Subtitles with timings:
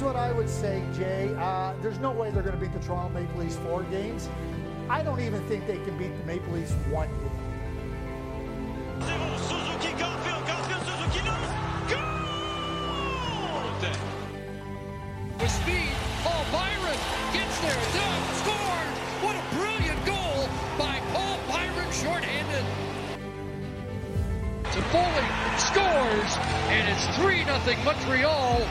[0.00, 1.34] here's what I would say, Jay.
[1.36, 4.30] Uh, there's no way they're going to beat the Toronto Maple Leafs four games.
[4.88, 7.30] I don't even think they can beat the Maple Leafs one game.
[15.38, 15.92] With speed,
[16.24, 16.98] Paul Byron
[17.34, 17.76] gets there!
[19.20, 20.48] What a brilliant goal
[20.78, 22.64] by Paul Byron, shorthanded.
[24.72, 26.32] To Foley, scores,
[26.72, 28.66] and it's 3 0 Montreal,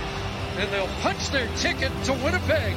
[0.59, 2.76] and they'll punch their ticket to Winnipeg.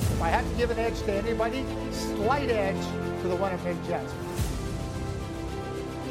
[0.00, 2.84] If I have to give an edge to anybody, slight edge
[3.22, 4.12] to the Winnipeg Jets.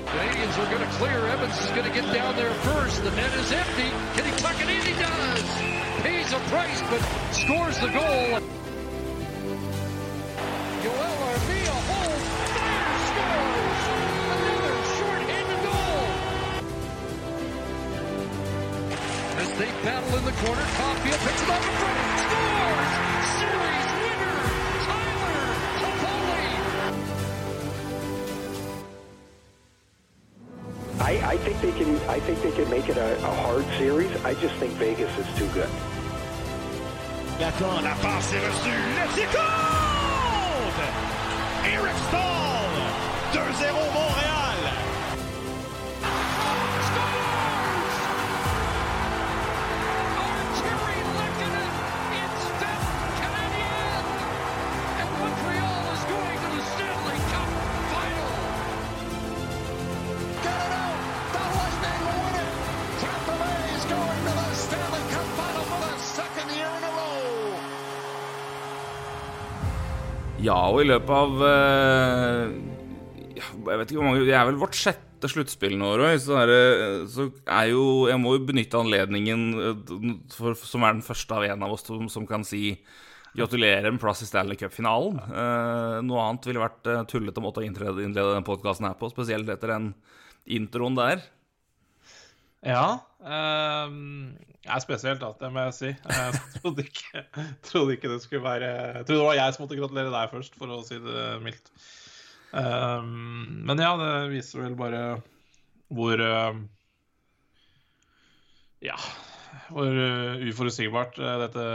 [0.05, 1.27] Canadians are going to clear.
[1.27, 3.03] Evans is going to get down there first.
[3.03, 3.89] The net is empty.
[4.15, 4.81] Can he tuck it in?
[4.81, 5.43] He does.
[6.01, 7.01] Pays a price, but
[7.33, 8.39] scores the goal.
[20.05, 22.91] Battle in the corner, Caulfield picks it up in front, scores.
[23.39, 24.37] Series winner,
[24.85, 25.39] Tyler
[25.81, 26.45] Toffoli.
[30.99, 31.95] I, I think they can.
[32.09, 34.11] I think they can make it a, a hard series.
[34.23, 35.69] I just think Vegas is too good.
[37.39, 38.69] Gacon, la passe est reçue.
[38.95, 40.79] Let's compte!
[41.65, 42.69] Eric Stahl!
[43.33, 44.34] 2-0 Montréal!
[70.45, 72.51] Ja, og i løpet av eh,
[73.39, 76.19] Jeg vet ikke hvor mange Det er vel vårt sjette sluttspill nå, Roy.
[76.21, 76.59] Så er, det,
[77.13, 81.47] så er jo Jeg må jo benytte anledningen, eh, for, som er den første av
[81.47, 82.77] en av oss som, som kan si
[83.35, 85.17] gratulerer med plass i Stanley Cup-finalen.
[85.19, 89.09] Eh, noe annet ville vært uh, tullete måte å innlede, innlede den podkasten her på,
[89.11, 89.89] spesielt etter den
[90.55, 91.25] introen der.
[92.63, 92.85] Ja.
[93.25, 94.31] Ehm,
[94.65, 95.91] det er spesielt, da, det må jeg si.
[95.91, 97.25] Jeg trodde ikke,
[97.69, 100.57] trodde ikke det skulle være Jeg trodde det var jeg som måtte gratulere deg først,
[100.59, 101.71] for å si det mildt.
[102.55, 105.05] Ehm, men ja, det viser vel bare
[105.93, 106.65] hvor ehm,
[108.85, 108.97] Ja,
[109.73, 111.65] hvor eh, uforutsigbart eh, dette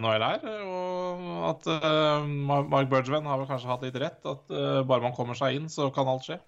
[0.00, 0.46] NHL er.
[0.66, 4.20] Og at eh, Mark Bergevin har vel kanskje hatt litt rett.
[4.26, 6.40] At eh, bare man kommer seg inn, så kan alt skje.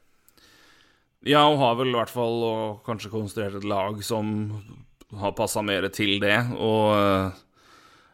[1.29, 4.31] Ja, og har vel i hvert fall og kanskje konstruert et lag som
[5.21, 6.39] har passa mer til det.
[6.57, 7.43] Og eh,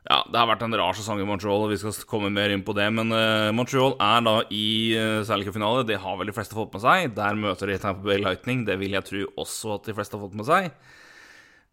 [0.04, 2.64] ja, det har vært en rar sesong i Montreal, og vi skal komme mer inn
[2.66, 2.90] på det.
[2.92, 4.66] Men uh, Montreal er da i
[4.98, 5.86] uh, Stanley Cup-finale.
[5.88, 7.14] Det har vel de fleste fått med seg.
[7.16, 8.66] Der møter de Tampa Bay Lightning.
[8.68, 10.68] Det vil jeg tro også at de fleste har fått med seg.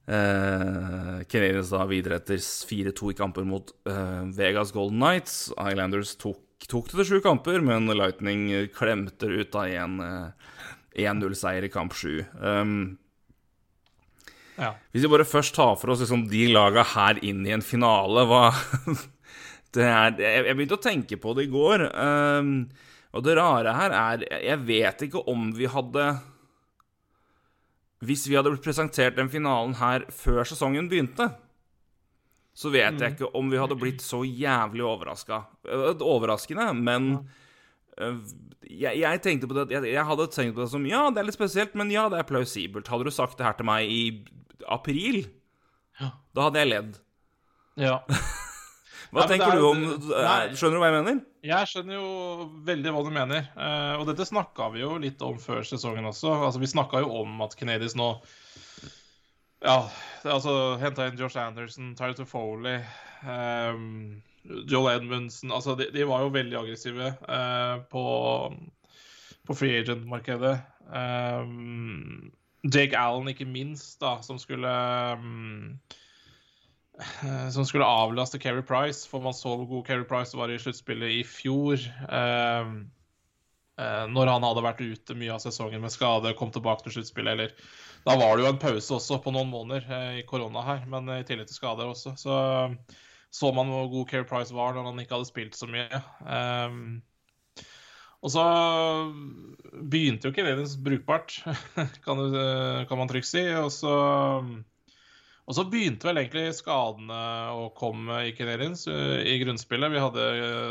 [0.08, 5.35] Uh, Canadiens da videre etter 4-2 i kamper mot uh, Vegas Golden Knights.
[5.58, 6.40] Islanders tok,
[6.72, 8.47] tok det til sju kamper, men Lightning
[8.78, 10.50] klemte ut av en eh,
[10.96, 12.25] 1-0-seier i kamp 7.
[12.41, 12.97] Um,
[14.59, 14.74] Ja.
[14.91, 18.25] hvis vi bare først tar for oss liksom de laga her inn i en finale
[18.29, 18.41] hva
[19.74, 21.85] det er, jeg, jeg begynte å tenke på det i går.
[21.96, 22.52] Um,
[23.16, 26.03] og det rare her er Jeg vet ikke om vi hadde
[28.06, 31.28] Hvis vi hadde blitt presentert den finalen her før sesongen begynte,
[32.53, 35.41] så vet jeg ikke om vi hadde blitt så jævlig overraska.
[36.03, 37.12] Overraskende, men
[37.97, 38.18] øh,
[38.70, 41.28] jeg, jeg tenkte på det jeg, jeg hadde tenkt på det som Ja, det er
[41.30, 42.88] litt spesielt, men ja, det er plausibelt.
[42.92, 44.02] Hadde du sagt det her til meg i
[44.70, 45.24] april,
[46.36, 46.94] da hadde jeg ledd.
[47.82, 48.00] ja.
[49.12, 50.54] Hva Nei, tenker er du om Nei.
[50.56, 51.18] Skjønner du hva jeg mener?
[51.44, 55.36] Jeg skjønner jo veldig hva du mener, Uh, og dette snakka vi jo litt om
[55.42, 56.32] før sesongen også.
[56.48, 58.08] Altså, Vi snakka jo om at Canadiens nå
[59.66, 59.82] Ja,
[60.24, 62.78] altså henta inn Josh Anderson, Tyler Toffoli,
[63.28, 68.03] um, Joel Edmundsen Altså, de, de var jo veldig aggressive eh, på,
[69.47, 70.56] på free agent-markedet.
[70.91, 72.32] Um,
[72.66, 74.72] Jake Allen, ikke minst, da, som skulle
[75.17, 75.78] um,
[77.53, 81.16] som skulle avlaste Keri Price, for man så hvor god Keri Price var i sluttspillet
[81.20, 81.82] i fjor.
[82.09, 82.73] Eh,
[83.82, 87.34] eh, når han hadde vært ute mye av sesongen med skade, kom tilbake til sluttspillet.
[87.34, 87.55] Eller
[88.05, 91.09] Da var det jo en pause også på noen måneder eh, i korona her, men
[91.16, 92.16] i tillegg til skader også.
[92.20, 92.37] Så
[93.32, 96.02] så man hvor god Kerry Price var når han ikke hadde spilt så mye.
[96.26, 97.00] Um,
[98.22, 98.44] og så
[99.72, 101.40] begynte jo Canadiens brukbart,
[102.06, 102.36] kan, du,
[102.90, 103.46] kan man trygt si.
[103.58, 103.96] Og så
[105.50, 107.22] og så begynte vel egentlig skadene
[107.58, 109.92] å komme i Canadiens uh, i grunnspillet.
[109.92, 110.28] Vi hadde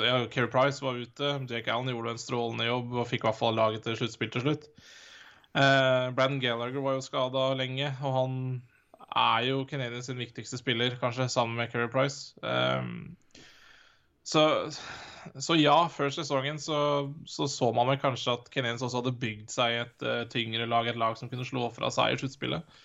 [0.07, 1.35] ja, Kerry Price var ute.
[1.51, 4.47] Jake Allen gjorde en strålende jobb og fikk i hvert fall laget til sluttspill til
[4.47, 4.69] slutt.
[5.51, 8.37] Uh, Brandon Gallagher var jo skada lenge, og han
[9.17, 12.35] er jo Canadiens sin viktigste spiller, kanskje, sammen med Kerry Price.
[12.43, 13.17] Um,
[14.27, 14.45] så,
[15.37, 16.79] så, ja, før sesongen så,
[17.27, 20.89] så, så man vel kanskje at Canadiens også hadde bygd seg et uh, tyngre lag,
[20.91, 22.81] et lag som kunne slå fra seg i sluttspillet.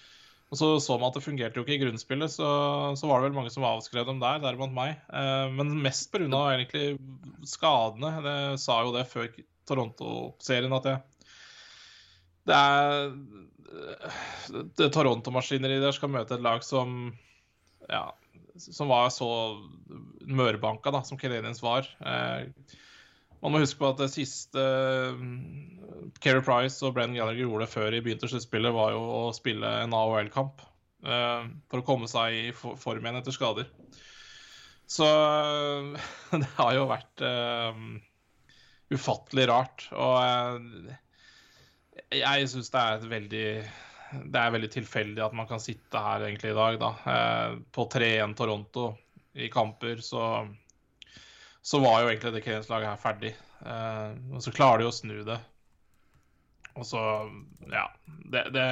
[0.54, 2.48] Og så så man at det fungerte jo ikke i grunnspillet, så,
[2.96, 5.02] så var det vel mange som avskrev dem der, deriblant meg.
[5.10, 6.30] Uh, men mest pga.
[6.54, 6.96] egentlig
[7.50, 8.14] skadene.
[8.26, 9.30] Det sa jo det før
[9.66, 11.04] Toronto-serien at jeg
[12.46, 13.14] det er
[14.78, 17.14] det Toronto-maskineriet der skal møte et lag som
[17.90, 18.08] ja,
[18.58, 19.30] som var så
[20.26, 21.88] mørbanka da, som Canadiens var.
[22.00, 22.48] Eh,
[23.42, 24.62] man må huske på at det siste
[26.24, 29.94] Keri Price og Brenn Gallagher gjorde før de begynte sluttspillet, var jo å spille en
[29.94, 30.64] AHL-kamp
[31.06, 33.70] eh, for å komme seg i form igjen etter skader.
[34.90, 35.06] Så
[36.42, 37.82] det har jo vært eh,
[38.96, 39.88] ufattelig rart.
[39.94, 40.96] Og eh,
[42.20, 43.48] jeg syns det er et veldig
[44.16, 46.92] det er veldig tilfeldig at man kan sitte her egentlig i dag, da.
[47.12, 48.86] Eh, på 3-1 Toronto
[49.36, 50.46] i kamper, så,
[51.62, 53.34] så var jo egentlig det Canes-laget her ferdig.
[53.66, 55.40] Eh, og så klarer de å snu det.
[56.76, 57.02] Og så,
[57.72, 57.86] ja
[58.32, 58.66] det, det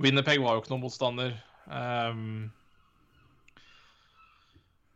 [0.00, 1.34] Winnerpeg var jo ikke noen motstander.
[1.70, 2.50] Um,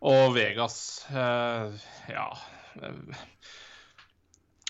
[0.05, 1.75] og Vegas uh,
[2.11, 2.28] Ja.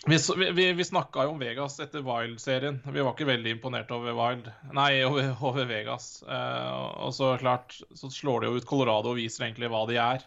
[0.07, 0.19] Vi,
[0.53, 2.77] vi, vi snakka jo om Vegas etter Wild-serien.
[2.85, 4.51] Vi var ikke veldig imponert over Wild.
[4.77, 6.19] Nei, over, over Vegas.
[6.29, 6.73] Eh,
[7.07, 10.27] og så klart så slår de jo ut Colorado og viser egentlig hva de er.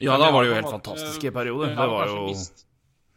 [0.00, 1.74] Ja, da var det jo helt fantastiske uh, perioder.
[1.76, 2.22] Det var jo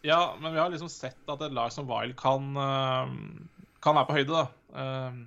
[0.06, 4.10] Ja, men vi har liksom sett at et lag som Wild kan, uh, kan være
[4.10, 4.76] på høyde, da.
[4.76, 5.24] Uh,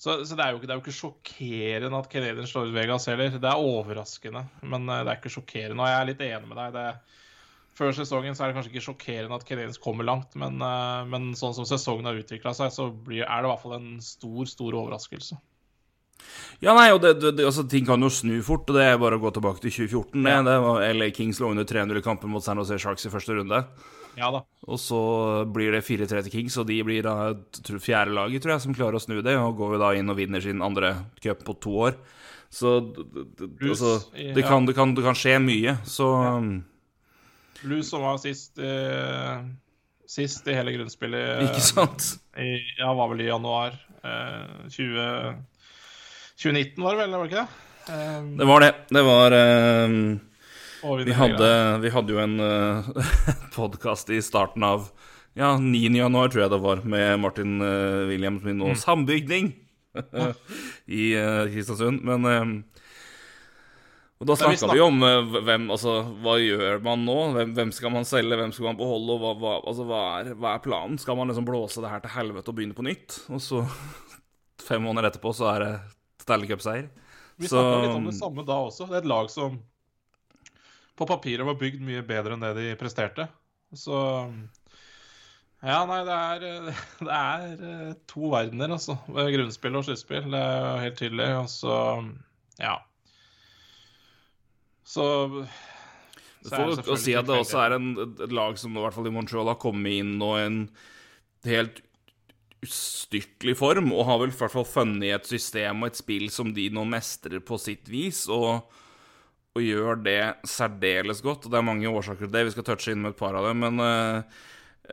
[0.00, 3.10] så, så det, er jo, det, er jo, ikke sjokkerende at Canadian slår ut Vegas
[3.12, 3.36] heller.
[3.36, 5.84] Det er overraskende, men det er ikke sjokkerende.
[5.84, 6.74] Og jeg er litt enig med deg.
[6.74, 7.20] det er
[7.78, 11.32] før sesongen så er det kanskje ikke sjokkerende at Canadiens kommer langt, men, uh, men,
[11.38, 14.46] sånn som sesongen har utvikla seg, så blir, er det i hvert fall en stor,
[14.50, 15.40] stor overraskelse.
[16.62, 19.18] Ja, nei, og det, det, altså, ting kan jo snu fort, og det er bare
[19.18, 20.22] å gå tilbake til 2014.
[20.22, 20.38] Ja.
[20.46, 23.36] Det, var LA Kings lå under 300 i kampen mot San Jose Sharks i første
[23.36, 23.60] runde.
[24.14, 24.44] Ja da.
[24.70, 24.98] Og så
[25.50, 27.34] blir det 4-3 til Kings, og de blir da
[27.82, 30.18] fjerde laget, tror jeg, som klarer å snu det, og går jo da inn og
[30.20, 31.98] vinner sin andre cup på to år.
[32.54, 36.36] Så altså, det, kan, det, kan, det kan skje mye, så ja.
[37.62, 39.44] Blues som var sist, eh,
[40.08, 41.44] sist i hele grunnspillet.
[41.48, 42.08] Ikke sant?
[42.36, 45.36] I, ja, var vel i januar eh, 20,
[46.40, 47.14] 2019, var det vel?
[47.14, 47.60] Var det ikke det?
[47.84, 48.74] Um, det var det.
[48.88, 50.20] Det var um,
[51.04, 52.88] vi, hadde, vi, hadde, jo en uh,
[53.54, 54.88] podkast i starten av
[55.36, 55.90] ja, 9.
[55.98, 58.80] januar, tror jeg det var, med Martin uh, Williams min nå mm.
[58.80, 59.52] sambygning
[61.00, 62.04] i uh, Kristiansund.
[62.04, 62.64] Men
[64.22, 67.16] og Da snakka vi om uh, hvem, altså, hva gjør man nå?
[67.34, 69.16] Hvem, hvem, skal man selge, hvem skal man beholde?
[69.16, 71.00] og hva, hva, altså, hva, er, hva, er, planen?
[71.02, 73.18] Skal man liksom blåse det her til helvete og begynne på nytt?
[73.34, 73.64] Og så,
[74.68, 75.72] fem måneder etterpå, så er det
[76.22, 76.88] Stanley Cup-seier.
[77.42, 78.86] Vi snakka litt om det samme da også.
[78.86, 79.58] Det er et lag som
[80.94, 83.26] på papiret var bygd mye bedre enn det de presterte.
[83.74, 83.98] Så
[85.64, 86.72] Ja, nei, det er,
[87.08, 88.98] det er eh, to verdener, altså.
[89.10, 90.28] Grunnspill og sluttspill.
[90.30, 91.30] Det er helt tydelig.
[91.40, 91.78] Og så,
[92.60, 92.78] ja.
[94.84, 95.04] Så
[96.44, 97.90] for å si at det også er en,
[98.26, 100.58] et lag som i hvert fall i Montreal har kommet inn og i en
[101.48, 101.80] helt
[102.64, 106.52] ustyrtelig form, og har vel i hvert fall funnet et system og et spill som
[106.56, 108.64] de nå mestrer på sitt vis, og,
[109.54, 111.44] og gjør det særdeles godt.
[111.44, 113.48] Og det er mange årsaker til det, vi skal touche inn med et par av
[113.50, 114.44] dem, men uh,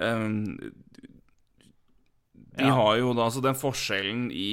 [0.04, 0.40] um,
[2.52, 2.76] De ja.
[2.76, 4.52] har jo da altså den forskjellen i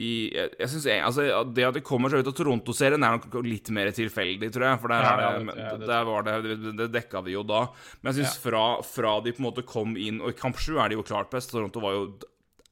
[0.00, 3.34] i, jeg, jeg synes, altså, Det at de kommer seg ut av Toronto-serien, er nok
[3.44, 4.80] litt mer tilfeldig, tror jeg.
[4.80, 7.66] For der, ja, det, det, der var det, det, det dekka de jo da.
[8.00, 8.42] Men jeg syns ja.
[8.46, 11.04] fra, fra, de på en måte kom inn Og i kamp 7 er de jo
[11.04, 11.52] klart best.
[11.52, 12.06] Toronto var jo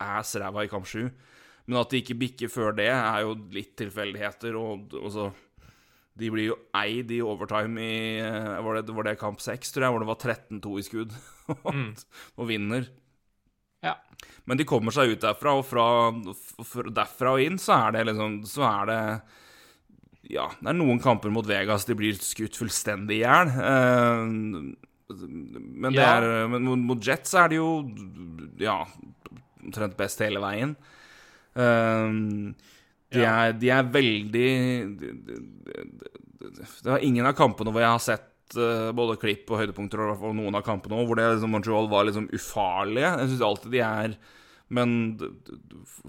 [0.00, 1.04] ass ræva i kamp 7.
[1.68, 4.56] Men at de ikke bikker før det, er jo litt tilfeldigheter.
[4.56, 5.28] Og, og så
[6.18, 9.92] De blir jo eid i overtime i Var det, var det kamp 6, tror jeg,
[9.92, 11.12] hvor det var 13-2 i skudd,
[11.76, 11.92] mm.
[12.40, 12.88] og vinner.
[13.84, 13.98] Ja.
[14.48, 15.84] Men de kommer seg ut derfra, og fra,
[16.88, 19.00] derfra og inn så er det liksom Så er det
[20.32, 23.52] Ja, det er noen kamper mot Vegas de blir skutt fullstendig i hjel.
[23.56, 24.24] Uh,
[25.08, 26.18] men, ja.
[26.52, 27.68] men mot Jets er de jo
[28.60, 28.82] ja,
[29.64, 30.74] omtrent best hele veien.
[31.56, 32.52] Uh,
[33.08, 34.50] de, er, de, er, veldig
[36.44, 40.26] Det var ingen av kampene hvor jeg har sett uh, både klipp og høydepunkter og,
[40.28, 43.14] og noen av kampene òg, hvor det, liksom, Montreal var liksom ufarlige.
[43.22, 44.18] Jeg syns alltid de er
[44.74, 44.90] Men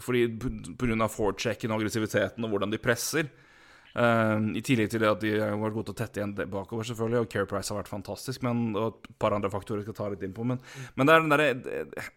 [0.03, 1.07] fordi pga.
[1.07, 3.29] forechecken og aggressiviteten og hvordan de presser
[3.95, 6.87] uh, I tillegg til det at de har vært gode til å tette igjen bakover,
[6.89, 9.99] selvfølgelig, og Care Price har vært fantastisk, men, og et par andre faktorer jeg skal
[10.01, 10.47] ta litt inn på.
[10.47, 10.59] Men,
[10.95, 12.09] men det er den derre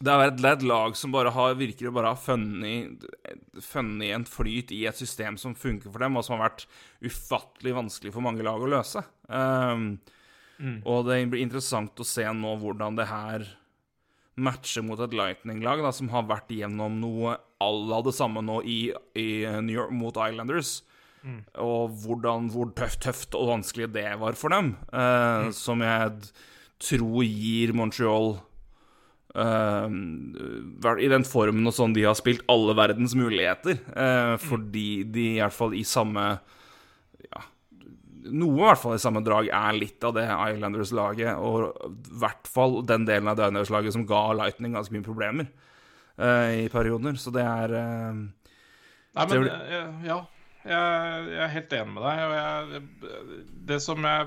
[0.00, 3.02] det er, et, lag som bare har, virker å bare ha funnet,
[3.60, 6.64] funnet en flyt i et system som funker for dem, og som har vært
[7.04, 9.02] ufattelig vanskelig for mange lag å løse.
[9.28, 9.98] Um,
[10.88, 13.44] Og det blir interessant å se nå hvordan det her
[14.36, 18.92] matcher mot et Lightning-lag som har vært gjennom noe à la det samme nå i,
[19.18, 19.28] i
[19.60, 20.82] New York mot Islanders.
[21.60, 24.70] Og hvordan, hvor tøft, tøft og vanskelig det var for dem.
[24.92, 26.30] eh, Som jeg
[26.80, 28.38] tror gir Montreal
[29.36, 29.88] eh,
[31.04, 33.76] I den formen og sånn de har spilt alle verdens muligheter.
[33.94, 36.38] eh, fordi de i hvert fall i samme
[38.20, 42.50] Noe i hvert fall i samme drag er litt av det Islanders-laget, og i hvert
[42.50, 45.48] fall den delen av det Islanders-laget som ga Lightning ganske mye problemer
[46.20, 47.16] uh, i perioder.
[47.16, 50.20] Så det er uh, Nei, men blir- eh, ja.
[50.60, 52.18] Jeg, jeg er helt enig med deg.
[52.26, 52.82] Og jeg,
[53.70, 54.26] det som jeg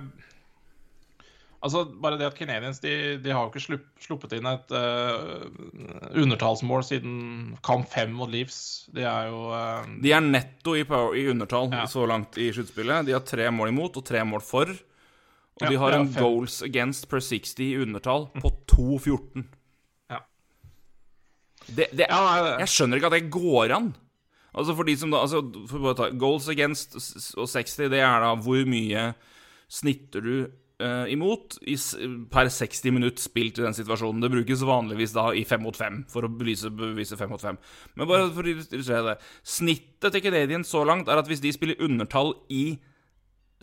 [1.64, 2.92] Altså, bare det at Canadiens de,
[3.24, 5.46] de har jo ikke slupp, sluppet inn et uh,
[6.20, 7.14] undertallsmål siden
[7.64, 8.90] kamp fem mot Leafs.
[8.92, 11.86] De er jo uh, De er netto i, power, i undertall Ja.
[11.88, 13.08] så langt i sluttspillet.
[13.08, 14.74] De har tre mål imot og tre mål for.
[15.54, 16.24] Og Ja, de har en fem.
[16.26, 19.46] goals against per 60 i undertall på 2-14.
[20.12, 20.20] Ja.
[21.68, 23.94] Det, det, jeg skjønner ikke at det går an.
[24.54, 25.40] Altså for de som da altså
[25.98, 26.94] ta, Goals against
[27.40, 29.14] og 60, det er da hvor mye
[29.74, 30.36] snitter du
[30.84, 31.78] eh, imot i,
[32.34, 34.22] per 60 minutt spilt i den situasjonen.
[34.24, 37.62] Det brukes vanligvis da i 5 mot 5 for å belyse, bevise 5 mot 5.
[37.96, 39.18] Men bare for å illustrere det.
[39.56, 42.66] Snittet til Canadiens så langt er at hvis de spiller undertall i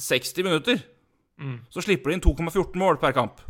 [0.01, 0.81] 60 minutter,
[1.73, 3.41] så slipper de inn 2,14 mål per kamp.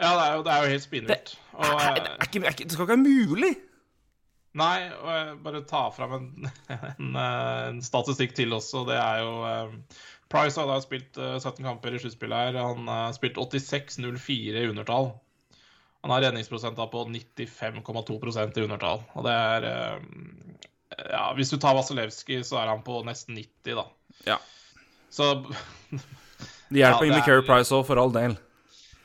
[0.00, 1.32] Ja, det er jo, det er jo helt spinnvilt.
[1.34, 3.50] Det, det, eh, det skal ikke være mulig!
[4.58, 6.30] Nei, og jeg bare ta fram en,
[6.74, 8.82] en, eh, en statistikk til også.
[8.88, 9.34] Det er jo
[10.30, 12.60] Price har da spilt eh, 17 kamper i sluttspillet her.
[12.62, 15.10] Han har spilt 86,04 i undertall.
[16.00, 19.02] Han har redningsprosent på 95,2% i undertall.
[19.14, 19.96] Og det er eh,
[21.10, 23.84] Ja, hvis du tar Vasilevskij, så er han på nesten 90, da.
[24.26, 24.38] Ja.
[25.10, 25.32] Så
[26.70, 28.38] Det hjelper Ja, med Carey Price òg, for all del.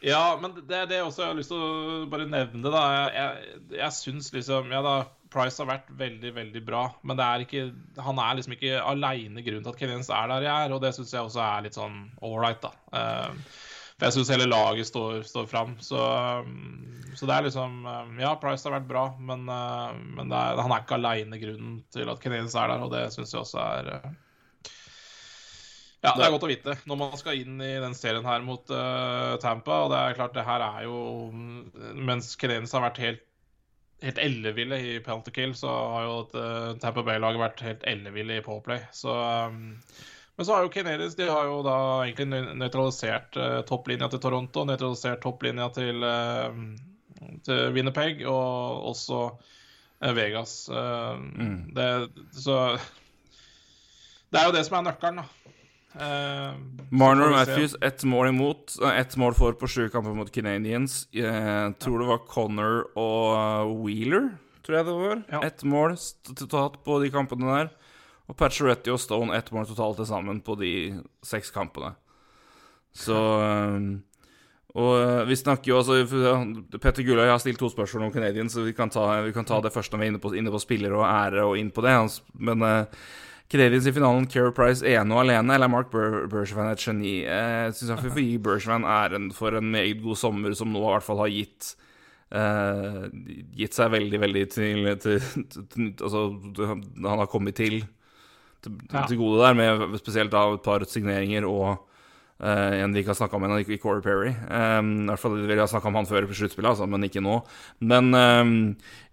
[0.05, 2.81] Ja, men det er det også jeg har lyst til å bare nevne, da.
[2.93, 4.95] Jeg, jeg, jeg syns liksom Ja da,
[5.33, 7.67] Price har vært veldig, veldig bra, men er ikke
[8.05, 10.93] Han er liksom ikke aleine grunnen til at Canadiens er der de er, og det
[10.95, 12.73] syns jeg også er litt sånn ålreit, da.
[12.99, 13.55] Eh,
[13.95, 15.77] for jeg syns hele laget står, står fram.
[15.79, 15.99] Så,
[17.15, 20.73] så det er liksom um, Ja, Price har vært bra, men, uh, men er, han
[20.75, 23.91] er ikke aleine grunnen til at Canadiens er der, og det syns jeg også er
[23.95, 24.13] uh,
[26.05, 28.69] ja, det er godt å vite når man skal inn i den serien her mot
[28.69, 29.79] uh, Tampa.
[29.85, 31.31] Og det er klart, det her er jo
[31.95, 33.23] Mens Canadiens har vært helt,
[34.05, 38.43] helt elleville i penalty kill, så har jo uh, Tampa Bay-laget vært helt elleville i
[38.45, 38.83] påplay.
[38.93, 39.13] Så
[39.49, 39.61] um,
[40.35, 44.21] Men så har jo Canadiens De har jo da egentlig nø- nøytralisert uh, topplinja til
[44.23, 50.57] Toronto, nøytralisert topplinja til, uh, til Winnerpeg, og også uh, Vegas.
[50.69, 51.17] Uh,
[51.75, 51.89] det,
[52.35, 52.59] så
[54.31, 55.29] det er jo det som er nøkkelen, da.
[55.95, 56.53] Eh,
[56.89, 57.29] Marner.
[57.29, 61.07] Matthews ett mål imot, eh, ett mål for på sju kamper mot Canadiens.
[61.11, 64.29] Jeg tror det var Connor og eh, Wheeler,
[64.65, 65.23] tror jeg det var.
[65.31, 65.43] Ja.
[65.47, 65.95] Ett mål
[66.35, 67.69] totalt på de kampene der.
[68.27, 70.73] Og Patcheretti og Stone ett mål totalt til sammen på de
[71.23, 71.93] seks kampene.
[72.95, 73.79] Så eh,
[74.75, 76.01] Og eh, vi snakker jo altså
[76.81, 79.61] Petter Gulløy har stilt to spørsmål om Canadiens, så vi kan ta, vi kan ta
[79.63, 81.85] det først når vi er inne på, inne på spillere og ære og inn på
[81.85, 81.95] det.
[82.35, 82.65] Men
[83.51, 87.11] Canadiens i finalen, Keir Price ene og alene, eller er Mark Ber Bergevin et geni?
[87.27, 90.87] Jeg syns jeg får gi Bergevin æren for en meget god sommer, som nå i
[90.95, 91.75] hvert fall har gitt
[92.33, 93.03] eh,
[93.61, 96.23] Gitt seg veldig, veldig til, til, til, til Altså,
[96.65, 97.83] han har kommet til
[98.65, 99.05] til, Ja.
[99.13, 101.85] gode der, med spesielt da et par signeringer og
[102.43, 104.31] eh, en vi ikke har snakka om ennå, Corey Perry.
[104.49, 107.23] Um, I hvert fall Vi har snakka om han før på sluttspillet, altså, men ikke
[107.23, 107.37] nå.
[107.79, 108.53] Men um,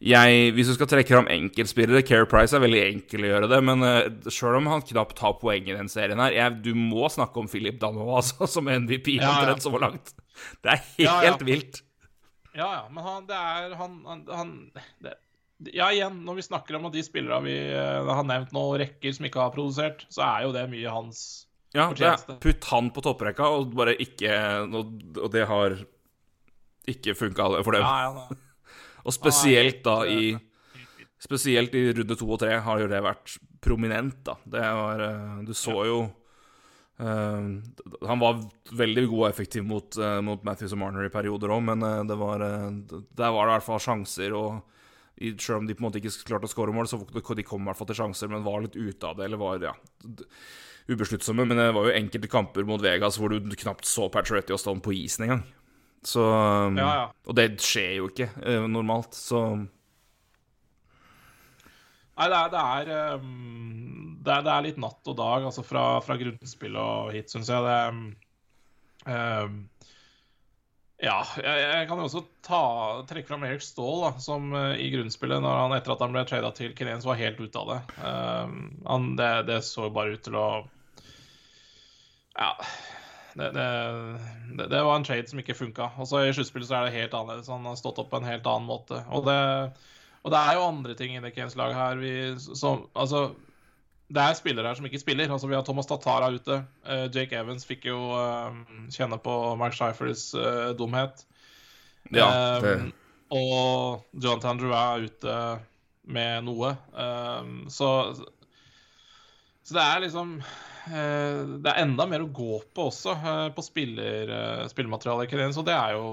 [0.02, 3.60] jeg, hvis du skal trekke fram enkeltspillere Care Price er veldig enkel å gjøre det,
[3.68, 7.06] men uh, sjøl om han knapt tar poeng i den serien her jeg, Du må
[7.12, 9.34] snakke om Philip Dano altså, som MVP Ja, ja.
[9.36, 10.14] omtrent så langt.
[10.64, 11.36] Det er helt Ja, ja.
[11.46, 11.82] vilt.
[12.52, 14.50] Ja, ja, men han, det er Han, han, han
[15.00, 15.14] det,
[15.72, 19.14] Ja, igjen, når vi snakker om at de spillere vi uh, har nevnt nå, rekker
[19.14, 21.22] som ikke har produsert, så er jo det mye hans
[21.72, 24.32] Ja, det putt han på topprekka, og bare ikke
[24.68, 25.76] Og, det har
[26.88, 27.84] ikke funka for dem.
[27.86, 28.40] Ja, ja,
[29.06, 30.34] Og spesielt da i
[31.22, 34.34] Spesielt i runde to og tre har jo det vært prominent, da.
[34.42, 37.44] Det var eh, Du så jo uh,
[38.08, 38.40] Han var
[38.74, 42.02] veldig god og effektiv mot, uh, mot Matthews og Marner i perioder òg, men uh,
[42.08, 44.60] det var der var det i hvert fall sjanser, og
[45.38, 47.70] selv om de på en måte ikke klarte å skåre mål, så de kom i
[47.70, 49.74] hvert fall til sjanser, men var litt ute av det, eller var ja,
[50.90, 51.46] ubesluttsomme.
[51.48, 54.84] Men det var jo enkelte kamper mot Vegas hvor du knapt så Pacioretty og Stone
[54.84, 55.44] på isen engang.
[56.02, 57.06] Så um, Ja, ja.
[57.30, 59.44] Og det skjer jo ikke eh, normalt, så
[62.12, 65.64] Nei, det er, det, er, um, det, er, det er litt natt og dag, altså
[65.64, 67.64] fra, fra grunnspill og hit, syns jeg.
[67.64, 67.78] Det
[69.10, 69.54] ehm,
[71.02, 72.62] Ja, jeg, jeg kan jo også ta,
[73.10, 76.22] trekke fram Eric Stahl, da, som uh, i grunnspillet, når han, etter at han ble
[76.28, 77.78] trada til Kenens, var helt ute av det.
[78.06, 79.30] Ehm, han, det.
[79.50, 80.46] Det så bare ut til å
[82.38, 82.54] Ja.
[83.32, 83.66] Det, det,
[84.68, 85.88] det, var en trade som ikke funka.
[85.98, 87.50] Og så i sluttspillet så er det helt annerledes.
[87.50, 89.00] Han har stått opp på en helt annen måte.
[89.10, 89.40] Og det
[90.22, 93.32] og er jo andre ting i det Keynes-laget her vi, som Altså,
[94.12, 95.30] det er spillere her som ikke spiller.
[95.32, 96.62] Altså, Vi har Thomas Tatara ute.
[96.84, 98.58] Eh, Jake Evans fikk jo eh,
[98.92, 101.24] kjenne på Mark Scheifers eh, dumhet.
[102.10, 102.28] Ja.
[102.60, 102.74] det...
[102.82, 102.98] Det,
[103.32, 105.36] og Jonathan Drew er ute
[106.12, 106.74] med noe.
[106.92, 107.88] Um, så,
[109.62, 113.64] så det er liksom uh, Det er enda mer å gå på også, uh, på
[113.64, 116.06] spiller, uh, spillematerialet Så det er jo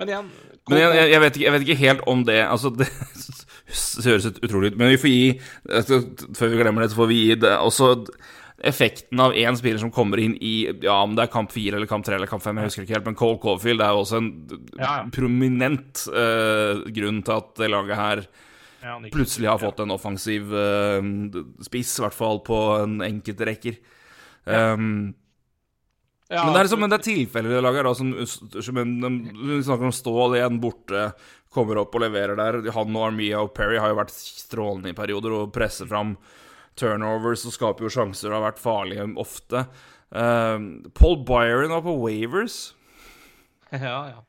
[0.00, 0.32] Men igjen
[0.68, 2.90] Men jeg, jeg, vet ikke, jeg vet ikke helt om det Altså, det
[3.68, 5.24] høres utrolig ut, men vi får gi
[5.68, 6.00] altså,
[6.38, 7.90] Før vi glemmer det, så får vi gi det også
[8.68, 11.90] effekten av én spiller som kommer inn i Ja, om det er kamp fire eller
[11.90, 14.18] kamp tre eller kamp fem, jeg husker ikke helt, men Cole Caulfield er jo også
[14.22, 14.32] en
[14.78, 15.04] Ja, ja.
[15.14, 18.24] prominent uh, grunn til at det laget her
[18.82, 20.98] ja, plutselig har fått en offensiv uh,
[21.66, 23.80] spiss, i hvert fall på en enkelte rekker.
[24.46, 25.27] Um, Ja,
[26.28, 28.10] men det er liksom, men det er tilfeller de lager, Da, som,
[28.60, 31.06] som en, de snakker om Stål igjen borte,
[31.54, 32.60] kommer opp og leverer der.
[32.76, 36.16] Han og Armia og Perry har jo vært strålende i perioder og presser fram
[36.78, 39.64] turnovers og skaper jo sjanser og har vært farlige ofte.
[40.12, 42.72] Uh, Paul Byron var på Wavers
[43.74, 44.22] Ja, ja.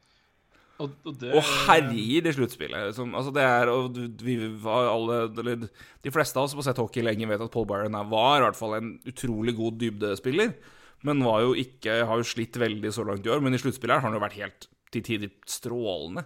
[0.79, 2.93] Og, og det og herjer i sluttspillet.
[2.95, 6.69] Som, altså det er, og vi var alle, eller De fleste av oss som har
[6.69, 9.79] sett hockey lenge, vet at Paul Byron er, var i hvert fall en utrolig god
[9.81, 10.53] dybdespiller.
[11.07, 13.41] Men var jo ikke, har jo slitt veldig så langt i år.
[13.43, 16.25] Men i sluttspillet her har han jo vært helt til tider strålende.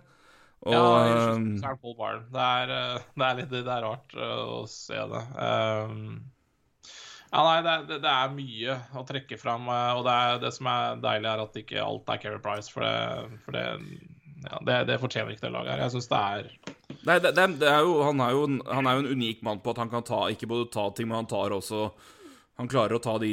[0.63, 2.24] Og, Ja, i um, er det Paul Barn.
[2.32, 5.24] Det er, eh, det er litt det er rart eh, å se det.
[5.36, 6.05] Um,
[7.33, 10.51] ja, nei, det, det, det er mye å trekke fram, eh, og det, er, det
[10.55, 13.66] som er deilig, er at ikke alt er Keri Price, for det, for det,
[14.46, 15.83] ja, det, det fortjener ikke det laget her.
[15.88, 16.50] Jeg syns det er
[17.03, 19.59] Nei, det, det, det er jo, han, er jo han er jo en unik mann
[19.64, 21.90] på at han kan ta ikke både ta ting, men han tar også
[22.61, 23.31] Han klarer å ta de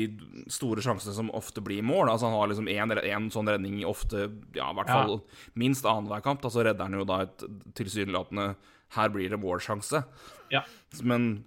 [0.49, 2.09] store sjansene som ofte blir mål.
[2.09, 5.21] Altså Han har liksom én sånn redning i ofte, ja, i hvert fall
[5.61, 6.41] minst annenhver kamp.
[6.41, 7.45] Da så redder han jo da et
[7.77, 8.55] tilsynelatende
[8.97, 10.03] Her blir det målsjanse.
[10.51, 10.65] Ja.
[11.05, 11.45] Men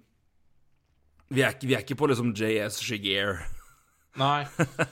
[1.34, 3.42] vi er, ikke, vi er ikke på liksom JS Shigear
[4.20, 4.44] Nei.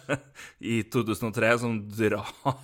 [0.74, 2.58] i 2003 som drar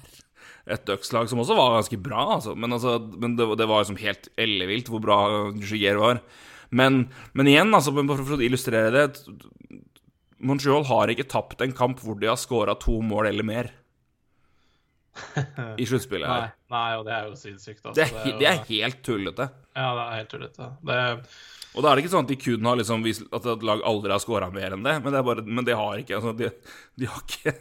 [0.68, 2.54] et Ducks-lag som også var ganske bra, altså.
[2.58, 5.18] Men, altså, men det, det var liksom helt ellevilt hvor bra
[5.56, 6.20] Giger var.
[6.68, 9.22] Men, men igjen, altså, men for å illustrere det
[10.38, 13.70] Montreal har ikke tapt en kamp hvor de har skåra to mål eller mer
[15.82, 16.50] i sluttspillet Nei, her.
[16.70, 17.80] nei, og det er jo sinnssykt.
[17.82, 17.96] Altså.
[17.98, 19.48] Det er, jo- det er helt tullete.
[19.74, 20.68] Ja, det er helt tullete.
[20.86, 20.98] Det,
[21.74, 23.82] Og da er det ikke sånn at de kun har liksom vist at et lag
[23.86, 26.20] aldri har skåra mer enn det, men det, er bare, men det har ikke.
[26.20, 26.52] Altså, de,
[27.02, 27.56] de har ikke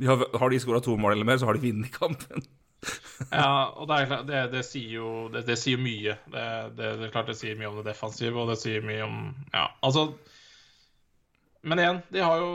[0.00, 2.42] de har, har de skåra to mål eller mer, så har de vunnet kampen.
[3.30, 6.16] Ja, og det, er, det, det sier jo det, sier mye.
[6.32, 9.04] Det, det, det er klart det sier mye om det defensive, og det sier mye
[9.06, 9.20] om
[9.52, 10.08] Ja, altså
[11.62, 12.52] Men igjen, de har jo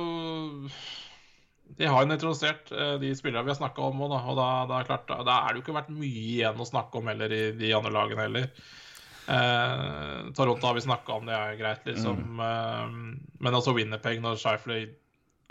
[1.78, 4.20] De har jo nøytralisert eh, de spillerne vi har snakka om òg, da.
[4.32, 7.00] Og da, da, er klart, da, er det jo ikke vært mye igjen å snakke
[7.00, 8.52] om heller i de andre lagene heller.
[9.28, 12.40] Eh, Toronto har vi snakka om, det er greit, liksom.
[12.40, 12.96] Eh,
[13.44, 14.88] men også Winnerpeg, når Shifley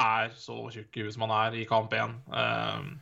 [0.03, 2.17] er så tjukk i huet som han er i kamp én.
[2.33, 2.95] Eh,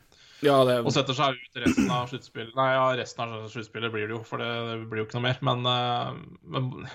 [0.43, 2.53] Ja, det og setter seg ut resten av sluttspillet.
[2.57, 5.27] Nei, ja, resten av sluttspillet blir det jo, for det, det blir jo ikke noe
[5.29, 5.39] mer.
[5.47, 6.17] Men, eh,
[6.53, 6.89] men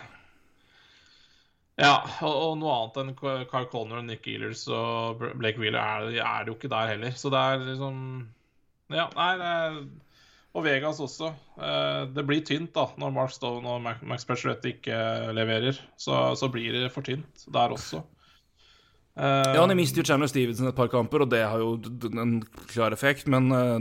[1.81, 1.95] Ja,
[2.27, 3.15] og, og noe annet enn
[3.49, 7.17] Kyle Conner, Nick Ealers og Blake Wheeler er, er det jo ikke der heller.
[7.17, 7.99] Så det er liksom
[8.93, 9.81] Ja, nei, det er
[10.53, 11.31] Og Vegas også.
[11.63, 14.27] Eh, Det blir tynt da når Mark Stone og Max- Max
[14.67, 14.97] ikke
[15.37, 15.79] leverer.
[15.97, 18.03] Så, så blir det for tynt der også.
[19.17, 21.79] Eh, Ja, de mister jo Chandler Stevenson et par kamper, og det har jo
[22.11, 23.79] en klar effekt, men eh,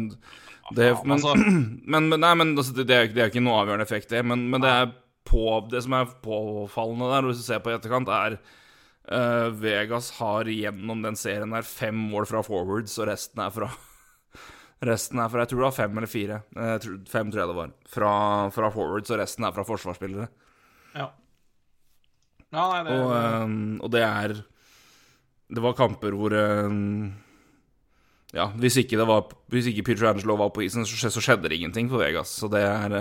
[0.78, 1.36] det, men, altså-
[1.96, 4.24] men, men, Nei, men altså, det, det, er, det er ikke noe avgjørende effekt, det.
[4.26, 4.92] Men, men det, er
[5.28, 8.38] på, det som er påfallende der, hvis du ser på i etterkant, er
[9.12, 13.70] uh, Vegas har gjennom den serien her fem mål fra forwards, og resten er fra
[14.90, 16.36] Resten er fra Jeg tror det var fem eller fire.
[16.56, 17.72] Eh, tror, fem, tror jeg det var.
[17.92, 18.12] Fra,
[18.56, 20.28] fra forwards, og resten er fra forsvarsspillere.
[20.94, 21.10] Ja.
[22.48, 24.32] ja, nei, det, Og, uh, og det er
[25.52, 26.72] Det var kamper hvor uh,
[28.32, 31.52] Ja, hvis ikke, det var, hvis ikke Peter Angelo var på isen, så, så skjedde
[31.52, 32.32] det ingenting for Vegas.
[32.40, 32.96] Så det er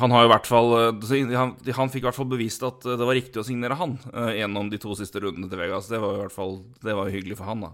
[0.00, 2.98] Han har i hvert fall eh, han, han fikk i hvert fall bevist at eh,
[2.98, 5.90] det var riktig å signere han uh, gjennom de to siste rundene til Vegas.
[5.90, 7.72] Det var i hvert fall Det var hyggelig for han, da.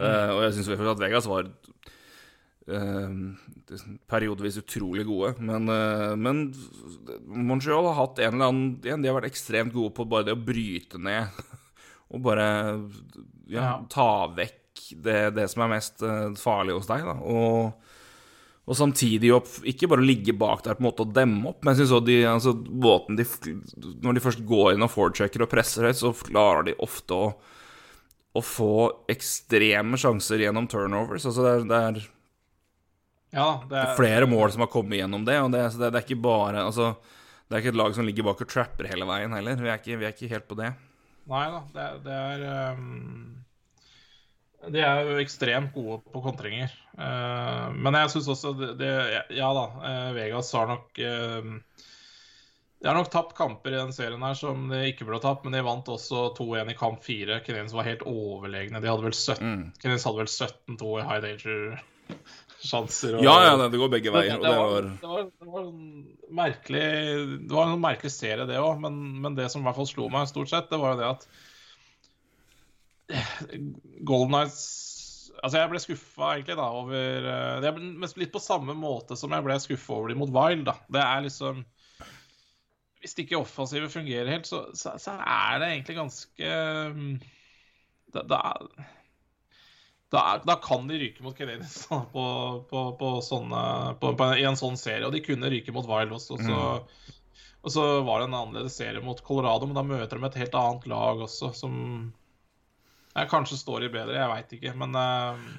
[0.00, 1.50] Eh, og jeg syns at Vegas var
[2.70, 3.10] uh,
[4.10, 5.34] periodevis utrolig gode.
[5.42, 5.70] Men,
[6.20, 6.44] men
[7.26, 10.36] Montreal har hatt en eller annen igjen, De har vært ekstremt gode på bare det
[10.38, 11.30] å bryte ned
[12.12, 12.48] og bare
[13.50, 16.02] ja, ta vekk det, det som er mest
[16.40, 17.06] farlig hos deg.
[17.06, 17.14] Da.
[17.22, 17.89] Og,
[18.70, 21.72] og samtidig opp, ikke bare ligge bak der på en måte og demme opp, men
[21.74, 23.24] jeg synes også de, altså, båten de,
[24.04, 27.32] Når de først går inn og forechecker og presser høyt, så klarer de ofte å,
[28.38, 28.68] å få
[29.10, 31.26] ekstreme sjanser gjennom turnovers.
[31.26, 31.98] Altså det er, det er
[33.34, 36.20] Ja, det er flere mål som har kommet gjennom det, og det, det, er ikke
[36.22, 36.92] bare Altså,
[37.50, 39.58] det er ikke et lag som ligger bak og trapper hele veien heller.
[39.58, 40.70] Vi er ikke, vi er ikke helt på det.
[41.30, 43.40] Nei da, det, er- det ehm,
[44.68, 46.68] De er jo ekstremt gode på kontringer.
[47.00, 48.90] Eh, men jeg syns også det, det
[49.38, 51.54] Ja da, eh, Vegas har nok ehm,
[52.80, 55.52] De har nok tapt kamper i den serien her som de ikke burde tapt, men
[55.56, 57.40] de vant også 2-1 i kamp 4.
[57.44, 58.80] Canadiens var helt overlegne.
[58.80, 59.64] De hadde vel 17 Mm.
[59.80, 63.16] Canadiens hadde vel 17-2 i high danger-sjanser.
[63.18, 64.36] og- Ja, ja, det går begge veier.
[64.36, 68.46] Det, det var, var det, var, det var en merkelig Det var en merkelig serie,
[68.46, 70.94] det òg, men, men det som i hvert fall slo meg stort sett, det var
[70.94, 71.26] jo det at
[74.06, 74.62] Golden Nights
[75.40, 79.32] Altså, jeg ble skuffa egentlig da over eh, Det er litt på samme måte som
[79.32, 80.76] jeg ble skuffa over de mot Wild, da.
[80.92, 81.62] Det er liksom
[83.00, 86.50] Hvis ikke offensivet fungerer helt, så, så, så er det egentlig ganske
[86.96, 87.14] mm,
[88.12, 88.40] da, da,
[90.12, 92.26] da, da kan de ryke mot Canadiens på,
[92.70, 93.62] på, på sånne,
[94.02, 95.06] på, på, i en sånn serie.
[95.06, 96.36] Og de kunne ryke mot Wild også.
[96.36, 97.14] Og så,
[97.62, 100.58] og så var det en annerledes serie mot Colorado, men da møter de et helt
[100.58, 101.78] annet lag også, som
[103.14, 104.16] ja, kanskje står i bedre.
[104.18, 105.52] Jeg veit ikke, men uh,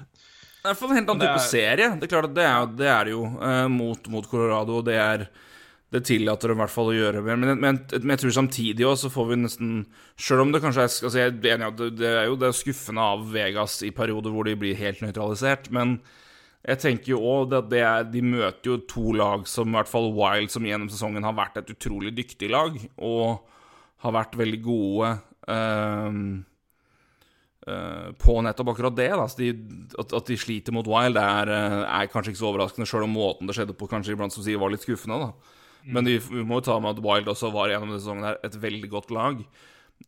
[0.62, 1.88] Det er for en helt annen type er- serie.
[1.98, 4.80] Det er klart at det er, det er det jo uh, mot, mot Colorado.
[4.86, 5.26] Det, er,
[5.92, 7.22] det tillater de i hvert fall å gjøre.
[7.26, 9.76] Men, men, men, men jeg tror samtidig også så får vi nesten
[10.16, 12.56] Selv om det kanskje er altså Jeg er enig det, det er jo det er
[12.56, 15.98] skuffende av Vegas i perioder hvor de blir helt nøytralisert, men
[16.62, 19.90] jeg tenker jo også at det er, De møter jo to lag som i hvert
[19.90, 23.42] fall Wild, som gjennom sesongen har vært et utrolig dyktig lag, og
[24.04, 25.08] har vært veldig gode
[25.50, 26.20] eh,
[28.18, 29.10] på nettopp akkurat det.
[29.38, 29.50] De,
[29.98, 33.14] at, at de sliter mot Wild, er, eh, er kanskje ikke så overraskende, sjøl om
[33.14, 35.20] måten det skjedde på kanskje iblant som sier var litt skuffende.
[35.22, 35.60] Da.
[35.94, 38.40] Men vi, vi må jo ta med at Wild også var gjennom denne sesongen her
[38.42, 39.40] et veldig godt lag.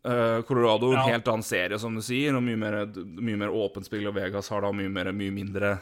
[0.02, 3.86] Uh, Colorado en helt annen serie, som du sier, og mye mer, mye mer åpent
[3.86, 4.08] spill.
[4.10, 5.76] Og Vegas har da mye, mer, mye mindre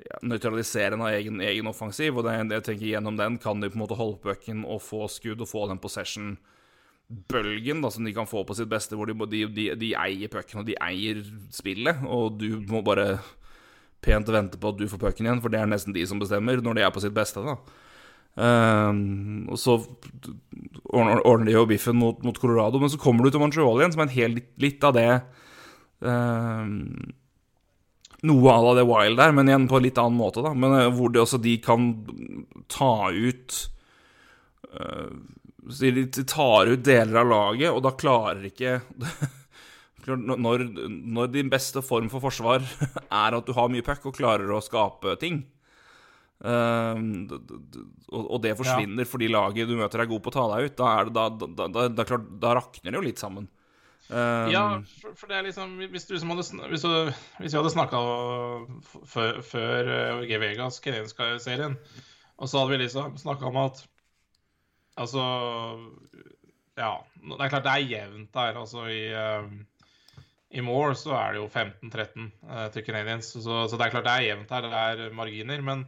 [0.00, 2.16] ja, nøytraliserende av egen, egen offensiv.
[2.16, 5.04] Og det, jeg tenker gjennom den kan de på en måte holde pucken og få
[5.12, 5.82] skudd og få den
[7.08, 10.28] possession-bølgen da, som de kan få på sitt beste, hvor de, de, de, de eier
[10.28, 13.18] pucken og de eier spillet, og du må bare
[14.00, 16.60] pent vente på at du får pucken igjen, for det er nesten de som bestemmer
[16.62, 17.40] når de er på sitt beste.
[17.40, 17.56] da.
[18.38, 19.80] Um, og så
[20.94, 24.04] ordner, de jo biffen mot, mot Colorado, men så kommer du til Montreal igjen, som
[24.04, 25.08] er en hel litt, litt av det
[25.98, 26.84] um,
[28.28, 30.50] Noe à la det Wild der, men igjen på en litt annen måte, da.
[30.50, 31.84] Men eh, hvor de også de kan
[32.66, 33.58] ta ut
[34.74, 35.12] eh,
[35.66, 38.78] så De tar ut deler av laget, og da klarer ikke
[40.08, 42.62] når, når din beste form for forsvar
[43.24, 45.42] er at du har mye puck og klarer å skape ting
[46.46, 47.26] Ehm,
[48.14, 50.76] og, det forsvinner fordi laget du møter er god på å ta deg ut.
[50.78, 52.28] Da, er det, da, da, da, klart,
[52.60, 53.48] rakner det jo litt sammen.
[54.08, 54.64] Um, Ja,
[55.02, 57.10] for, for det er liksom Hvis du som hadde, hvis du,
[57.42, 57.98] hvis vi hadde snakka
[59.04, 61.76] før, før uh, G Vegas Canadiens-serien,
[62.38, 63.82] og så hadde vi liksom snakka om at
[64.98, 65.22] Altså
[66.78, 68.58] Ja, det er klart det er jevnt der.
[68.60, 69.48] Altså i uh,
[70.48, 74.06] i Moore så er det jo 15-13 uh, til Canadiens, så, så det er klart
[74.06, 74.64] det er jevnt her.
[74.64, 75.60] Det er marginer.
[75.60, 75.84] Men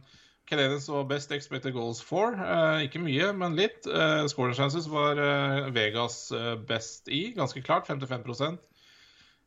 [0.51, 2.35] Canadiens var best expected goals for.
[2.35, 3.87] Uh, ikke mye, men litt.
[3.87, 7.87] Uh, scoring chances var eh, Vegas eh, best i, ganske klart.
[7.87, 8.59] 55%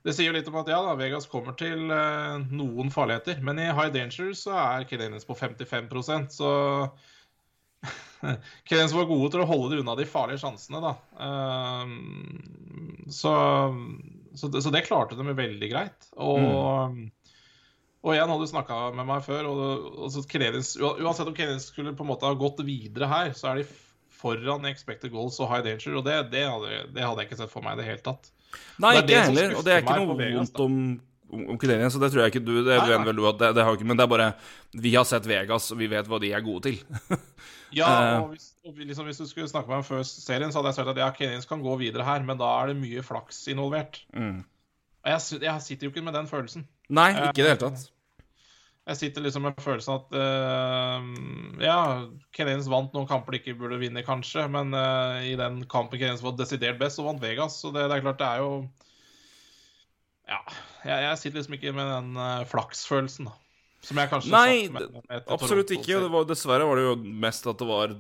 [0.05, 3.43] Det sier jo litt om at ja da, Vegas kommer til eh, noen farligheter.
[3.45, 6.53] Men i high danger så er Canadiens på 55% så
[8.69, 10.95] Canadiens var gode til å holde det unna de farlige sjansene, da.
[11.27, 13.35] Ehm, så,
[14.35, 16.11] så, det, så det klarte de veldig greit.
[16.17, 17.01] Og,
[18.05, 21.71] og igjen hadde du snakka med meg før, og, og så Canadiens, uansett om Canadiens
[21.73, 23.69] skulle på en måte ha gått videre her, så er de
[24.25, 27.53] foran expected goals og high danger, og det, det, hadde, det hadde jeg ikke sett
[27.53, 28.31] for meg i det hele tatt.
[28.83, 29.57] Nei, ikke heller.
[29.59, 30.79] Og det er ikke noe vondt om,
[31.35, 33.15] om, om så det tror jeg ikke du Det Nei, nei.
[33.17, 34.29] du det, det har ikke Men det er bare
[34.71, 36.79] Vi har sett Vegas, og vi vet hva de er gode til.
[37.77, 38.23] Ja, Eh.
[38.23, 40.79] og hvis, og liksom, hvis du skulle snakke med meg før serien, så hadde jeg
[40.81, 44.03] sagt at ja, Kenyans kan gå videre her, men da er det mye flaks involvert.
[44.15, 44.45] Mm.
[45.05, 46.69] Og jeg, jeg sitter jo ikke med den følelsen.
[46.89, 47.91] Nei, ikke i det hele tatt.
[48.85, 51.77] Jeg sitter liksom med følelsen at uh, Ja,
[52.37, 56.21] Kenyans vant noen kamper de ikke burde vinne, kanskje, men uh, i den kampen Kenyans
[56.25, 57.57] var desidert best, så vant Vegas.
[57.63, 58.51] Så det, det er klart, det er jo
[60.29, 60.41] Ja.
[60.85, 63.39] jeg, jeg sitter liksom ikke med den uh, flaksfølelsen, da.
[63.85, 65.77] Som jeg kanskje Nei, med, med absolutt Toronto.
[65.77, 66.01] ikke.
[66.07, 66.95] Det var, dessverre var det jo
[67.27, 67.93] mest at det var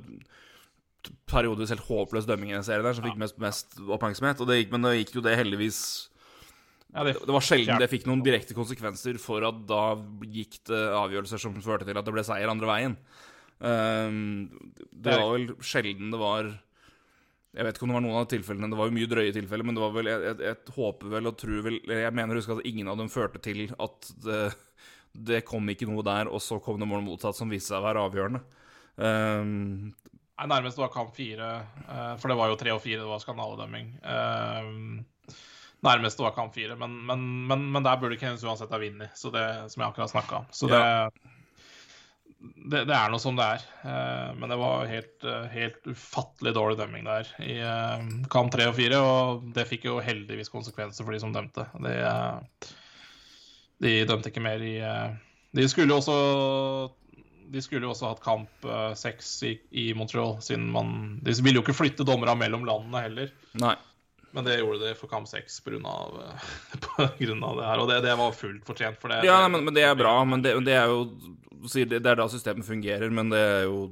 [1.29, 4.40] periodevis helt håpløs dømming i den serien der som fikk mest, mest oppmerksomhet.
[4.49, 5.79] Det gikk, men det gikk jo det heldigvis
[6.94, 9.83] Ja, det, Det var sjelden det fikk noen direkte konsekvenser for at da
[10.31, 12.97] gikk det avgjørelser som førte til at det ble seier andre veien.
[13.64, 14.49] Um,
[14.92, 16.49] det var vel sjelden det var
[17.55, 19.64] Jeg vet ikke om det var noen av tilfellene, det var jo mye drøye tilfeller,
[19.68, 22.42] men det var vel Jeg, jeg, jeg håper vel og tror vel Jeg mener å
[22.42, 24.40] huske at ingen av dem førte til at det,
[25.14, 27.87] det kom ikke noe der, og så kom det mål motsatt som viste seg å
[27.87, 28.42] være avgjørende.
[28.98, 29.92] Um,
[30.35, 31.48] Nei, nærmest var kamp fire,
[31.87, 33.92] eh, for det var jo tre og fire, det var skandaledømming.
[34.03, 35.37] Eh,
[35.87, 39.31] nærmest var kamp fire, men, men, men, men der burde Keynes uansett ha vunnet, som
[39.38, 40.48] jeg akkurat snakka om.
[40.50, 40.83] Så det,
[42.66, 43.66] det, det er noe som det er.
[43.87, 47.61] Eh, men det var helt, helt ufattelig dårlig dømming der i
[48.35, 51.68] kamp tre og fire, og det fikk jo heldigvis konsekvenser for de som dømte.
[51.79, 52.72] Det eh,
[53.85, 55.16] de dømte ikke mer i eh,
[55.55, 56.18] De skulle jo også
[57.55, 61.61] de skulle jo også hatt kamp eh, seks i, i Montreal, siden man De ville
[61.61, 63.35] jo ikke flytte dommerne mellom landene heller.
[63.61, 63.77] nei.
[64.35, 65.92] Men det gjorde de for kamp seks pga.
[66.83, 67.83] på grunn av det her.
[67.85, 68.99] Og det, det var fullt fortjent.
[68.99, 70.16] For det, Ja, det, men, men det er bra.
[70.27, 71.05] Men det, det er jo
[71.70, 73.85] det, det er da systemet fungerer, men det er jo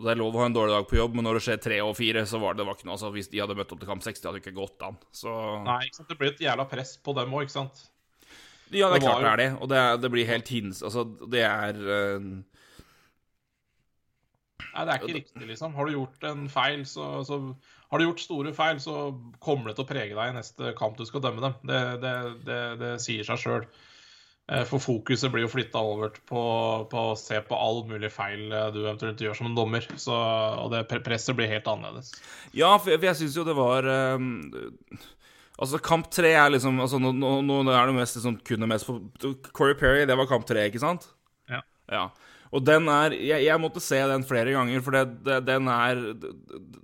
[0.00, 1.78] Det er lov å ha en dårlig dag på jobb, men når det skjer tre
[1.84, 3.80] og fire, så var det, det var ikke noe altså, Hvis de hadde møtt opp
[3.80, 5.00] til kamp seks, det hadde ikke gått an.
[5.08, 5.32] Så
[5.64, 6.10] Nei, ikke sant?
[6.12, 7.82] det blir et jævla press på dem òg, ikke sant?
[8.70, 9.50] Ja, det er klart det er det.
[9.58, 10.82] Og det, er, det blir helt hins...
[10.86, 12.30] Altså, det er uh...
[14.70, 15.74] Nei, det er ikke riktig, liksom.
[15.74, 17.40] Har du gjort en feil, så, så
[17.90, 19.10] Har du gjort store feil, så
[19.42, 21.56] kommer det til å prege deg i neste kamp du skal dømme dem.
[21.66, 22.12] Det, det,
[22.46, 23.66] det, det sier seg sjøl.
[24.66, 26.40] For fokuset blir jo flytta over på,
[26.90, 29.86] på å se på all mulig feil eh, du eventuelt gjør som en dommer.
[29.94, 32.10] Så, og det presset blir helt annerledes.
[32.50, 34.24] Ja, for jeg, for jeg syns jo det var eh,
[35.60, 38.68] Altså, kamp tre er liksom altså, nå, nå, nå er det mest liksom, kun det
[38.70, 38.88] mest
[39.52, 41.04] Corey Perry, det var kamp tre, ikke sant?
[41.52, 41.60] Ja.
[41.92, 42.06] Ja.
[42.50, 46.00] Og den er Jeg, jeg måtte se den flere ganger, for det, det, den er
[46.22, 46.30] det,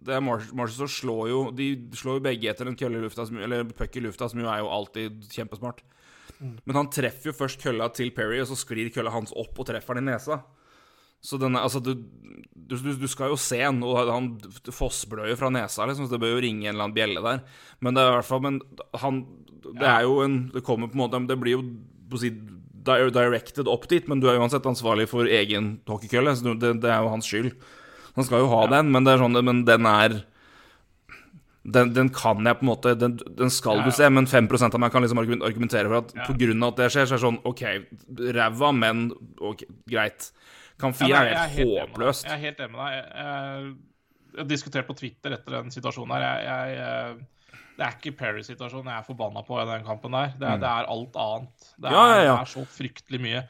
[0.06, 3.40] det Mar- Marshall slår jo De slår jo begge etter en kølle i lufta, som,
[3.42, 5.80] eller puck i lufta, som jo er jo alltid kjempesmart.
[6.38, 9.66] Men han treffer jo først kølla til Perry, og så sklir kølla hans opp og
[9.70, 10.42] treffer han i nesa.
[11.26, 11.96] Så den er, altså, du,
[12.54, 14.30] du, du, skal jo se han, og han
[14.74, 17.42] fossblør jo fra nesa, liksom, så det bør jo ringe en eller annen bjelle der.
[17.82, 18.60] Men det er i hvert fall Men
[19.02, 19.24] han
[19.66, 21.64] Det er jo en Det kommer på en måte Det blir jo
[22.06, 22.30] på å si
[22.86, 27.00] directed opp dit, men du er uansett ansvarlig for egen hockeykølle, så det, det er
[27.02, 27.48] jo hans skyld.
[28.14, 30.20] Han skal jo ha den, men det er sånn Men den er
[31.66, 34.78] den, den kan jeg på en måte Den, den skal du se, men 5 av
[34.78, 37.24] meg kan liksom argumentere for at på grunn av at det skjer, så er det
[37.26, 37.64] sånn OK,
[38.36, 39.08] ræva, men
[39.42, 40.30] ok, greit.
[40.78, 42.26] Kamp Ja, 4 nei, er helt håpløst.
[42.28, 42.96] Jeg er helt enig med deg.
[42.96, 43.76] Jeg, jeg,
[44.36, 46.26] jeg har diskutert på Twitter etter den situasjonen her.
[46.26, 50.34] Jeg, jeg, eh, det er ikke Perry-situasjonen jeg er forbanna på i den kampen der.
[50.40, 51.70] Det er, det er alt annet.
[51.76, 51.96] Det er, Mm.
[51.96, 52.34] Ja, ja, ja.
[52.36, 53.46] det er så fryktelig mye.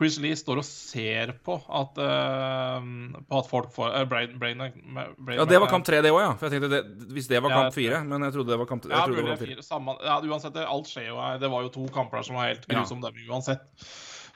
[0.00, 2.84] Chris Lee står og ser på at, uh,
[3.28, 6.20] på at folk får uh, Brain, Brain, Brain, Ja, det var kamp 3, det òg,
[6.22, 6.30] ja.
[6.38, 8.86] For jeg tenkte det, Hvis det var kamp 4, men jeg trodde det var kamp,
[8.86, 9.48] jeg Ja, det var kamp 4.
[9.50, 11.40] fire, samme, ja, uansett, alt skjer jo her.
[11.42, 12.78] Det var jo to kamper der som var helt Ja.
[12.78, 13.66] grusom dømming uansett.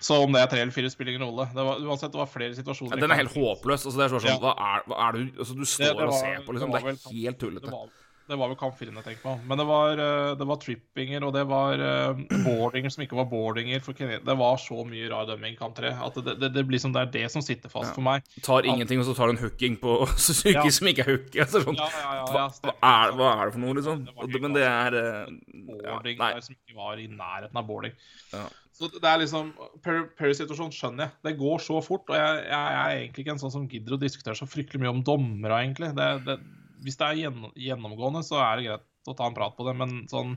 [0.01, 1.47] Så om det er tre eller fire, spiller ingen rolle.
[1.55, 2.97] Det var, uansett, det var flere situasjoner.
[2.97, 3.85] Ja, den er helt håpløs.
[3.87, 4.39] Altså, det er sånn, Ja.
[4.39, 6.71] hva, er, hva er du Altså, du står det og var- ser på, liksom.
[6.73, 7.71] det Det er vel- helt Det tullete.
[7.71, 7.89] var,
[8.27, 9.45] det var vel kampfilmen jeg tenkte på.
[9.45, 13.27] Men det var, eh, det var trippinger, og det var eh, boardinger som ikke var
[13.27, 13.81] boardinger.
[14.25, 16.91] Det var så mye rar dømming i kamp tre at det, det, det blir som
[16.93, 18.23] det er det som sitter fast for meg.
[18.43, 20.69] Tar ingenting, og så tar du en hooking på syke Ja.
[20.71, 21.41] som ikke er hooking.
[21.43, 24.05] Altså, sånn, Ja, ja, ja, hva, ja, hva, er, hva er det for noe, liksom?
[24.07, 26.33] Det Og det- Men det er eh, Boarding Nei.
[26.33, 27.93] der som ikke var i nærheten av boarding.
[28.33, 28.49] Ja.
[28.75, 29.53] Så det er liksom
[29.85, 31.15] Per- Perry-situasjonen skjønner jeg.
[31.29, 32.09] Det går så fort.
[32.11, 34.95] Og jeg, jeg er egentlig ikke en sånn som gidder å diskutere så fryktelig mye
[34.97, 35.93] om dommere, egentlig.
[35.95, 36.37] Det, det,
[36.83, 39.77] hvis det er gjennom, gjennomgående, så er det greit å ta en prat på det,
[39.79, 40.35] men sånn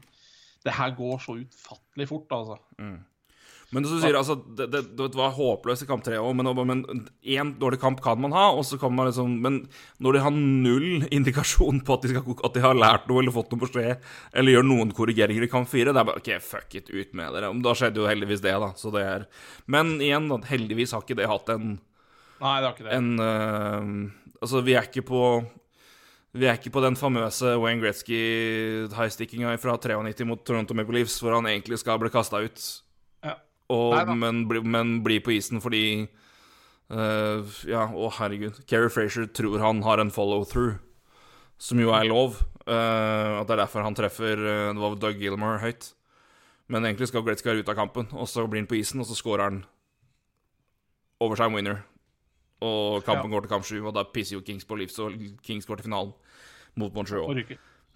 [0.65, 2.60] Det her går så utfattelig fort, altså.
[3.75, 6.84] Men du sier, altså, det, det, det var håpløst i kamp tre òg, men,
[7.27, 8.45] én dårlig kamp kan man ha.
[8.56, 9.58] Og så kan man liksom, men
[10.03, 13.36] når de har null indikasjon på at de, skal, at de har lært noe eller
[13.36, 16.80] fått noe beskjed, eller gjør noen korrigeringer i kamp fire, det er bare OK, fuck
[16.80, 17.51] it, ut med dere.
[17.67, 18.71] Da skjedde jo heldigvis det, da.
[18.80, 19.27] Så det er
[19.67, 21.75] Men igjen, heldigvis har ikke det hatt en,
[22.39, 22.95] Nei, det har ikke det.
[22.95, 23.93] en uh,
[24.38, 25.21] Altså, vi er ikke på
[26.38, 31.34] vi er ikke på den famøse Wayne Gretzky-highstickinga fra 93 mot Toronto Maple Leafs, hvor
[31.34, 32.65] han egentlig skal bli kasta ut.
[33.73, 36.08] Og, men, men blir på isen fordi
[36.93, 38.62] uh, Ja, å herregud.
[38.69, 40.77] Kerry Frazier tror han har en follow-through,
[41.60, 42.41] som jo er lov.
[42.67, 45.91] Uh, at det er derfor han treffer uh, Det var Doug Gilmore høyt.
[46.67, 49.15] Men egentlig skal Gretzky ut av kampen, og så blir han på isen, og så
[49.15, 49.62] scorer han
[51.23, 51.86] overtime winner.
[52.60, 55.67] Og kampen går til kamp sju, og da pisser jo Kings på livs, og Kings
[55.67, 56.12] går til finalen
[56.75, 57.43] mot Montreal.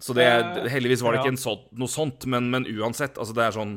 [0.02, 0.26] Så det
[0.72, 3.76] heldigvis var det ikke en sånn, noe sånt, men, men uansett, altså det er sånn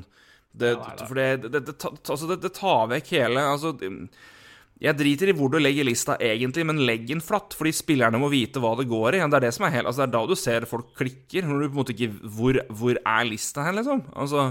[0.56, 0.72] Det,
[1.04, 3.74] for det, det, altså det, tar vekk hele altså,
[4.80, 8.30] Jeg driter i hvor du legger lista egentlig, men legg den flatt, fordi spillerne må
[8.32, 9.24] vite hva det går i.
[9.24, 11.60] Det er det som er helt, altså det er da du ser folk klikker, når
[11.60, 14.06] du på en måte ikke Hvor, hvor er lista hen, liksom?
[14.16, 14.48] Altså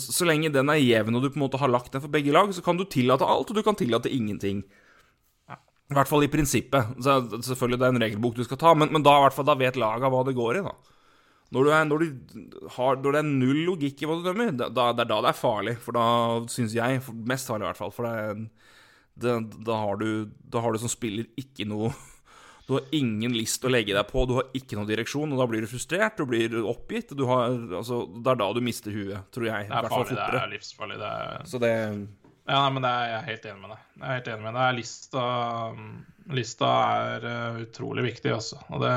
[0.00, 2.32] Så lenge den er jevn, og du på en måte har lagt den for begge
[2.32, 4.64] lag, så kan du tillate alt, og du kan tillate ingenting.
[5.86, 6.96] I hvert fall i prinsippet.
[7.02, 9.78] Så, selvfølgelig det er en regelbok du skal ta, men, men da, fall, da vet
[9.78, 10.95] laga hva det går i, da.
[11.54, 14.50] Når, du er, når, du har, når det er null logikk i hva du dømmer,
[14.50, 15.76] da, da, det er da det er farlig.
[15.82, 16.06] For da
[16.50, 17.94] syns jeg for, Mest farlig, i hvert fall.
[17.94, 18.48] For det,
[19.22, 19.36] det,
[19.68, 21.92] da, har du, da har du som spiller ikke noe
[22.66, 25.44] Du har ingen list å legge deg på, du har ikke noe direksjon, og da
[25.46, 27.12] blir du frustrert, du blir oppgitt.
[27.14, 29.68] Du har, altså, det er da du mister huet, tror jeg.
[29.70, 30.96] Det er farlig, det er livsfarlig.
[30.98, 31.44] Det er...
[31.46, 33.86] Så det Ja, nei, men det er, jeg er helt enig med deg.
[34.00, 34.74] Jeg er helt enig med deg.
[34.80, 35.28] Lista,
[36.40, 36.72] lista
[37.04, 38.58] er eh, utrolig viktig, altså.
[38.66, 38.96] Og det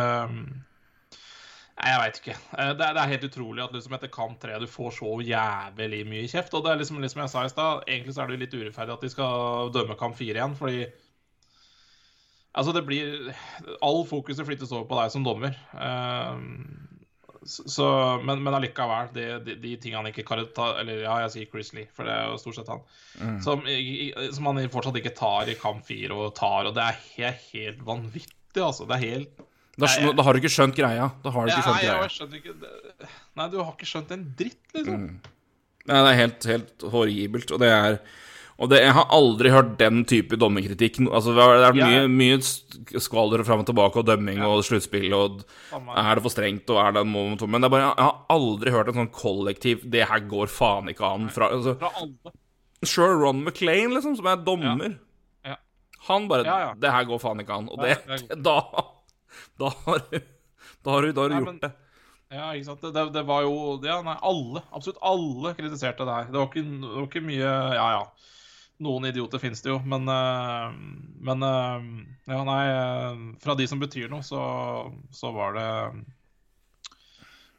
[1.79, 2.33] Nei, jeg veit ikke.
[2.59, 5.11] Eh, Det er, det er helt utrolig at liksom etter kamp tre du får så
[5.23, 6.53] jævlig mye kjeft.
[6.57, 8.97] Og det er liksom, liksom jeg sa i stad, egentlig så er det litt urettferdig
[8.97, 10.81] at de skal dømme kamp fire igjen, fordi
[12.59, 13.27] Altså, det blir
[13.85, 15.53] All fokuset flyttes over på deg som dommer.
[15.77, 16.39] Eh,
[17.45, 17.85] så,
[18.25, 21.69] men, men allikevel, de, de, de tingene ikke kan ta Eller ja, jeg sier Chris
[21.77, 22.81] Lee, for det er jo stort sett han.
[23.45, 26.83] Som, i- i- som han fortsatt ikke tar i kamp fire og tar, og det
[26.89, 28.89] er helt, helt vanvittig, altså.
[28.89, 29.45] Det er helt
[29.79, 31.09] da, Nei, da har du ikke skjønt greia.
[31.23, 32.13] Da har du ikke Nei, skjønt jeg greia.
[32.15, 33.11] skjønner ikke.
[33.39, 35.05] Nei, du har ikke skjønt en dritt, liksom.
[35.89, 38.01] Nei, det er helt, helt horribelt, og det er
[38.59, 40.97] og det, Jeg har aldri hørt den type dommerkritikk.
[41.07, 42.07] Altså, det er mye, ja.
[42.11, 46.81] mye skvalder fram og tilbake, og dømming og sluttspill, og er det for strengt, og
[46.83, 50.03] er det en moment Men det bare, jeg har aldri hørt en sånn kollektiv Det
[50.11, 51.29] her går faen ikke an.
[51.31, 52.33] Fra, altså, Fra alle.
[52.83, 54.97] Sure Ron McLean, liksom, som er dommer,
[55.47, 55.55] Ja.
[56.09, 56.73] han bare Ja, ja.
[56.75, 57.69] Det her går faen ikke an.
[57.71, 58.57] Og Nei, det, det da,
[59.61, 60.19] da har du
[60.85, 61.71] Da har du, da har du Nei, gjort men- det.
[62.29, 62.83] Ja, ikke sant.
[62.93, 64.61] Det, det, var jo Ja, nei, alle.
[64.71, 66.27] Absolutt alle kritiserte det her.
[66.29, 68.03] Det var ikke, det var ikke mye Ja, ja.
[68.85, 70.75] Noen idioter finnes det jo, men øh,
[71.25, 71.87] Men øh,
[72.29, 74.39] Ja, nei øh, Fra de som betyr noe, så,
[75.11, 75.67] så var det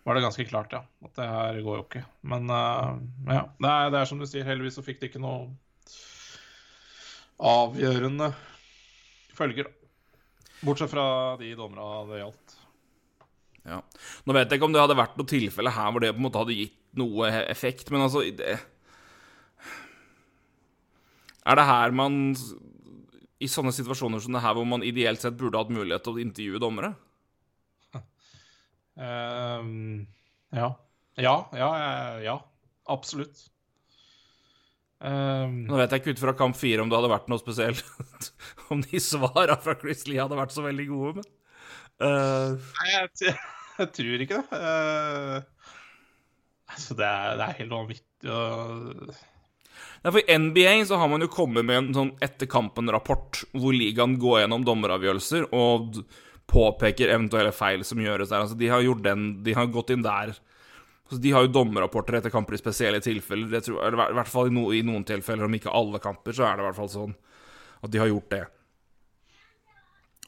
[0.07, 0.79] var det ganske klart, ja.
[1.05, 2.01] At det her går jo ikke.
[2.25, 5.51] Men ja, det er, det er som du sier, heldigvis så fikk det ikke noe
[7.41, 8.31] avgjørende
[9.37, 9.69] følger.
[9.69, 9.80] da.
[10.61, 11.05] Bortsett fra
[11.41, 12.57] de dommerne det gjaldt.
[13.69, 13.79] Ja.
[14.25, 16.27] Nå vet jeg ikke om det hadde vært noe tilfelle her hvor det på en
[16.27, 18.59] måte hadde gitt noe effekt, men altså det...
[21.49, 22.35] Er det her man
[23.41, 26.25] I sånne situasjoner som det her, hvor man ideelt sett burde hatt mulighet til å
[26.25, 26.95] intervjue dommere?
[30.51, 30.67] Ja.
[31.15, 31.91] Ja, ja, ja,
[32.25, 32.33] ja.
[32.91, 33.45] Absolutt.
[35.01, 37.81] Ehm, Nå vet jeg ikke ut fra kamp fire om det hadde vært noe spesielt
[38.73, 41.31] Om de svara fra Chris Lee hadde vært så veldig gode, men
[42.05, 43.33] uh, nei, jeg,
[43.81, 44.61] jeg tror ikke det.
[44.61, 45.73] Uh,
[46.69, 48.45] altså, det er, det er helt vanvittig å
[50.01, 53.75] Nei, for I NBA så har man jo kommet med en sånn etter kampen-rapport hvor
[53.77, 55.99] ligaen går gjennom dommeravgjørelser og
[56.51, 58.45] påpeker eventuelle feil som gjøres der.
[58.45, 60.33] Altså, de har gjort den De har gått inn der.
[61.11, 63.51] Så De har jo dommerrapporter etter kamper i spesielle tilfeller.
[63.51, 66.37] Det tror, eller i hvert fall i, no, i noen tilfeller, om ikke alle kamper,
[66.37, 67.15] så er det i hvert fall sånn
[67.81, 68.45] at de har gjort det.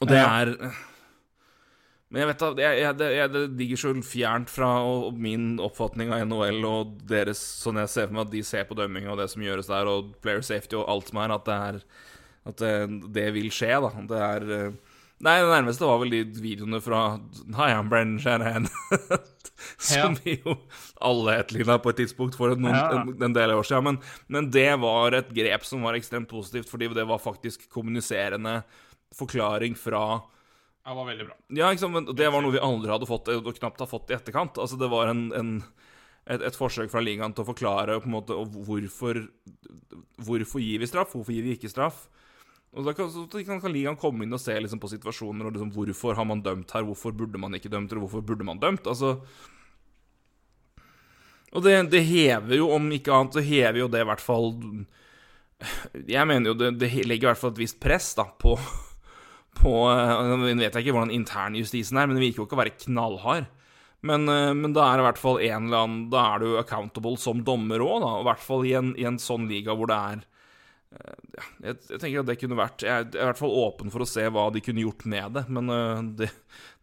[0.01, 0.51] Og det er
[2.11, 5.53] Men jeg vet da, jeg, jeg, det, jeg, det ligger så fjernt fra og, min
[5.63, 9.07] oppfatning av NHL og deres Sånn jeg ser for meg at de ser på dømming
[9.09, 11.79] og det som gjøres der, og player safety og alt som er, at det er
[12.51, 12.73] At det,
[13.15, 13.93] det vil skje, da.
[14.09, 14.92] Det er eh,
[15.23, 17.03] Nei, det nærmeste var vel de videoene fra
[17.55, 18.65] Hi, I'm Brennan Shanahan.
[19.79, 20.57] som vi jo
[20.99, 22.89] alle etterligna på et tidspunkt for noen, Ja.
[23.03, 23.85] en, en del år siden.
[23.87, 28.63] Men, men det var et grep som var ekstremt positivt, fordi det var faktisk kommuniserende
[29.15, 30.01] forklaring fra
[30.83, 31.37] Det var veldig bra.
[31.55, 34.11] ja, ikke sant, men det var noe vi aldri hadde fått, og knapt har fått
[34.11, 34.57] i etterkant.
[34.59, 35.53] Altså, det var en, en,
[36.27, 39.23] et, et forsøk fra ligaen til å forklare på en måte hvorfor
[40.23, 42.09] Hvorfor gir vi straff, hvorfor gir vi ikke straff.
[42.73, 45.73] Og Da kan, kan, kan ligaen komme inn og se liksom, på situasjoner og liksom,
[45.75, 48.87] hvorfor har man dømt her, hvorfor burde man ikke dømt, eller hvorfor burde man dømt.
[48.89, 49.19] Altså
[51.53, 54.49] Og det, det hever jo, om ikke annet, så hever jo det i hvert fall
[56.09, 58.57] Jeg mener jo det, det legger i hvert fall et visst press da på
[59.59, 62.61] på eh, Nå vet jeg ikke hvordan internjustisen er, men det virker jo ikke å
[62.63, 63.49] være knallhard.
[64.03, 66.47] Men, eh, men da er det i hvert fall en eller annen Da er du
[66.59, 68.13] accountable som dommer òg, da.
[68.19, 70.23] I hvert fall i en, i en sånn liga hvor det er
[71.63, 74.09] jeg, jeg tenker at det kunne vært Jeg er i hvert fall åpen for å
[74.09, 75.45] se hva de kunne gjort med det.
[75.53, 76.29] Men eh, det,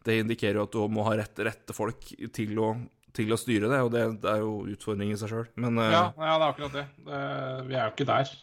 [0.06, 2.74] det indikerer jo at du må ha rette, rette folk til å,
[3.16, 5.48] til å styre det, og det, det er jo utfordring i seg sjøl.
[5.60, 6.86] Men eh, Ja, ja, det er akkurat det.
[7.08, 7.24] det.
[7.68, 8.38] Vi er jo ikke der.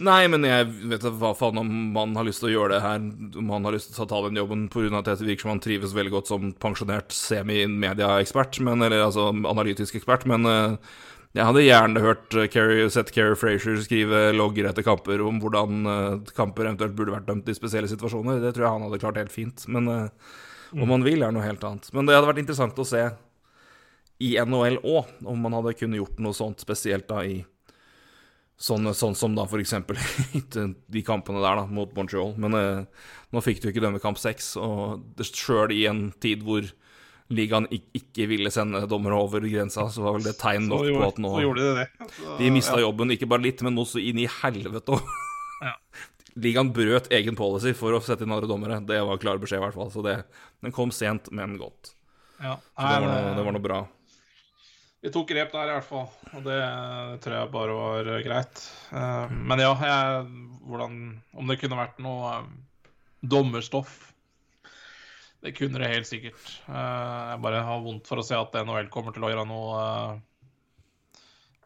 [0.00, 2.84] Nei, men jeg vet da hva faen om man har lyst til å gjøre det
[2.86, 3.02] her,
[3.36, 4.88] om han har lyst til å ta den jobben pga.
[4.96, 10.24] at det virker som han trives veldig godt som pensjonert semi-mediaekspert, eller altså analytisk ekspert,
[10.30, 10.94] men eh,
[11.30, 15.86] Jeg hadde gjerne hørt uh, Kerry, sett Kerry Frazier skrive logger etter kamper om hvordan
[15.86, 18.40] uh, kamper eventuelt burde vært dømt i spesielle situasjoner.
[18.42, 19.62] Det tror jeg han hadde klart helt fint.
[19.70, 20.32] Men uh,
[20.74, 21.86] om han vil, er noe helt annet.
[21.94, 23.04] Men det hadde vært interessant å se
[24.20, 27.40] i NHL òg, om man hadde kunnet gjort noe sånt spesielt da i
[28.60, 29.96] Sånn, sånn som da eksempel
[30.92, 32.34] de kampene der da, mot Montreal.
[32.36, 32.52] Men
[33.32, 36.68] nå fikk du ikke dømme kamp seks, og sjøl i en tid hvor
[37.30, 41.10] ligaen ikke ville sende dommere over grensa, så var vel det tegn nok gjorde, på
[41.10, 41.86] at nå de, det.
[42.16, 42.86] Så, de mista ja.
[42.86, 45.14] jobben, ikke bare litt, men også inn i helvete òg.
[45.62, 45.76] Ja.
[46.42, 48.78] Ligaen brøt egen policy for å sette inn andre dommere.
[48.86, 49.90] Det var klar beskjed, i hvert fall.
[49.92, 50.20] Så det,
[50.64, 51.94] den kom sent, men godt.
[52.40, 52.54] Ja.
[52.56, 53.80] Så det var, noe, det var noe bra.
[55.00, 56.06] Vi tok grep der, i hvert fall.
[56.36, 56.60] Og det
[57.24, 58.62] tror jeg bare var greit.
[58.92, 60.24] Eh, men ja, jeg,
[60.68, 60.96] hvordan
[61.34, 62.50] Om det kunne vært noe eh,
[63.20, 63.98] dommerstoff
[65.40, 66.40] det kunne det helt sikkert.
[66.68, 69.84] Eh, jeg bare har vondt for å se at NHL kommer til å gjøre noe
[69.84, 70.18] eh,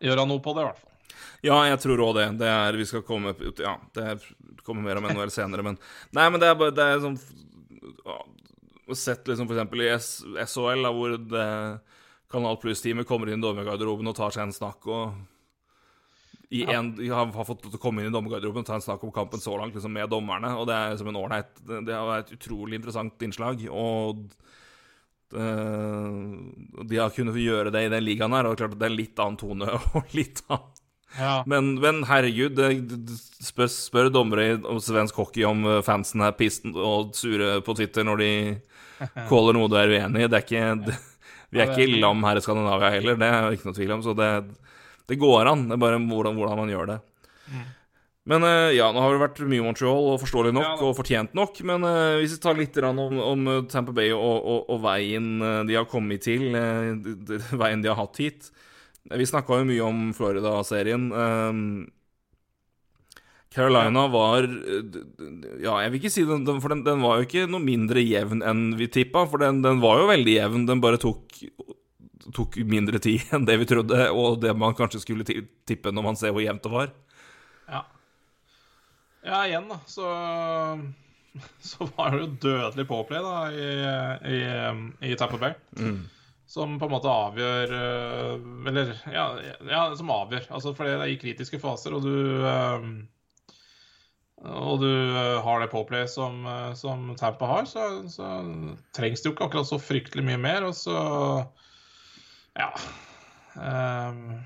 [0.04, 0.90] Gjøre noe på det, i hvert fall.
[1.44, 2.26] Ja, jeg tror òg det.
[2.40, 4.18] Det er Vi skal komme Ja, det
[4.66, 5.78] kommer mer om NHL senere, men
[6.16, 7.18] Nei, men det er bare Det er sånn
[8.94, 11.46] Sett liksom eksempel i SHL, hvor det
[12.32, 15.14] Kanal Pluss-teamet kommer inn i dommergarderoben og tar seg en snakk og
[16.54, 19.02] i en, har, har fått til å komme inn i dommergarderoben og ta en snakk
[19.06, 20.52] om kampen så langt liksom, med dommerne.
[20.60, 23.64] Og det er som en ålreit Det har vært et utrolig interessant innslag.
[23.74, 24.22] Og
[25.34, 25.48] det,
[26.90, 28.90] de har kunnet gjøre det i den ligaen her, og det er klart at det
[28.90, 30.70] er litt annen tone og litt annen
[31.14, 31.34] ja.
[31.50, 32.58] men, men, herregud,
[33.42, 38.22] spør, spør dommere om svensk hockey om fansen er pisten og sure på Twitter når
[38.22, 38.30] de
[39.30, 40.30] caller noe du er uenig i.
[40.30, 40.98] Det er ikke, det,
[41.50, 44.06] vi er ikke lam her i Skandinavia heller, det er ikke noe tvil om.
[44.06, 44.30] Så det,
[45.10, 47.00] det går an, det er bare hvordan, hvordan man gjør det.
[47.48, 47.64] Mm.
[48.32, 51.34] Men uh, ja, nå har det vært mye Montreal, og forståelig nok, ja, og fortjent
[51.36, 51.58] nok.
[51.68, 55.34] Men uh, hvis vi tar litt om, om Tampa Bay og, og, og veien
[55.68, 56.48] de har kommet til,
[57.62, 58.48] veien de har hatt hit
[59.12, 61.10] Vi snakka jo mye om Florida-serien.
[63.54, 64.48] Carolina var
[65.62, 68.42] Ja, jeg vil ikke si den, for den, den, var jo ikke noe mindre jevn
[68.42, 70.64] enn vi tippa, for den, den var jo veldig jevn.
[70.70, 71.44] Den bare tok
[72.34, 76.18] tok mindre tid enn det vi trodde, og det man kanskje skulle tippe når man
[76.20, 76.92] ser hvor jevnt det var.
[77.68, 77.84] Ja.
[79.24, 80.08] Ja, igjen, da, så,
[81.70, 83.70] så var det jo dødelig påplay da, i,
[84.36, 84.42] i,
[85.12, 85.56] i Tampa Bay.
[85.80, 86.02] Mm.
[86.54, 88.34] Som på en måte avgjør eh,
[88.68, 89.22] Eller, ja,
[89.64, 90.44] ja som avgjør.
[90.52, 92.92] Altså, for det er i kritiske faser, og du um,
[94.44, 94.90] og du
[95.40, 96.42] har det påplay som,
[96.76, 98.26] som Tampa har, så, så,
[98.92, 100.66] trengs det jo ikke akkurat så fryktelig mye mer.
[100.68, 100.98] Og så
[102.54, 102.70] ja
[103.54, 104.44] um,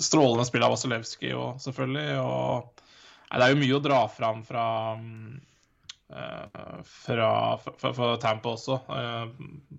[0.00, 2.18] Strålende spill av Vasilevskij og selvfølgelig.
[2.22, 2.82] Og
[3.28, 4.66] nei, det er jo mye å dra fram fra
[6.12, 7.30] uh, fra,
[7.66, 9.26] fra, fra Tampa også, uh,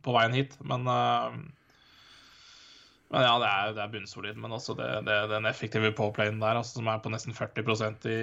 [0.03, 0.57] på veien hit.
[0.61, 1.33] Men, uh,
[3.13, 4.37] men ja, det er, det er bunnsolid.
[4.37, 7.65] Men også det, det, den effektive påplayen der, altså, som er på nesten 40
[8.11, 8.19] i,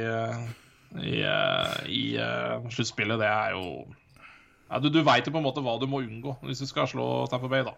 [1.10, 1.18] i,
[1.90, 2.04] i
[2.70, 3.64] sluttspillet, det er jo
[4.68, 6.86] ja, Du, du veit jo på en måte hva du må unngå hvis du skal
[6.86, 7.74] slå Tampa Bay, da.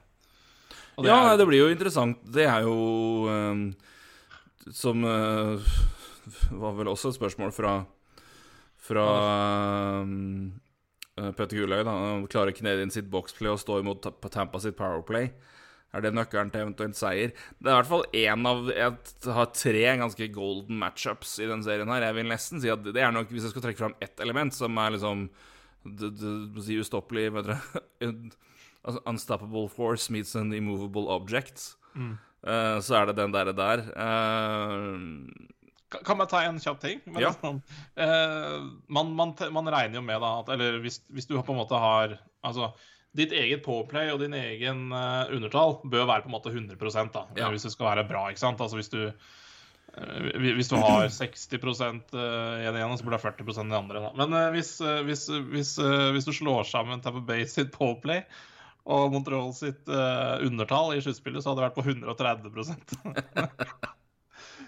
[0.97, 1.39] Det ja, er...
[1.41, 2.21] det blir jo interessant.
[2.33, 2.77] Det er jo
[3.29, 3.67] um,
[4.73, 5.61] Som uh,
[6.57, 7.75] var vel også et spørsmål fra
[8.87, 9.09] Fra
[10.01, 10.55] um,
[11.17, 11.83] Petter Gulløy.
[11.85, 11.97] da
[12.33, 15.31] Klarer Canadian sitt boxplay og stå imot Tampa sitt powerplay?
[15.97, 17.33] Er det nøkkelen til eventuelt seier?
[17.57, 21.65] Det er i hvert fall én av Jeg har tre ganske golden matchups i den
[21.65, 22.09] serien her.
[22.09, 24.53] Jeg vil nesten si at det er nok, hvis jeg skal trekke fram ett element
[24.57, 25.29] som er liksom
[25.87, 27.61] ustoppelig vet dere
[28.87, 31.75] altså, Unstoppable force meets an immovable object.
[31.97, 32.17] Mm.
[32.47, 33.85] Uh, så er det den derre der.
[33.99, 37.01] Uh, kan man ta en kjapp ting?
[37.07, 37.33] Men, ja.
[37.43, 41.63] uh, man, man, man, regner jo med da at Eller hvis, hvis, du på en
[41.63, 42.73] måte har Altså,
[43.17, 46.77] ditt eget påplay og din egen undertall bør være på en måte 100
[47.15, 47.49] da, ja.
[47.51, 48.27] hvis det skal være bra.
[48.29, 48.61] ikke sant?
[48.61, 49.09] Altså hvis du
[50.37, 54.03] hvis du har 60 i det ene, så burde du ha 40 i det andre.
[54.05, 54.11] Da.
[54.21, 54.75] Men hvis,
[55.09, 58.21] hvis, hvis, hvis, du slår sammen Tapper Bay sitt påplay
[58.87, 62.97] og Montreal sitt uh, undertall i sluttspillet, så hadde det vært på 130%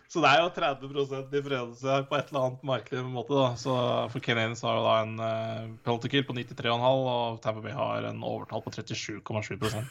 [0.09, 3.35] Så det er jo 30 differanse her på et eller annet merkelig måte.
[3.37, 3.49] da.
[3.61, 3.75] Så
[4.09, 8.09] For Canadiens har jo da en uh, penalty kill på 93,5, og Tampa Bay har
[8.09, 9.85] en overtall på 37,7%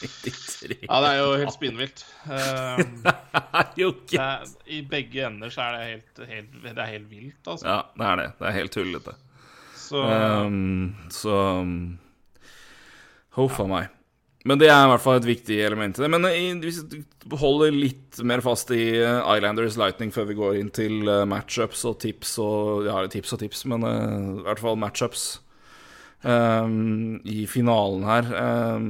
[0.88, 2.04] Ja, det er jo helt spinnvilt.
[3.80, 4.06] Um,
[4.66, 7.66] I begge ender så er det helt, helt, det er helt vilt, altså.
[7.68, 8.28] Ja, det er det.
[8.38, 9.14] Det er helt tullete.
[9.76, 11.36] Så, um, så
[13.38, 13.96] Huff a meg.
[14.48, 16.08] Men det er i hvert fall et viktig element i det.
[16.14, 20.60] Men eh, hvis vi holder litt mer fast i eh, Islanders Lightning før vi går
[20.62, 24.62] inn til eh, matchups og tips og Ja, tips og tips, men uh, i hvert
[24.62, 25.24] fall matchups
[26.24, 28.88] um, i finalen her um,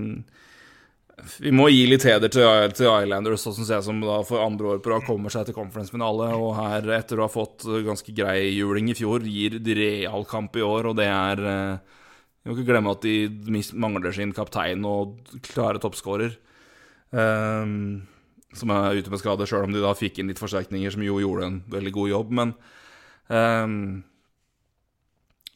[1.40, 2.46] Vi må gi litt heder til,
[2.78, 5.58] til Islanders, sånn ser jeg som da for andre år på rad kommer seg til
[5.58, 6.30] conference-finale.
[6.38, 10.92] Og her, etter å ha fått ganske grei juling i fjor, gir realkamp i år,
[10.92, 11.98] og det er eh,
[12.40, 15.18] Vi må ikke glemme at de mangler sin kaptein og
[15.50, 16.38] klare toppskårer.
[17.12, 18.06] um,
[18.56, 21.20] som er ute med skade, sjøl om de da fikk inn litt forsterkninger, som jo
[21.22, 22.32] gjorde en veldig god jobb.
[22.40, 22.54] Men
[23.28, 23.76] um,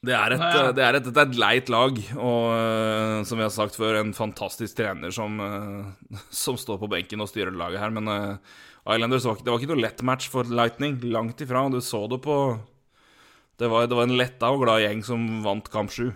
[0.05, 0.45] det er, et,
[0.77, 3.99] det, er et, det er et leit lag, og uh, som vi har sagt før,
[3.99, 7.95] en fantastisk trener som, uh, som står på benken og styrer laget her.
[7.95, 11.01] Men uh, Islanders var det var ikke noe lett match for Lightning.
[11.09, 11.65] Langt ifra.
[11.73, 12.37] Du så det på
[13.59, 16.13] Det var, det var en letta og glad gjeng som vant kamp sju.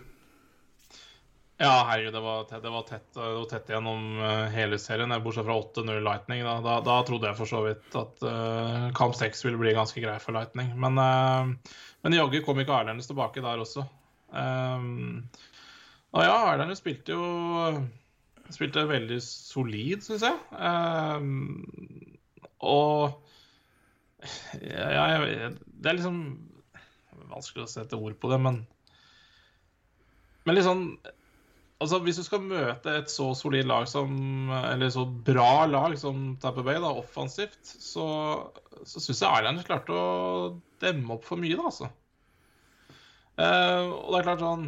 [1.61, 5.11] Ja, herregud, det var tett, det var tett, det var tett gjennom eh, hele serien,
[5.25, 6.45] bortsett fra 8-0 Lightning.
[6.47, 6.53] Da.
[6.63, 10.15] Da, da trodde jeg for så vidt at uh, kamp 6 ville bli ganske grei
[10.23, 10.71] for Lightning.
[10.79, 13.83] Men, uh, men jaggu kom ikke Islanders tilbake der også.
[14.31, 15.27] Um,
[16.15, 17.27] og ja, Islanders spilte jo
[18.55, 20.39] Spilte veldig solid, syns jeg.
[20.55, 21.65] Um,
[22.63, 23.19] og
[24.63, 26.23] ja, jeg, Det er liksom
[27.29, 28.63] Vanskelig å sette ord på det, men
[30.47, 30.91] Men liksom
[31.79, 34.11] Altså, Hvis du skal møte et så solid lag som
[34.51, 38.07] Eller så bra lag som Tamper Bay, da, offensivt, så,
[38.83, 40.09] så syns jeg Islanders klarte å
[40.83, 41.91] demme opp for mye, da, altså.
[43.39, 44.65] Uh, og det er klart sånn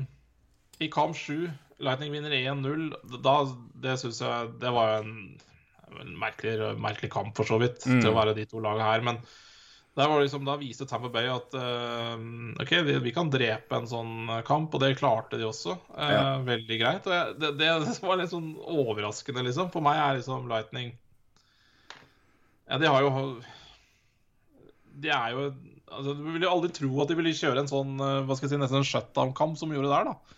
[0.86, 1.48] I kamp 7,
[1.82, 2.90] Lightning vinner 1-0.
[3.24, 3.36] Da,
[3.82, 5.14] Det syns jeg Det var jo en,
[5.98, 7.98] en merkelig, merkelig kamp, for så vidt, Mm.
[8.04, 9.02] til å være de to lagene her.
[9.02, 9.18] Men
[9.99, 12.14] liksom, da viste Tamper Bay at uh,
[12.62, 15.76] OK, vi, vi kan drepe en sånn kamp, og det klarte de også.
[15.97, 16.24] Uh, Ja.
[16.47, 17.07] Veldig greit.
[17.07, 17.70] Jeg, det, det,
[18.03, 19.70] var litt sånn overraskende, liksom.
[19.74, 20.95] For meg er liksom Lightning
[22.70, 23.12] Ja, de har jo
[25.03, 25.47] De er jo
[25.91, 28.47] altså, Du ville jo aldri tro at de ville kjøre en sånn eh, Hva skal
[28.47, 30.36] jeg si, nesten en shutdown-kamp som de gjorde der, da.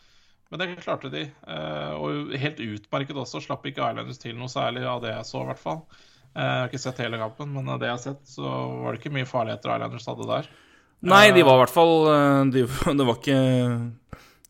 [0.53, 1.27] Men det klarte de.
[1.49, 3.41] Uh, Og helt utmerket også.
[3.41, 5.85] Slapp ikke Islanders til noe særlig av det jeg så, i hvert fall.
[6.33, 8.43] Eh, Jeg har ikke sett hele kampen, men av det jeg har sett, så
[8.83, 10.49] var det ikke mye farligheter Islanders hadde der.
[11.03, 12.63] Nei, de var i hvert fall eh, de,
[12.99, 13.39] Det var ikke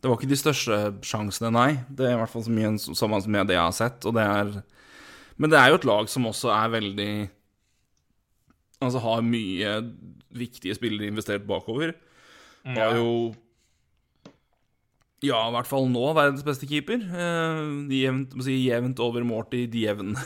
[0.02, 1.70] Det var ikke de største sjansene, nei.
[1.88, 2.98] Det er i hvert fall så mye som
[3.48, 4.04] det jeg har sett.
[4.06, 4.52] Og det er
[5.40, 7.12] Men det er jo et lag som også er veldig
[8.82, 9.76] Altså har mye
[10.34, 11.92] viktige spillere investert bakover.
[12.66, 13.32] Har jo
[15.22, 16.98] Ja, i hvert fall nå verdens beste keeper.
[16.98, 20.24] Uh, jevnt, si, jevnt over Morty de jevne,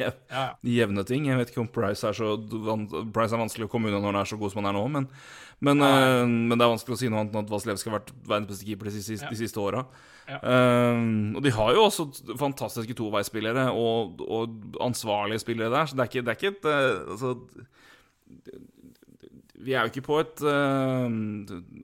[0.00, 0.44] Ja, ja.
[0.64, 1.26] jevne ting.
[1.28, 2.32] Jeg vet ikke om Price er så
[3.12, 4.86] Price er vanskelig å komme unna når han er så god som han er nå,
[4.94, 5.08] men,
[5.60, 8.14] men, uh, men det er vanskelig å si noe annet enn at Vasilevskij har vært
[8.22, 9.38] verdens beste keeper de siste, ja.
[9.42, 9.84] siste åra.
[10.22, 10.38] Ja.
[10.38, 10.98] Eh,
[11.34, 12.04] og de har jo også
[12.38, 16.68] fantastiske toveispillere og, og ansvarlige spillere der, så det er ikke, det er ikke et
[17.16, 17.32] altså,
[19.62, 21.06] vi er jo ikke på et uh,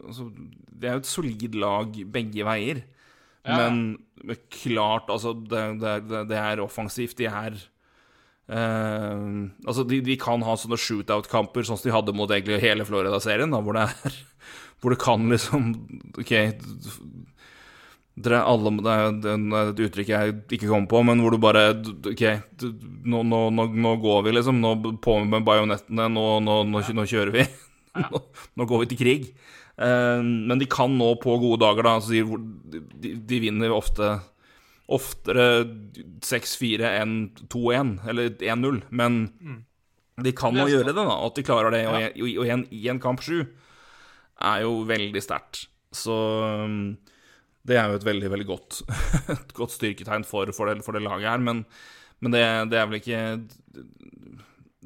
[0.07, 0.31] altså,
[0.79, 2.85] Det er jo et solid lag begge veier.
[3.47, 3.57] Ja.
[3.59, 3.99] Men,
[4.53, 7.19] klart, altså det, det, det, er offensivt.
[7.19, 7.59] De er
[8.49, 12.87] Uh, Altså, de, de kan ha sånne shootout-kamper sånn som de hadde mot egentlig hele
[12.89, 13.77] Florida-serien, hvor
[14.81, 15.67] Hvor det kan liksom
[16.17, 16.33] OK
[18.25, 21.65] dere alle, det er det et uttrykk jeg ikke kommer på, men hvor du bare
[22.11, 22.25] OK,
[23.07, 24.59] nå, nå, nå, nå går vi, liksom.
[24.63, 26.09] Nå på med bajonettene.
[26.11, 27.45] Nå, kjører vi.
[28.59, 29.29] Nå går vi til krig.
[29.79, 31.97] Eh, men de kan nå på gode dager, da.
[32.01, 34.17] Altså, de, de, de vinner ofte
[34.89, 35.45] oftere
[36.25, 37.17] 6-4 enn
[37.53, 38.79] 2-1, eller 1-0.
[38.97, 39.19] Men
[40.25, 41.19] de kan nå gjøre det, da.
[41.27, 41.83] At de klarer det.
[41.85, 41.99] Ja.
[42.09, 43.43] i- og i en, i en kamp sju
[44.41, 45.67] er jo veldig sterkt.
[45.93, 46.15] Så
[46.65, 46.97] um,
[47.69, 48.81] det er jo et veldig, veldig godt,
[49.37, 51.45] et godt styrketegn for, for, det, for det laget her.
[51.45, 51.63] Men,
[52.25, 53.21] men det, det er vel ikke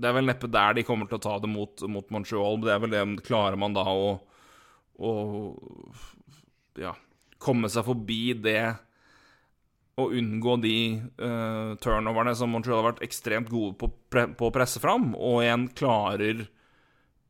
[0.03, 2.59] Det er vel neppe der de kommer til å ta det mot, mot Montreal.
[2.64, 4.16] Det er vel det Klarer man da å,
[5.03, 5.12] å
[6.80, 6.94] ja,
[7.42, 8.72] komme seg forbi det
[10.00, 10.76] og unngå de
[11.20, 15.42] uh, turnoverne som Montreal har vært ekstremt gode på, pre på å presse fram, og
[15.44, 16.46] igjen klarer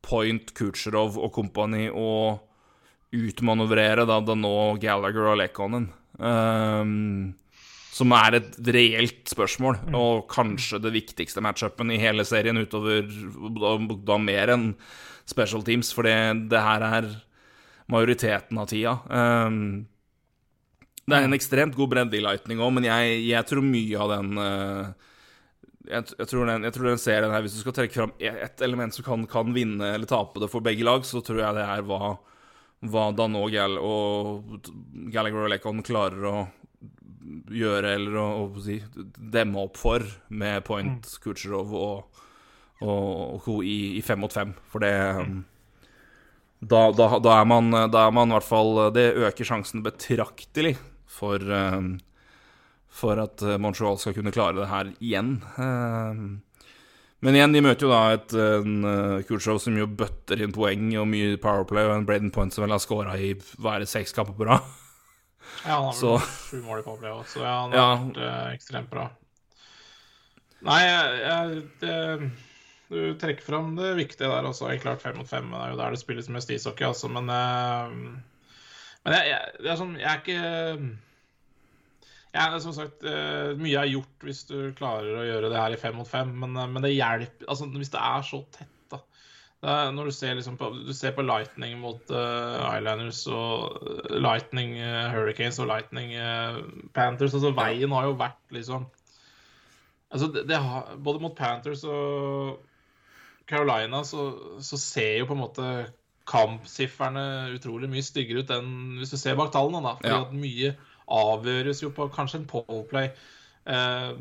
[0.03, 2.39] Point, Kucherov og company å
[3.13, 5.87] utmanøvrere da, da nå Gallagher og Lekonen.
[6.17, 7.33] Um,
[7.93, 13.75] som er et reelt spørsmål, og kanskje det viktigste matchupen i hele serien utover da,
[14.07, 14.65] da mer enn
[15.29, 17.11] special teams, for det, det her er
[17.91, 18.97] majoriteten av tida.
[19.09, 19.85] Um,
[21.03, 24.13] det er en ekstremt god bredde i Lightning òg, men jeg, jeg tror mye av
[24.13, 25.09] den uh,
[25.83, 28.61] jeg, jeg, tror den, jeg tror den serien her, hvis du skal trekke fram ett
[28.63, 31.65] element som kan, kan vinne eller tape det for begge lag, så tror jeg det
[31.67, 32.15] er hva,
[32.87, 34.69] hva Danot Gall og
[35.11, 36.35] Gallagher og Lekon klarer å
[37.53, 38.79] gjøre, eller å, å si,
[39.17, 42.21] demme opp for med Point, Kucherov og,
[42.81, 43.59] og, og co.
[43.63, 44.53] I, i fem mot fem.
[44.71, 44.93] For det
[46.69, 50.75] da, da, da er man Da er man i hvert fall Det øker sjansen betraktelig
[51.13, 51.81] for, eh,
[52.93, 55.35] for at eh, Montreal skal kunne klare det her igjen.
[55.57, 56.23] Eh,
[57.23, 61.05] Men igjen, de møter jo da et en, Kutchov som jo bøtter inn poeng og
[61.07, 64.47] mye Powerplay, og en Braden Point som vel har skåra i er seks kamper på
[64.49, 64.65] rad.
[65.63, 67.95] Ja, han har Så- vel sju mål i Powerplay også, så ja, han har Ja.
[68.03, 69.05] vært eh, ekstremt bra.
[70.63, 72.31] Nei, jeg, jeg det,
[72.93, 74.69] Du trekker fram det viktige der også.
[74.81, 75.49] klart fem mot fem.
[75.57, 77.09] Er jo der det spilles mest ishockey, altså.
[77.09, 77.95] Men, eh,
[79.03, 80.43] men jeg, jeg, det er sånn Jeg er ikke
[82.33, 85.79] er som sagt, eh, Mye er gjort hvis du klarer å gjøre det her i
[85.79, 89.01] fem mot fem, men, eh, men det hjelper altså, Hvis det er så tett, da.
[89.63, 94.73] Er, når du ser, liksom på, du ser på Lightning mot uh, Islanders og Lightning
[94.81, 96.59] uh, Hurricanes og Lightning uh,
[96.91, 98.89] Panthers altså Veien har jo vært liksom
[100.13, 102.59] Altså, det, det har, Både mot Panthers og
[103.49, 104.29] Carolina så,
[104.63, 105.67] så ser jo på en måte
[106.29, 107.23] kampsifrene
[107.57, 108.71] utrolig mye styggere ut enn
[109.01, 109.83] hvis du ser bak tallene.
[109.83, 110.21] da, fordi Ja.
[110.23, 110.75] at mye
[111.11, 113.11] avgjøres jo på kanskje en poleplay.
[113.67, 114.15] Uh,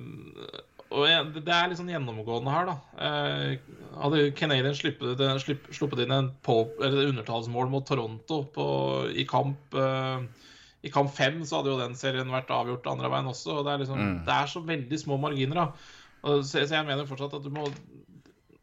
[0.92, 2.74] og det er litt sånn gjennomgående her, da.
[2.98, 3.56] Uh,
[4.02, 5.22] hadde Canadian sluppet,
[5.72, 8.66] sluppet inn en undertallsmål mot Toronto på,
[9.14, 10.20] i kamp uh,
[10.82, 13.60] i kamp fem, så hadde jo den serien vært avgjort andre veien også.
[13.60, 14.24] og Det er, liksom, Mm.
[14.26, 15.54] det er så veldig små marginer.
[15.54, 15.72] da.
[16.42, 17.68] Så, så jeg mener fortsatt at du må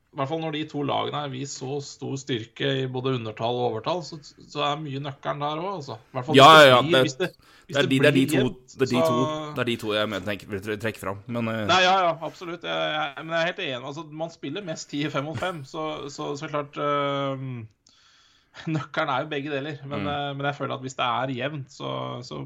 [0.09, 3.59] i hvert fall når de to lagene har vist så stor styrke i både undertall
[3.59, 4.17] og overtall, så,
[4.49, 5.97] så er mye nøkkelen der òg, altså.
[6.01, 7.27] I hvert fall Ja, ja, ja, det- hvis det,
[7.69, 8.87] hvis Det de, det, de blir jevnt, det,
[9.61, 11.19] er de, to, jeg tenker, vil trekke fram.
[11.27, 11.59] Men uh...
[11.69, 12.63] Nei, ja, ja, absolutt.
[12.65, 13.85] Jeg, jeg, men jeg er helt enig.
[13.91, 17.37] Altså, man spiller mest 10 i fem mot fem, så, så, så klart uh,
[18.73, 19.77] Nøkkelen er jo begge deler.
[19.85, 20.07] Men, Mm.
[20.09, 21.91] uh, men jeg føler at hvis det er jevnt, så,
[22.25, 22.41] så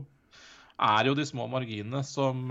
[0.83, 2.43] er det jo de små marginene som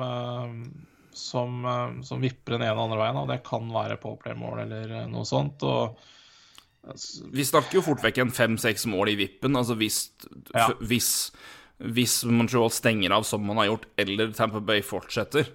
[1.18, 1.62] som,
[2.06, 3.20] som vipper den ene og andre veien.
[3.22, 5.62] Og det kan være påplay-mål eller øh, noe sånt.
[5.68, 5.98] Og
[7.30, 9.54] vi snakker jo fort vekk en fem-seks mål i vippen.
[9.58, 10.00] Altså hvis,
[10.54, 10.68] Ja.
[10.82, 11.10] hvis,
[11.78, 15.46] hvis Montreal stenger av som man har gjort, eller Tampa Bay fortsetter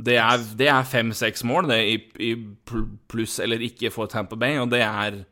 [0.00, 2.30] Det er, det er fem-seks mål det i, i
[3.10, 5.24] pluss eller ikke for Tampa Bay, og det er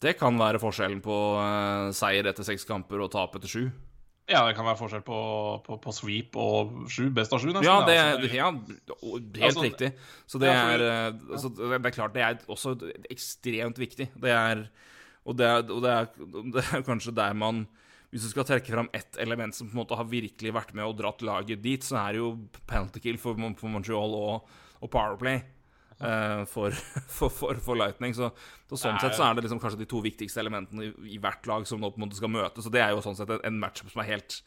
[0.00, 3.64] Det kan være forskjellen på eh, seier etter seks kamper og tap etter sju.
[4.28, 5.18] Ja, det kan være forskjell på,
[5.64, 7.08] på, på sweep og sju.
[7.16, 7.64] Best av sju, nesten.
[7.64, 9.90] Ja, det er ja, helt Altså, riktig.
[10.28, 12.74] Så det er altså, Det er klart, det er også
[13.08, 14.10] ekstremt viktig.
[14.20, 14.66] Det er
[15.24, 16.06] Og det er, og det er,
[16.54, 17.66] det er kanskje der man
[18.12, 20.86] Hvis du skal trekke fram ett element som på en måte har virkelig vært med
[20.86, 22.30] og dratt laget dit, så er det jo
[22.68, 24.48] penalty kill for, for Montreal og,
[24.80, 25.42] og Powerplay.
[26.00, 26.70] Eh, for,
[27.16, 28.14] for, for, for Lightning.
[28.16, 28.30] Så,
[28.70, 31.46] så sånn sett så er det liksom kanskje de to viktigste elementene i, i hvert
[31.50, 32.66] lag som nå på en måte skal møtes.
[32.68, 34.40] Og det er jo sånn sett en, en matchup som er helt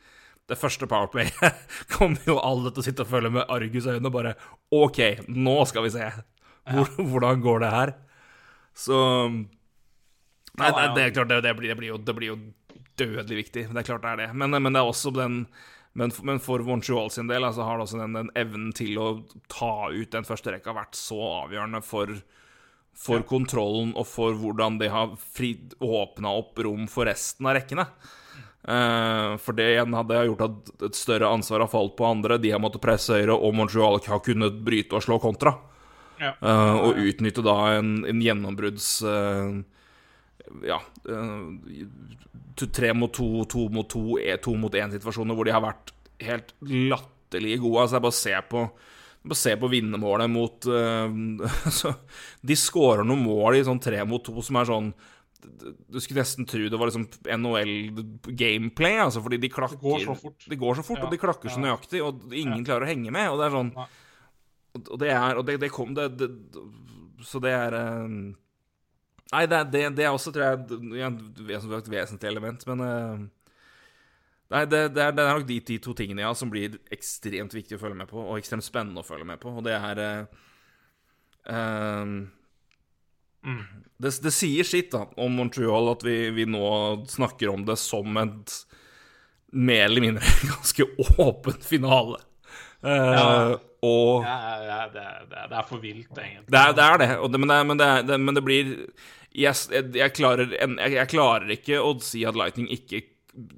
[0.49, 1.29] Det første Powerplay
[1.95, 4.35] kommer jo alle til å sitte og følge med argusøyne og bare
[4.75, 6.07] OK, nå skal vi se.
[6.71, 7.93] Hvor, Hvordan går det her?
[8.77, 8.97] Så
[10.59, 12.39] Nei, det, det klart, det, det, blir, det, blir jo, det blir jo
[12.99, 13.69] dødelig viktig.
[13.71, 14.29] Det er klart det er det.
[14.35, 15.45] Men, men det er også den
[15.93, 19.09] men, men for Montreal sin del altså, har også den, den evnen til å
[19.51, 22.13] ta ut den første rekka vært så avgjørende for,
[22.95, 27.87] for kontrollen og for hvordan de har åpna opp rom for resten av rekkene.
[28.61, 32.37] Uh, for det igjen hadde gjort at et større ansvar har falt på andre.
[32.39, 35.55] De har måttet presse høyre, og Montreal har kunnet bryte og slå kontra.
[36.21, 36.35] Ja.
[36.37, 39.55] Uh, og utnytte da en, en gjennombrudds eh,
[40.67, 40.79] Ja
[41.09, 41.85] eh,
[42.61, 46.51] Tre mot to, to mot to, e- to mot én-situasjoner hvor de har vært helt
[46.61, 47.85] latterlig gode.
[47.85, 48.65] Altså, jeg bare ser på
[49.21, 50.65] bare se på vinnermålet mot
[51.69, 51.91] altså,
[52.41, 54.87] De skårer noen mål i sånn tre mot to som er sånn
[55.93, 57.05] Du skulle nesten tro det var liksom
[57.37, 60.47] NHL-gameplay, altså, fordi de klakker Det går så fort.
[60.65, 63.29] Går så fort, Ja, og de klakker så nøyaktig, og ingen klarer å henge med.
[63.31, 63.87] Og det er sånn Nei.
[64.81, 66.29] og det er Og det, det kom det, det
[67.25, 68.17] Så det er eh,
[69.31, 71.11] Nei, det, det, det er også, tror jeg,
[71.77, 73.21] et vesentlig element, men eh,
[74.51, 77.53] Nei, det, det, er, det er nok de, de to tingene ja, som blir ekstremt
[77.55, 80.01] viktig å følge med på, og ekstremt spennende å følge med på, og det er
[81.47, 82.09] uh,
[84.01, 86.65] det, det sier sitt da, om Montreal at vi, vi nå
[87.09, 88.57] snakker om det som et
[89.55, 92.19] mer eller mindre ganske åpen finale.
[92.83, 93.27] Uh, Ja.
[93.81, 96.51] Og Ja, ja, det, er- det, det for vilt, egentlig.
[96.53, 97.79] det er det, er det, og men, men,
[98.27, 98.67] men det blir
[99.31, 99.55] jeg,
[99.95, 103.03] jeg, klarer, en, jeg, jeg klarer ikke å si at Lightning ikke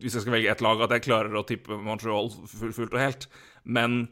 [0.04, 3.26] Hvis jeg skal velge ett lag, at jeg klarer å tippe Montreal fullt og helt.
[3.66, 4.04] Men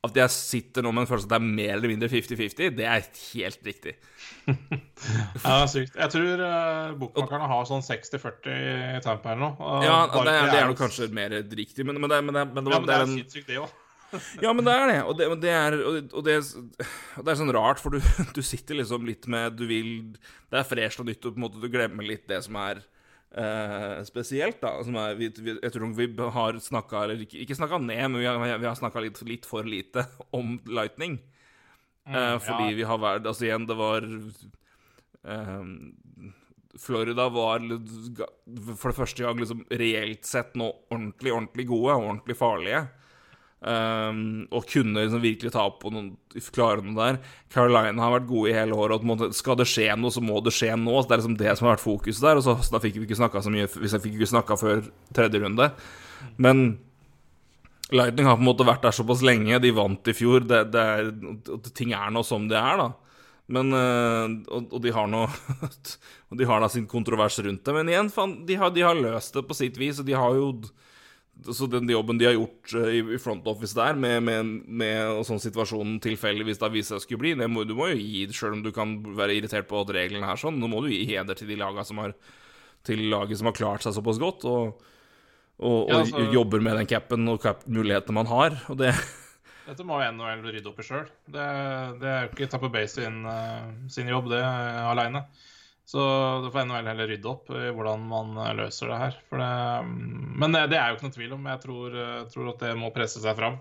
[0.00, 2.86] at jeg sitter nå med en følelse at det er mer eller mindre 50-50, det
[2.88, 3.02] er
[3.34, 3.92] helt riktig.
[4.48, 5.94] Ja, det er sykt.
[5.96, 8.48] Jeg tror uh, bokmakerne har sånn 60-40
[8.96, 9.54] i Tampa eller noe.
[9.60, 12.46] Uh, Ja, det, er- det er nok kanskje mer riktig, men, men, det, men, det,
[12.54, 13.76] men, det, Ja, men det er sykt sykt sinnssykt, det òg.
[14.44, 14.98] Ja, men det er det.
[15.06, 18.00] Og det, det er, og det, og det, er- sånn rart, for du,
[18.36, 19.90] du sitter liksom litt med Du vil
[20.50, 22.82] Det er fresht og nytt, og på en måte du glemmer litt det som er
[22.82, 24.76] eh, spesielt, da.
[24.86, 28.20] Som er, vi, vi, jeg tror vi har snakka Eller ikke, ikke snakka ned, men
[28.22, 30.06] vi har, vi har snakka litt, litt for lite
[30.38, 31.20] om Lightning.
[32.08, 32.76] Eh, fordi ja.
[32.78, 34.06] vi har vært Altså igjen, det var
[35.28, 35.64] eh,
[36.80, 37.64] Florida var
[38.78, 42.84] for det første gang liksom reelt sett nå ordentlig, ordentlig gode og ordentlig farlige.
[43.60, 46.14] Um, og kunne liksom virkelig ta opp på noen,
[46.48, 47.18] klare noe der.
[47.52, 49.04] Carolina har vært gode i hele året.
[49.04, 50.94] Og skal det skje noe, så må det skje nå.
[50.96, 52.40] Så Det er liksom det som har vært fokuset der.
[52.40, 54.56] Og så, så da fikk vi ikke snakka så mye Hvis jeg fikk ikke snakka
[54.60, 54.86] før
[55.16, 55.68] tredje runde.
[56.40, 56.64] Men
[57.90, 59.58] Lightning har på en måte vært der såpass lenge.
[59.60, 60.44] De vant i fjor.
[60.46, 61.08] Det, det er,
[61.74, 62.90] ting er nå som det er, da.
[63.50, 65.24] Men øh, og, og de har nå
[66.30, 67.74] Og de har da sin kontrovers rundt det.
[67.74, 70.52] Men igjen, faen, de de har løst det på sitt vis, og de har jo
[71.48, 75.40] så den jobben de har gjort øh, i, front office der, med, med, med sånn
[75.42, 78.64] situasjonen tilfeldigvis da viser seg skulle bli, det må, du må jo gi, sjøl om
[78.64, 81.50] du kan være irritert på at reglene er sånn, nå må du gi heder til
[81.50, 82.14] de laga som har
[82.86, 84.84] til laget som har klart seg såpass godt, og,
[85.60, 88.56] og, og Ja, altså- jobber med den capen og cap-mulighetene man har.
[88.72, 88.94] Og det
[89.70, 91.04] Dette må jo NHL rydde opp i sjøl.
[91.30, 91.44] Det,
[92.00, 95.20] det er jo ikke Tapper Bay sin, eh, sin jobb, det, uh, aleine.
[95.90, 96.02] Så
[96.44, 99.16] det får NHL heller rydde opp i hvordan man eh, løser det her.
[99.32, 99.46] Det,
[99.88, 101.48] mm, men det, er jo ikke noe tvil om.
[101.50, 103.56] Jeg tror, eh, tror at det må presse seg fram.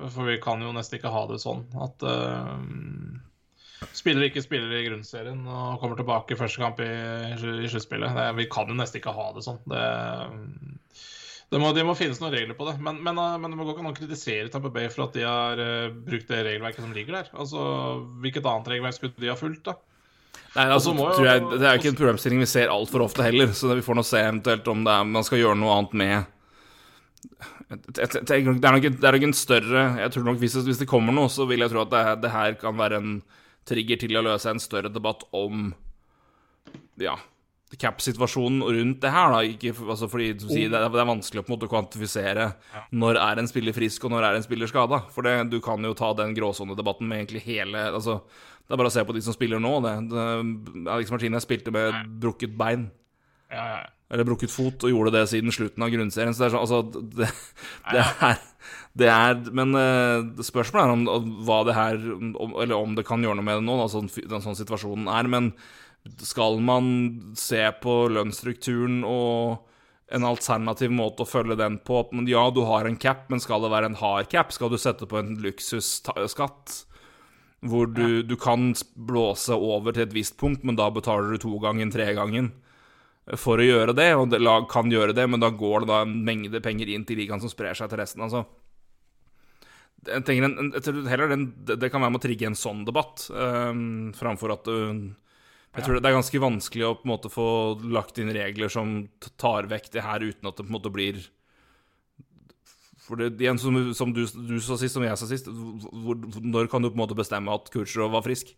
[0.00, 2.54] For vi kan jo nesten ikke ha det sånn at uh,
[3.92, 8.16] spillere ikke spiller i grunnserien og kommer tilbake i første kamp i, i sluttspillet.
[8.38, 9.58] Vi kan jo nesten ikke ha det sånn.
[9.68, 9.82] Det,
[11.52, 12.78] det må, det må finnes noen regler på det.
[12.80, 15.60] Men, men, men det må gå an å kritisere Tamper Bay for at de har
[15.98, 17.34] brukt det regelverket som ligger der.
[17.34, 17.60] Altså,
[18.24, 19.76] Hvilket annet regelverk skulle de ha fulgt, da?
[20.56, 23.52] Nei, altså, må jeg, Det er jo ikke en problemstilling vi ser altfor ofte heller,
[23.54, 26.16] så vi får nå se eventuelt om det er, man skal gjøre noe annet med
[27.86, 30.90] Det er nok det er nok en større Jeg tror nok hvis det, hvis det
[30.90, 33.18] kommer noe, så vil jeg tro at det, det her kan være en
[33.68, 35.70] trigger til å løse en større debatt om
[37.00, 37.14] Ja,
[37.78, 39.42] cap-situasjonen rundt det her, da.
[39.46, 42.48] Ikke, altså fordi sier, det, er, det er vanskelig å på en måte kvantifisere
[42.90, 45.04] når er en spiller frisk, og når er en spiller skada.
[45.14, 48.20] For det, du kan jo ta den gråsonedebatten med egentlig hele altså,
[48.70, 49.72] Det er bare å se på de som spiller nå.
[49.82, 49.96] Det.
[50.12, 50.26] Det,
[50.86, 52.86] Alex Martinez spilte med brukket bein.
[53.50, 53.88] Ja, ja, ja.
[54.10, 56.34] Eller brukket fot, og gjorde det siden slutten av grunnserien.
[56.34, 57.28] Så det er sånn, altså Det,
[57.90, 58.38] det er
[59.00, 63.06] det er, men eh, spørsmålet er om, om hva det her om, Eller om det
[63.08, 65.30] kan gjøre noe med det nå, da, sånn, den sånn situasjonen er.
[65.30, 65.52] Men
[66.26, 66.90] skal man
[67.38, 69.66] se på lønnsstrukturen og
[70.10, 73.62] en alternativ måte å følge den på at Ja, du har en cap, men skal
[73.62, 74.50] det være en hard cap?
[74.52, 76.80] Skal du sette på en luksusskatt?
[77.60, 81.58] Hvor du, du kan blåse over til et visst punkt, men da betaler du to
[81.60, 82.54] ganger tre gangen
[83.38, 86.00] for å gjøre det, og det lag kan gjøre det, men da går det da
[86.06, 88.24] en mengde penger inn til ligaen som sprer seg til resten.
[88.24, 88.42] Altså,
[90.08, 92.86] jeg tenker en, en, heller den, det, det kan være med å trigge en sånn
[92.88, 94.78] debatt, um, framfor at du
[95.70, 97.48] Jeg tror det er ganske vanskelig å på en måte få
[97.94, 99.04] lagt inn regler som
[99.38, 101.20] tar vekk det her, uten at det på en måte blir
[103.10, 106.70] For det, igjen, som, som du, du sa sist, som jeg sa sist, hvor, når
[106.70, 108.54] kan du på en måte bestemme at Kutsjrov var frisk?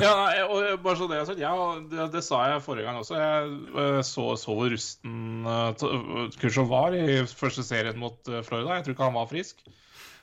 [0.00, 0.12] Ja,
[0.46, 1.52] og bare så det jeg har sagt, ja,
[1.90, 3.16] det, det sa jeg forrige gang også.
[3.18, 8.78] Jeg eh, så, så hvor rusten uh, Kursov var i første serien mot eh, Florida.
[8.78, 9.60] Jeg tror ikke han var frisk.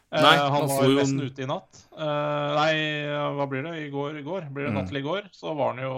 [0.09, 1.83] Nei, han han var jo- nesten ute i natt.
[1.93, 2.71] Uh, nei,
[3.37, 3.75] hva blir det?
[3.83, 4.15] I går?
[4.17, 4.47] I går?
[4.55, 4.79] Blir det Mm.
[4.79, 5.27] natt til i går?
[5.37, 5.93] Så var han jo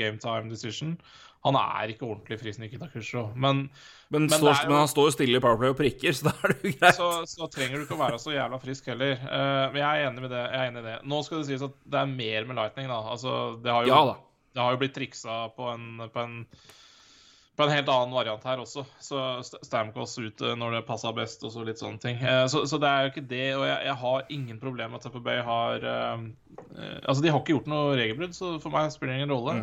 [0.00, 0.96] game time decision.
[1.44, 2.86] Han er ikke ordentlig frisk, Nikita.
[3.34, 3.64] Men,
[4.12, 6.52] Men, Men står, men han står jo stille i Powerplay og prikker, så da er
[6.52, 6.94] det jo greit.
[7.00, 9.16] så, så trenger du ikke å være så jævla frisk heller.
[9.24, 10.42] Uh, men jeg er enig med det.
[10.44, 10.98] Jeg er enig i det.
[11.10, 13.00] Nå skal det sies at det er mer med Lightning, da.
[13.16, 13.34] Altså,
[13.64, 14.14] det har jo, Ja.
[14.52, 16.38] Det har jo blitt triksa på en, på en
[17.56, 18.82] på en helt annen variant her også.
[19.00, 22.16] Så St- Stamkos ut eh, når det passa best, og så litt sånne ting.
[22.24, 23.42] Eh, Så, så det er jo ikke det.
[23.58, 26.24] Og jeg, jeg har ingen problem med at Tampa Bay har eh,
[27.04, 29.56] Altså, de har ikke gjort noe regelbrudd, så for meg spiller det ingen rolle.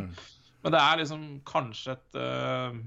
[0.63, 2.79] Men det er liksom kanskje et eh,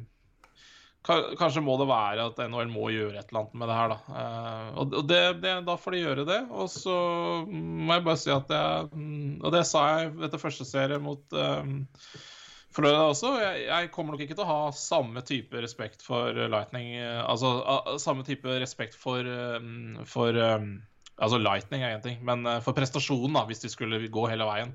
[1.03, 4.19] Kanskje må det være at NHL må gjøre et eller annet med det her, da.
[4.21, 6.37] Eh, og det, det, da får de gjøre det.
[6.55, 6.99] Og så
[7.49, 11.35] må jeg bare si at jeg mm, Og det sa jeg etter første serie mot
[11.35, 11.81] um,
[12.73, 13.33] Florida også.
[13.43, 17.51] Jeg, kommer nok ikke til å ha samme type respekt for Lightning Altså
[18.01, 19.27] samme type respekt for,
[20.09, 24.47] for Altså Lightning er én ting, men for prestasjonen, da, hvis de skulle gå hele
[24.49, 24.73] veien.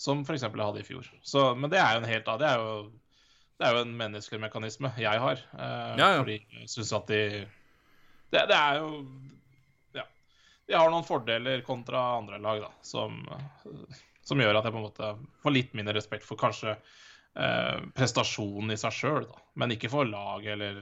[0.00, 0.46] Som f.eks.
[0.46, 1.08] jeg hadde i fjor.
[1.26, 2.74] Så, men det er jo en helt Det er jo
[3.60, 5.40] det er jo en menneskelig mekanisme jeg har.
[5.52, 6.20] Eh, Ja, ja.
[6.22, 7.20] Fordi jeg syns at de
[8.30, 9.04] det, det er jo
[9.98, 10.06] Ja.
[10.66, 13.20] De har noen fordeler kontra andre lag, da, som,
[14.24, 18.72] som gjør at jeg på en måte får litt mindre respekt for kanskje eh, prestasjonen
[18.72, 19.28] i seg sjøl.
[19.60, 20.80] Men ikke for laget eller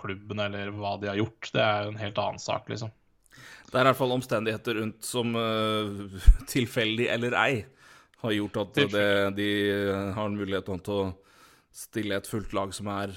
[0.00, 1.50] klubben eller hva de har gjort.
[1.52, 2.94] Det er jo en helt annen sak, liksom.
[3.66, 6.20] Det er i hvert fall omstendigheter rundt som uh,
[6.54, 7.64] tilfeldig eller ei
[8.22, 9.06] har gjort at det,
[9.36, 9.48] de
[10.16, 11.06] har en mulighet til å,
[11.76, 13.12] stille et fullt lag som er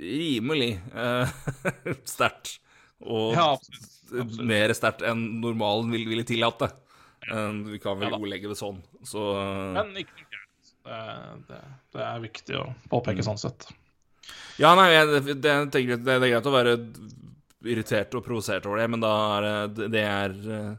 [0.00, 1.34] rimelig eh,
[2.14, 2.56] sterkt.
[3.00, 3.86] Og Ja, absolutt.
[4.10, 4.40] Absolutt.
[4.42, 6.72] mer sterkt enn normalen vil- ville tillate.
[7.30, 8.80] Eh, vi kan vel Ja ordlegge det sånn.
[9.06, 11.46] Så eh, Men ikke noe gærent.
[11.46, 11.60] Det,
[11.94, 13.68] det, er viktig å påpeke sånn sett.
[14.58, 16.74] Ja, nei, jeg, det, det, det, er greit å være
[17.68, 19.46] irritert og provosert over det, men da er
[19.76, 20.70] det Det er eh,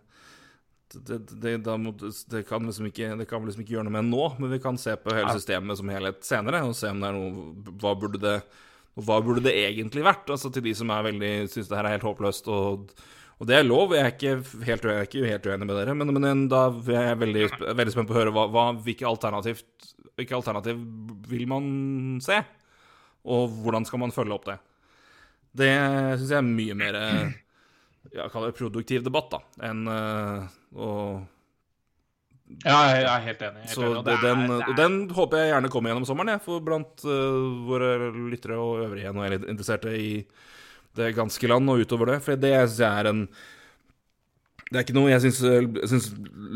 [0.93, 1.17] det,
[1.63, 1.93] det, må,
[2.31, 4.59] det, kan liksom ikke, det kan vi liksom ikke gjøre noe med nå, men vi
[4.63, 7.95] kan se på hele systemet som helhet senere, og se om det er noe Hva
[7.99, 8.35] burde det,
[8.99, 10.29] hva burde det egentlig vært?
[10.33, 12.95] Altså til de som er veldig syns det her er helt håpløst, og,
[13.39, 13.95] og det er lov.
[13.95, 17.11] Jeg er ikke helt, jeg er ikke helt uenig med dere, men, men da er
[17.11, 17.45] jeg veldig,
[17.81, 19.63] veldig spent på å høre hva, hva, hvilke, alternativ,
[20.19, 20.81] hvilke alternativ
[21.31, 21.71] vil man
[22.23, 22.41] se?
[23.31, 24.57] Og hvordan skal man følge opp det?
[25.61, 25.71] Det
[26.17, 26.99] syns jeg er mye mer
[28.15, 30.89] ja, kall det produktiv debatt, da, enn uh, å
[32.65, 33.61] Ja, jeg er helt enig.
[33.63, 34.01] Helt Så enig.
[34.09, 37.63] det, den, det er- den håper jeg gjerne kommer gjennom sommeren, jeg, for blant uh,
[37.69, 37.93] våre
[38.33, 40.11] lyttere og øvrige er litt interesserte i
[40.99, 42.19] det ganske land og utover det.
[42.25, 43.21] For det syns jeg er en
[44.71, 46.09] Det er ikke noe Jeg syns,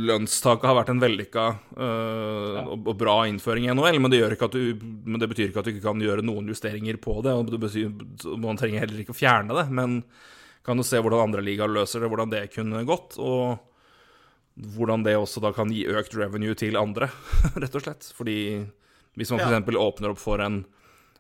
[0.08, 1.46] lønnstaket har vært en vellykka
[1.80, 5.32] uh, og, og bra innføring i NHL, men det, gjør ikke at du, men det
[5.32, 7.32] betyr ikke at du ikke kan gjøre noen justeringer på det.
[7.36, 10.02] Og man trenger heller ikke å fjerne det, men
[10.66, 13.18] kan jo se hvordan andre ligaer løser det, hvordan det kunne gått.
[13.22, 13.58] og
[14.76, 17.10] hvordan det også da kan gi økt revenue til andre,
[17.62, 18.06] rett og slett.
[18.16, 18.38] Fordi
[19.20, 19.50] hvis man Ja.
[19.60, 19.76] f.eks.
[19.76, 20.62] åpner opp for en,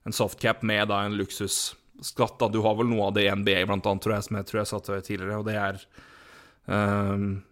[0.05, 3.65] en softcap med da en luksusskatt da, Du har vel noe av det i NBA,
[3.67, 5.81] blant annet, tror jeg, som jeg tror jeg satte tidligere, og det er
[6.71, 7.43] um,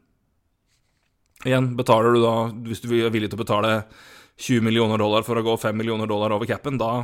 [1.44, 2.36] Igjen, betaler du da
[2.70, 3.74] Hvis du er villig til å betale
[4.40, 7.04] 20 millioner dollar for å gå 5 millioner dollar over capen, da,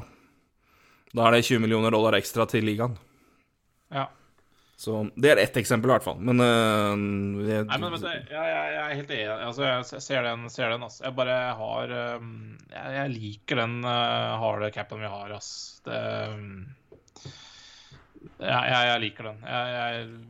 [1.14, 2.96] da er det 20 millioner dollar ekstra til ligaen.
[3.94, 4.08] Ja.
[4.80, 6.20] Så det er ett eksempel, i hvert fall.
[6.24, 6.94] Men, uh,
[7.44, 9.26] det, Nei, men men du, jeg, jeg, jeg er helt enig.
[9.36, 10.46] Altså, jeg ser den.
[10.54, 11.04] Ser den altså.
[11.04, 12.30] Jeg bare har um,
[12.72, 15.50] jeg, jeg liker den uh, harde capen vi har, ass.
[15.84, 16.46] Det um,
[18.40, 19.42] jeg, liker den.
[19.44, 19.60] Ja,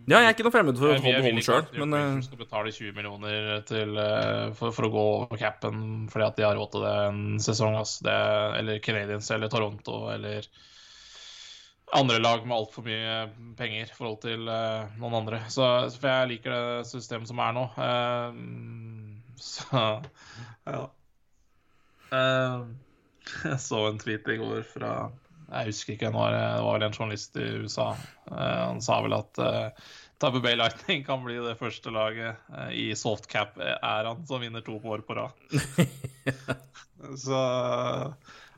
[0.10, 1.94] jeg er ikke noe fremmed for å jeg, jeg holde vil den ikke sjøl, men
[1.94, 6.26] øh, Rangers skal betale 20 millioner til, uh, for, for å gå over capen fordi
[6.26, 7.78] at de har råd til det en sesong.
[7.78, 8.00] Ass.
[8.06, 8.18] Det,
[8.64, 10.50] eller Canadiens eller Toronto eller
[11.96, 13.14] andre lag med altfor mye
[13.58, 15.42] penger i forhold til uh, noen andre.
[15.52, 15.66] Så,
[15.96, 17.66] for jeg liker det systemet som er nå.
[17.78, 19.86] Uh, så
[20.68, 20.84] ja.
[22.10, 22.68] Uh,
[23.52, 24.94] jeg så en tweet i går fra
[25.50, 27.92] Jeg husker ikke, nå er det, var vel en journalist i USA.
[28.30, 29.40] Han sa vel at
[30.22, 32.38] Tampa Bay Lightning kan bli det første laget
[32.76, 35.34] i softcap-æraen som vinner to år på rad.
[37.24, 37.40] Så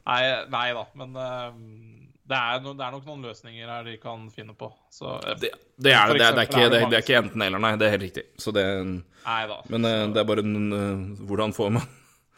[0.02, 1.18] Nei, nei da, men
[2.32, 4.70] det, er no, det er nok noen løsninger her de kan finne på.
[4.94, 7.74] Så det, det, er, For det, det, er ikke, det er ikke enten eller, nei.
[7.80, 8.24] Det er helt riktig.
[8.40, 8.64] Så det,
[9.72, 11.86] men øh, det er bare en øh, Hvordan får man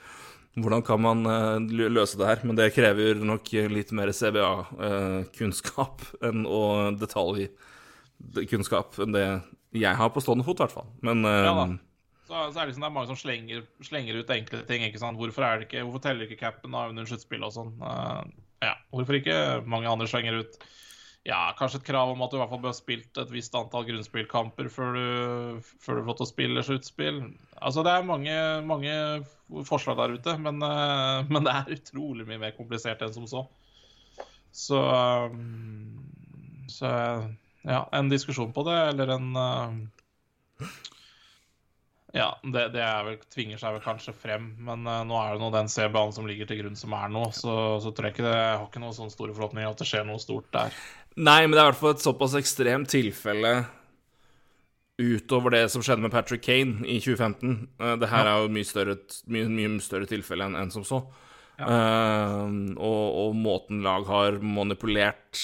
[0.63, 2.43] Hvordan kan man øh, løse det her?
[2.43, 6.03] Men det krever nok litt mer CBA-kunnskap
[6.45, 9.25] og detaljkunnskap enn det
[9.73, 10.89] jeg har på stående fot, i hvert fall.
[11.01, 11.65] Men Ja da.
[12.23, 14.85] Så, så er det, liksom, det er mange som slenger, slenger ut enkle ting.
[14.87, 15.19] ikke sant?
[15.19, 17.73] Hvorfor, er det ikke, hvorfor teller ikke capen av under sluttspillet og sånn?
[18.63, 19.35] Eh, ja, Hvorfor ikke?
[19.67, 20.63] Mange andre slenger ut
[21.23, 23.53] ja, kanskje et krav om at du i hvert fall bør ha spilt et visst
[23.55, 27.21] antall grunnspillkamper før du, får lov til å spille sluttspill.
[27.63, 28.35] Altså, det er mange,
[28.67, 28.95] mange
[29.69, 33.45] forslag der ute, men, eh, men det er utrolig mye mer komplisert enn som så.
[34.53, 34.77] Så,
[35.31, 36.03] um,
[36.69, 36.91] så
[37.63, 40.67] ja, en diskusjon på det, eller en uh,
[42.13, 45.51] ja, det, det vel, tvinger seg vel kanskje frem, men uh, nå er det nå
[45.55, 48.35] den C-banen som ligger til grunn som er nå, så, så tror jeg ikke det
[48.35, 50.75] Jeg har ikke noen sånne store forhåpninger at det skjer noe stort der.
[51.17, 53.55] Nei, men det er i hvert fall et såpass ekstremt tilfelle
[55.01, 57.57] utover det som skjedde med Patrick Kane i 2015.
[57.81, 58.97] Uh, Det her er jo mye større,
[59.33, 61.01] mye, mye større tilfelle enn en som så.
[61.61, 62.47] Eh,
[62.81, 65.41] og, og måten lag har manipulert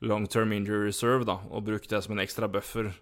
[0.00, 2.92] long term injury reserve da, og brukt det som en ekstra buffer,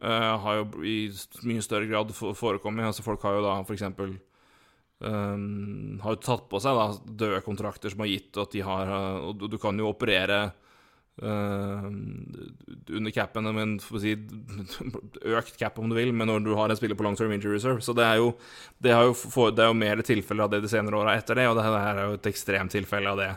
[0.00, 0.98] eh, har jo i
[1.44, 2.88] mye større grad forekommet.
[2.88, 4.16] Altså Folk har jo da eksempel
[5.02, 6.84] Um, har jo tatt på seg da,
[7.24, 10.36] døde kontrakter som har gitt at de har uh, Og du, kan jo operere
[11.24, 16.52] uh, under capen, men for å si økt cap om du vil, men når du
[16.54, 17.82] har en spiller på long term injury reserve.
[17.82, 18.30] Så det er jo,
[18.78, 21.48] det jo, for, det er jo mer tilfeller av det de senere åra etter det,
[21.50, 23.32] og det her er jo et ekstremt tilfelle av det.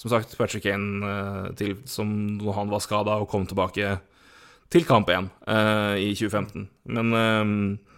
[0.00, 2.10] Som sagt, Patrick Kane uh, til, som
[2.58, 4.00] han var skada og kom tilbake
[4.74, 6.66] til kamp igjen uh, i 2015.
[6.90, 7.94] Men uh,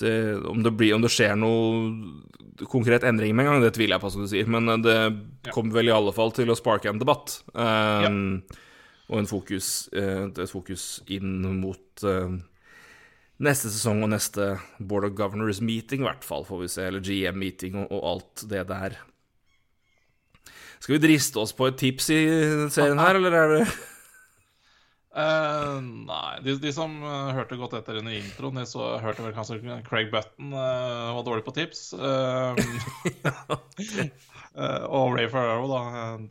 [0.00, 0.16] det,
[0.48, 4.04] om, det blir, om det skjer noe konkret endring med en gang, det tviler jeg
[4.04, 4.48] på, som du sier.
[4.48, 5.08] Men eh,
[5.44, 7.40] det kommer vel i alle fall til å sparke en debatt.
[7.52, 8.44] Um,
[9.06, 12.32] Og en fokus, eh, et fokus inn mot eh,
[13.38, 16.86] neste sesong og neste Board of Governors meeting, i hvert fall, får vi se.
[16.88, 18.96] Eller GM-meeting og, og alt det der.
[20.80, 22.22] Skal vi driste oss på et tips i
[22.74, 23.62] serien her, eller er det
[25.16, 29.32] Eh, nei, de, de som eh, hørte godt etter under introen, de så hørte vel
[29.32, 31.86] kanskje Craig Button uh, var dårlig på tips.
[31.96, 32.52] Uh,
[34.98, 35.80] og Ray Ferraro, da,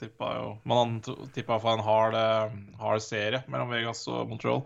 [0.01, 0.93] tippa jo Men han
[1.33, 2.17] tippa for en hard,
[2.81, 4.61] hard serie mellom Vegas og Montreal.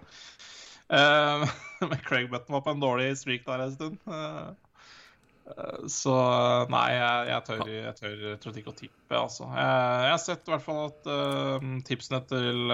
[0.89, 3.97] Men Craig Button var på en dårlig streak der en stund.
[5.91, 6.15] Så
[6.72, 9.47] nei, jeg, jeg, tør, jeg tør, tør ikke å tippe, altså.
[9.53, 11.11] Jeg, jeg har sett i hvert fall at
[11.88, 12.74] tipsene til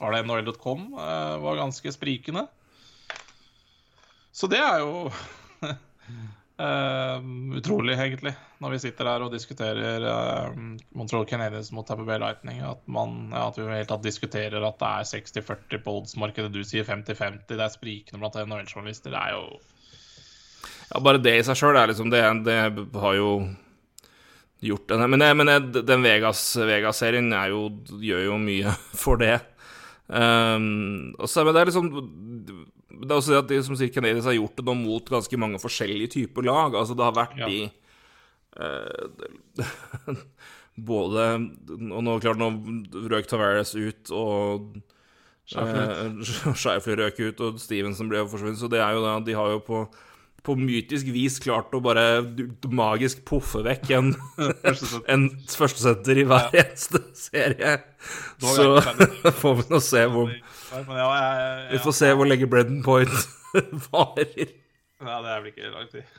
[0.00, 2.46] var det NHL.com eh, var ganske sprikende.
[4.32, 5.10] Så det er jo
[6.64, 7.18] eh,
[7.58, 8.32] utrolig, egentlig,
[8.62, 10.60] når vi sitter her og diskuterer eh,
[10.96, 12.62] Montreal Canadiens mot Tapper Bay Lightning.
[12.64, 16.52] At, man, ja, at vi i tatt diskuterer at det er 60-40 på odds-markedet.
[16.54, 17.44] Du sier 50-50.
[17.50, 19.12] Det er sprikende blant NHL-journalister.
[19.12, 19.60] Det er jo
[20.90, 22.56] Ja, bare det i seg sjøl er liksom det, det
[23.04, 23.34] har jo
[24.64, 25.04] gjort det.
[25.04, 28.72] Men, det, men det, den Vegas-serien Vegas gjør jo mye
[29.04, 29.38] for det.
[30.10, 34.26] Um, også, men det er liksom Det er også det at de som sier Canadiens
[34.26, 36.74] har gjort det nå mot ganske mange forskjellige typer lag.
[36.74, 37.46] Altså det har vært Ja.
[37.46, 37.70] de
[38.58, 40.16] uh,
[40.90, 41.26] Både
[41.92, 42.48] Og nå klart nå
[43.12, 44.80] røk Tavares ut, og
[45.50, 48.58] Scheifler røk ut, og Stevenson ble forsvunnet.
[48.60, 49.84] Så det er jo da De har jo på
[50.46, 52.04] på mytisk vis klart å bare
[52.72, 54.12] magisk poffe vekk en,
[55.12, 57.74] en førstesenter i hver eneste serie.
[57.76, 57.84] Er
[58.40, 58.70] Så
[59.42, 61.10] får vi nå se hvor Men ja,
[61.74, 63.12] Vi får se hvor lenge Bredden Point
[63.90, 64.56] varer.
[65.00, 66.16] Ja, det er vel ikke lang tid.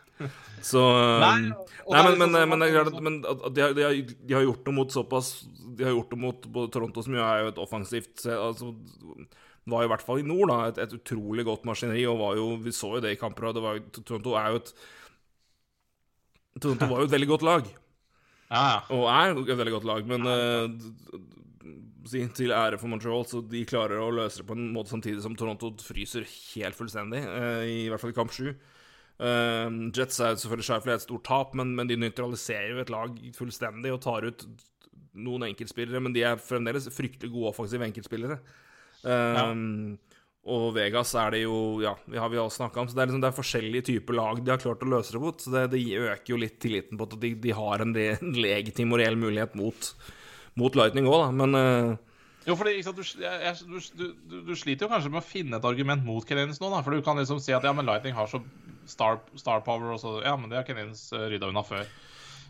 [0.62, 0.82] Så
[1.22, 1.52] Nei, um,
[1.90, 4.94] Nei, men, men, men, sånn- men de, har, de, har, de har gjort noe mot
[4.94, 5.32] såpass
[5.74, 8.70] De har gjort noe mot både Toronto, som jo er jo et offensivt altså,
[9.70, 12.48] var i hvert fall i nord da, et, et utrolig godt maskineri, og var jo
[12.64, 14.74] Vi så jo det i kamper, det var, Toronto er jo et
[16.62, 17.70] Toronto var jo et veldig godt lag,
[18.52, 18.80] Ja, ja.
[18.92, 21.30] og er et veldig godt lag, men d-
[22.36, 25.36] til ære for Montreal, så de klarer å løse det på en måte samtidig som
[25.38, 28.50] Toronto fryser helt fullstendig, uh, i hvert fall i kamp sju.
[29.22, 33.16] Uh, Jets er selvfølgelig Scheifele et stort tap, men, men de nøytraliserer jo et lag
[33.38, 34.44] fullstendig og tar ut
[35.22, 38.40] noen enkeltspillere, men de er fremdeles fryktelig gode offensive enkeltspillere.
[39.06, 39.98] Eh,
[40.52, 43.10] Og Vegas er det jo Ja, vi har vi også snakka om, så det er,
[43.12, 45.38] liksom, det er forskjellige typer lag de har klart å løse det mot.
[45.38, 48.96] Så det, det øker jo litt tilliten på at de, de har en, en legitim
[48.96, 49.92] og reell mulighet mot,
[50.58, 51.30] mot Lightning òg, da.
[51.44, 52.00] Men uh,
[52.48, 55.68] Jo, fordi sant, du, jeg, du, du, du sliter jo kanskje med å finne et
[55.70, 56.82] argument mot Canadiens nå, da.
[56.82, 58.42] For du kan liksom si at ja, men Lightning har så
[58.90, 61.86] star, star power, og så Ja, men det har Canadiens uh, rydda unna før.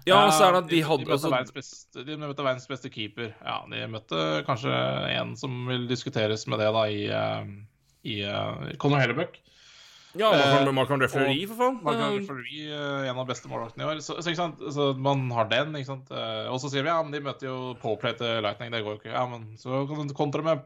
[0.07, 2.91] Ja, så er det at de, de hadde møtte altså, beste, de møtte verdens beste
[2.93, 3.31] keeper.
[3.43, 4.73] Ja, de møtte kanskje
[5.15, 9.41] en som vil diskuteres med det, da, i, i, i uh, Conor Hellebuck.
[10.19, 11.77] Ja, Marc Eh, Marc-André for faen.
[11.87, 14.01] Eh, Fleury, eh, en av de beste målvaktene i år.
[14.03, 14.33] Så, så,
[14.75, 16.11] så man har den, ikke sant.
[16.11, 18.97] Eh, Og så sier vi ja, men de møter jo Poplay til Lightning, det går
[18.97, 19.13] jo ikke.
[19.13, 20.65] Ja, men så kan du kontre med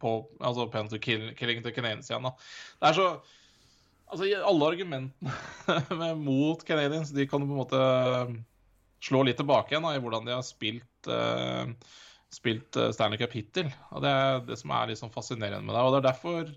[0.00, 2.32] på, altså to kill, killing til Canadiens igjen, da.
[2.80, 3.08] Det er så
[4.06, 5.32] Altså, alle argumentene
[5.98, 7.80] med- mot Canadiens, de kan du på en måte
[8.96, 11.66] eh, slå litt tilbake igjen da, i hvordan de har spilt uh,
[12.32, 13.68] Spilt eh, Stanley Cup hittil.
[13.94, 15.82] Og det er det som er sånn fascinerende med det.
[15.84, 16.50] Og det er derfor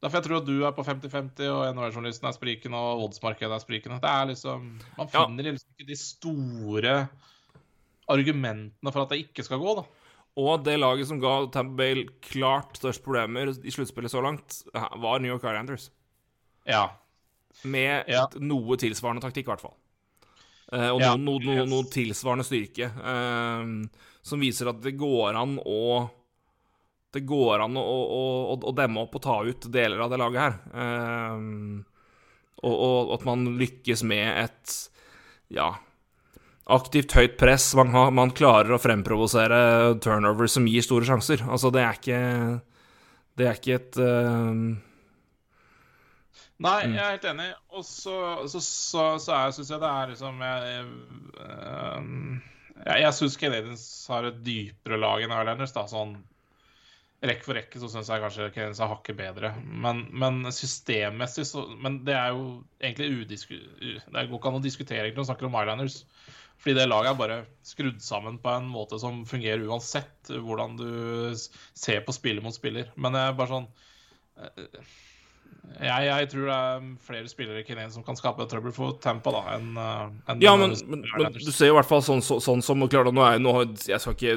[0.00, 3.60] Derfor jeg tror at du er på 50-50, og NHL-journalisten er sprikende, og oddsmarkedet er
[3.60, 3.98] sprikende.
[4.00, 4.62] Det er liksom
[4.96, 5.26] Man Ja.
[5.26, 6.94] finner liksom ikke de store
[8.08, 9.84] argumentene for at det ikke skal gå, da.
[10.40, 15.20] Og det laget som ga Tampa Bay klart størst problemer i sluttspillet så langt, var
[15.20, 15.90] New York Islanders.
[16.66, 16.86] Ja.
[17.64, 18.26] Med Ja.
[18.40, 19.76] noe tilsvarende taktikk, i hvert fall.
[20.72, 21.70] Eh, og Ja, noe, noe, noe, yes.
[21.70, 22.90] noe tilsvarende styrke.
[22.94, 23.74] eh,
[24.22, 26.10] som viser at det går an å
[27.10, 30.18] Det går an å, å, å, å demme opp og ta ut deler av det
[30.20, 30.58] laget her.
[30.78, 31.38] Eh,
[32.62, 34.74] og, og at man lykkes med et
[35.50, 35.72] ja,
[36.70, 37.72] aktivt høyt press.
[37.74, 41.42] Man, har, man klarer å fremprovosere turnover som gir store sjanser.
[41.50, 42.20] Altså, det er ikke
[43.40, 44.62] Det er ikke et eh,
[46.60, 47.50] Nei, jeg er helt enig.
[47.72, 48.16] Og så,
[48.52, 50.90] så, så, så syns jeg det er liksom Jeg, jeg,
[52.84, 55.74] jeg, jeg syns Canadians har et dypere lag enn Islanders.
[55.76, 56.18] da, sånn
[57.20, 59.54] Rekke for rekke så syns jeg kanskje Canadiens er hakket bedre.
[59.64, 62.44] Men, men systemmessig så Men det er jo
[62.80, 63.56] egentlig udisku...
[63.56, 65.98] Det går ikke an å diskutere egentlig når man snakker om Islanders.
[66.60, 70.90] Fordi det laget er bare skrudd sammen på en måte som fungerer uansett hvordan du
[71.36, 72.92] ser på spiller mot spiller.
[73.00, 73.68] Men det er bare sånn
[74.44, 74.90] eh,
[75.80, 79.32] jeg, jeg tror det er flere spillere i Kineen som kan skape trøbbel for Tampa,
[79.32, 82.36] da, enn en Ja, men, men, men du ser jo i hvert fall sånn, så,
[82.44, 83.54] sånn som klart, nå er, nå,
[83.88, 84.34] Jeg skal ikke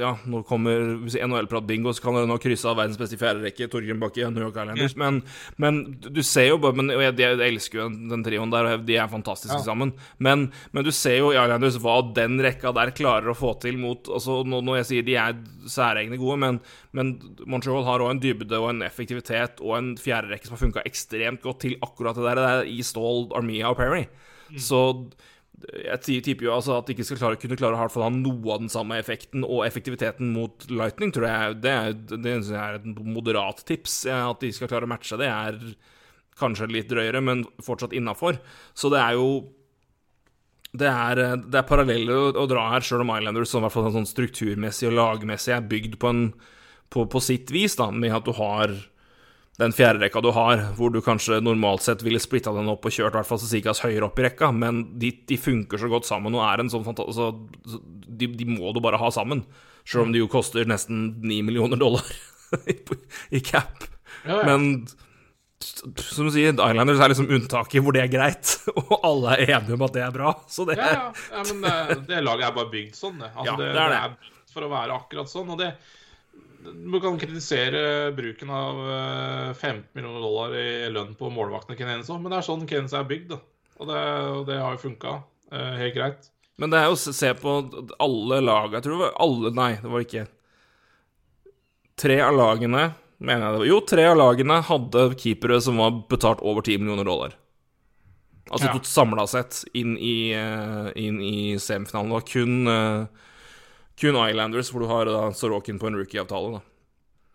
[0.00, 3.44] Ja, nå kommer Hvis NHL-prat bingo, så kan dere nå krysse av verdens beste fjerde
[3.46, 4.96] rekke, Torgrim Bakke, New York Islanders.
[4.98, 5.20] Men,
[5.62, 9.12] men du ser jo bare jeg, jeg, elsker jo den, trioen der, og de er
[9.12, 9.94] fantastiske sammen.
[10.18, 13.78] Men, men du ser jo i Islanders hva den rekka der klarer å få til
[13.80, 15.38] mot altså, nå, Når jeg sier de er
[15.70, 16.60] særegne gode, men,
[16.96, 17.14] men
[17.46, 19.94] Montreal har òg en dybde og en effektivitet og en
[20.26, 23.70] fjerderekke som har funka ekstremt godt til akkurat det der, det er i Stål, Armia
[23.72, 24.04] og Perry.
[24.60, 24.82] Så
[25.72, 28.52] jeg ti- tipper jo altså at de ikke skal klare, kunne klare å ha noe
[28.52, 31.60] av den samme effekten og effektiviteten mot Lightning, tror jeg.
[31.64, 31.76] Det,
[32.20, 34.02] det er et moderat tips.
[34.12, 35.56] At de skal klare å matche det, er
[36.36, 38.36] kanskje litt drøyere, men fortsatt innafor.
[38.76, 39.30] Så det er jo
[40.76, 43.72] det er, det er paralleller å, å dra her, sjøl om Islanders som i hvert
[43.78, 46.26] fall sånn strukturmessig og lagmessig er bygd på, en,
[46.92, 48.74] på, på sitt vis, da, med at du har
[49.56, 52.92] den fjerde rekka du har, hvor du kanskje normalt sett ville splitta den opp og
[52.92, 56.08] kjørt i hvert fall Sasikas høyere opp i rekka, men de, de funker så godt
[56.08, 57.80] sammen og er en sånn fantastisk altså, så
[58.20, 59.46] de, de må du bare ha sammen.
[59.86, 62.04] Selv om de jo koster nesten 9 millioner dollar
[62.72, 62.76] i,
[63.38, 63.86] i cap.
[64.26, 64.44] Ja, ja.
[64.44, 64.86] Men
[65.58, 69.76] som du sier, Islanders er liksom unntaket hvor det er greit, og alle er enige
[69.78, 70.34] om at det er bra.
[70.52, 71.04] Så det Ja, ja.
[71.32, 73.32] ja men det, det laget er bare bygd sånn, det.
[73.32, 74.02] Altså, Ja, det, det er det.
[74.04, 75.52] er for å være akkurat sånn.
[75.54, 75.72] Og det
[76.64, 82.22] Du kan kritisere bruken av eh, 15 millioner dollar i lønn på målvaktene Kenens òg,
[82.22, 83.36] men det er sånn Kenens er bygd.
[83.76, 84.00] Og det,
[84.32, 85.18] og det har jo funka
[85.52, 86.30] helt greit.
[86.58, 87.52] Men det er jo å se på
[88.00, 90.22] alle lag Jeg tror det var alle Nei, det var ikke
[92.00, 92.86] Tre av lagene
[93.18, 93.66] mener jeg det var.
[93.70, 97.36] Jo, tre av lagene hadde keepere som var betalt over 10 millioner dollar.
[98.50, 98.80] Altså Ja.
[98.84, 102.10] samla sett inn i, eh, inn i semifinalen.
[102.10, 103.06] Det var kun, eh,
[104.00, 106.58] kun Islanders hvor du har da Sorokin på en rookie-avtale.
[106.58, 106.60] da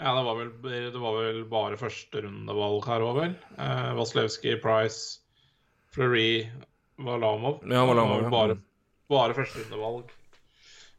[0.06, 0.52] Ja, det var vel,
[0.92, 3.36] det var vel bare førsterundevalg her òg, vel.
[3.58, 5.22] Eh, Vasilevskij, Price,
[5.94, 6.48] Fleury,
[7.02, 7.62] Valamov.
[7.66, 8.32] Ja, Valamov ja.
[8.34, 8.58] Bare,
[9.10, 10.14] bare førsterundevalg,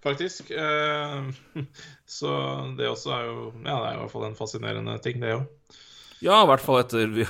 [0.03, 0.51] faktisk.
[0.51, 1.31] Eh,
[2.19, 2.35] så
[2.79, 5.79] det også er jo Ja, det er i hvert fall en fascinerende ting, det òg.
[6.23, 7.27] Ja, i hvert fall etter vi,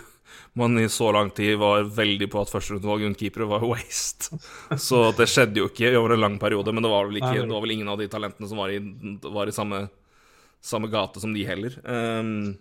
[0.58, 4.36] man i så lang tid var veldig på at førsterundevalg rundt keepere var waste.
[4.80, 7.52] Så det skjedde jo ikke over en lang periode, men det var vel, ikke, det-
[7.52, 8.78] var vel ingen av de talentene som var i,
[9.24, 9.86] var i samme,
[10.60, 11.78] samme gate som de heller.
[11.84, 12.52] Um,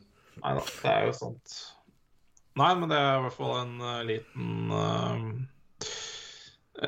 [0.42, 1.60] Nei da, det er jo sant.
[2.60, 5.20] Nei, men det er i hvert fall en uh, liten uh,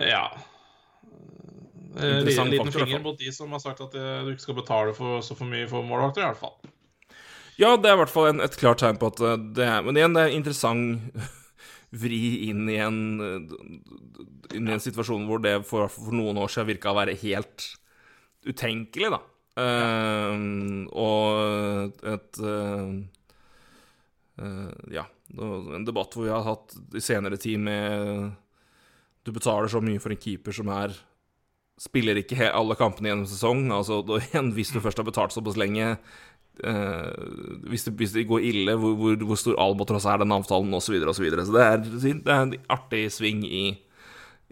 [0.01, 0.25] Ja.
[1.93, 4.57] En liten i hvert finger mot de som har sagt at eh, du ikke skal
[4.57, 6.55] betale for så for mye for målvakter, i hvert fall.
[7.61, 9.85] Ja, det er i hvert fall en, et klart tegn på at uh, det er
[9.85, 11.23] Men igjen, det er en interessant
[12.03, 16.51] vri inn i en, uh, inn i en situasjon hvor det for, for noen år
[16.51, 17.67] siden virka å være helt
[18.49, 19.21] utenkelig, da.
[19.53, 22.87] Uh, og et uh,
[24.41, 25.03] uh, Ja,
[25.37, 28.31] en debatt hvor vi har hatt i senere tid med
[29.21, 30.97] Du betaler så mye for en keeper som er
[31.83, 33.63] Spiller ikke alle kampene gjennom sesong.
[33.73, 35.95] Altså, igjen, hvis du først har betalt såpass lenge
[36.61, 37.13] eh,
[37.69, 40.95] hvis, det, hvis det går ille, hvor, hvor, hvor stor albatross er den avtalen, osv.,
[41.01, 41.13] osv.
[41.17, 41.45] Så, videre.
[41.47, 43.63] så det er, det er en artig sving i,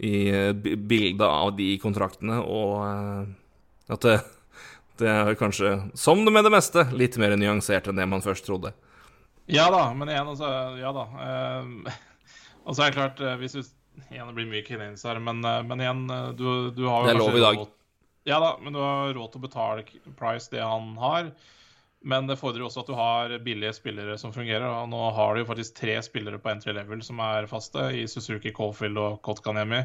[0.02, 4.16] i eh, bildet av de kontraktene, og uh, at det,
[5.02, 8.48] det er kanskje, som det med det meste, litt mer nyansert enn det man først
[8.48, 8.74] trodde.
[9.52, 10.48] Ja da, men igjen, altså
[10.80, 11.06] Ja da.
[11.12, 11.94] Uh,
[12.62, 13.62] og så er det klart, hvis du
[14.08, 16.06] Igjen, det blir mye Canadiens her, men, men igjen,
[16.40, 17.58] du, du har jo Det er lov i dag.
[17.60, 17.74] råd-
[18.30, 19.84] Ja da, men du har råd til å betale
[20.16, 21.32] Price det han har.
[22.02, 24.66] Men det fordrer også at du har billige spillere som fungerer.
[24.66, 28.08] Og nå har du jo faktisk tre spillere på entry level som er faste, i
[28.10, 29.84] Suzuki, Caulfield og Kotkanemi.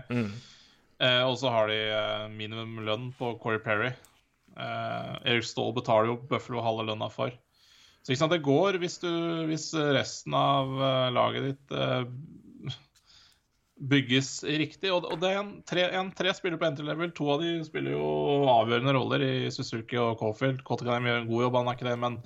[0.96, 3.92] Eh, og så har de eh, minimum lønn på Corey Perry.
[4.56, 7.34] Eh, Erik Ståhl betaler jo Buffalo halve lønna for.
[8.06, 9.10] Så det går hvis, du,
[9.50, 12.04] hvis resten av eh, laget ditt eh,
[13.76, 14.88] bygges riktig.
[14.94, 17.10] Og, det er en tre, en, tre spiller på entry level.
[17.16, 18.06] To av de spiller jo
[18.48, 20.62] avgjørende roller i Suzuki og Caulfield.
[20.64, 22.20] Kotkanemi gjør en god jobb, han er ikke det, men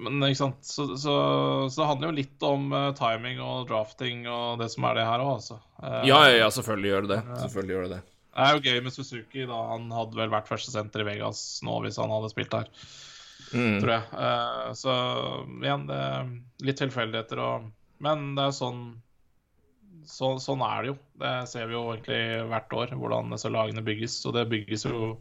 [0.00, 1.14] men ikke sant, så, så,
[1.68, 5.04] så det handler jo litt om eh, timing og drafting og det som er det
[5.04, 5.58] her òg, altså.
[5.82, 7.18] Eh, Ja, ja, ja, selvfølgelig gjør det det.
[7.42, 7.98] Selvfølgelig gjør det det.
[8.08, 9.58] det er jo gøy med Suzuki, da.
[9.74, 12.70] Han hadde vel vært førstesenter i Vegas nå hvis han hadde spilt her,
[13.52, 13.76] Mm.
[13.78, 14.06] tror jeg.
[14.26, 14.92] Eh, så
[15.60, 16.30] igjen, det er
[16.66, 17.68] litt tilfeldigheter og
[18.02, 18.80] Men det er sånn
[20.08, 20.96] så, Sånn er det jo.
[21.22, 24.16] Det ser vi jo egentlig hvert år, hvordan disse lagene bygges.
[24.28, 25.12] Og det bygges jo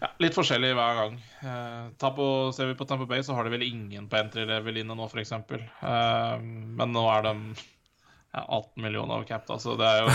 [0.00, 1.14] ja, litt forskjellig hver gang.
[1.40, 2.26] Eh, ta på,
[2.56, 5.08] ser vi på Tampa Bay, så har de vel ingen på entry level inne nå,
[5.08, 5.32] f.eks.
[5.32, 10.10] Eh, men nå er de ja, 18 millioner over cap, da, så det er jo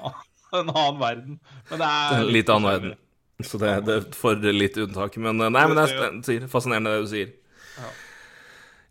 [0.60, 1.40] en annen verden.
[1.70, 3.00] Men det er er litt annen verden.
[3.42, 5.18] Så det, det får litt unntak.
[5.18, 7.34] Men eh, nei, men det er fascinerende det du sier.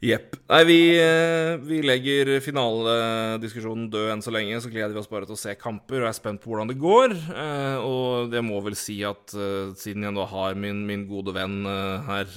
[0.04, 0.36] Jepp.
[0.52, 4.60] Nei, vi, eh, vi legger finalediskusjonen død enn så lenge.
[4.60, 6.76] Så gleder vi oss bare til å se kamper og er spent på hvordan det
[6.82, 7.16] går.
[7.16, 11.32] Eh, og jeg må vel si at eh, siden jeg nå har min, min gode
[11.38, 12.28] venn her,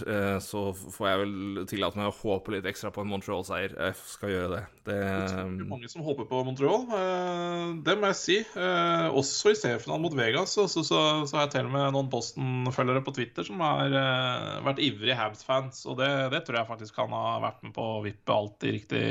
[0.43, 3.75] så får jeg vel tillate meg å håpe litt ekstra på en Montreal-seier.
[3.75, 4.65] Jeg skal gjøre det.
[4.87, 6.85] Det er mange som håper på Montreal.
[6.95, 8.37] Eh, det må jeg si.
[8.55, 11.97] Eh, også i seriefinalen mot Vegas så, så, så, så har jeg til og med
[11.97, 15.83] noen Boston-følgere på Twitter som har eh, vært ivrige Habs-fans.
[15.91, 18.77] Og det, det tror jeg faktisk kan ha vært med på å vippe alt i
[18.79, 19.03] riktig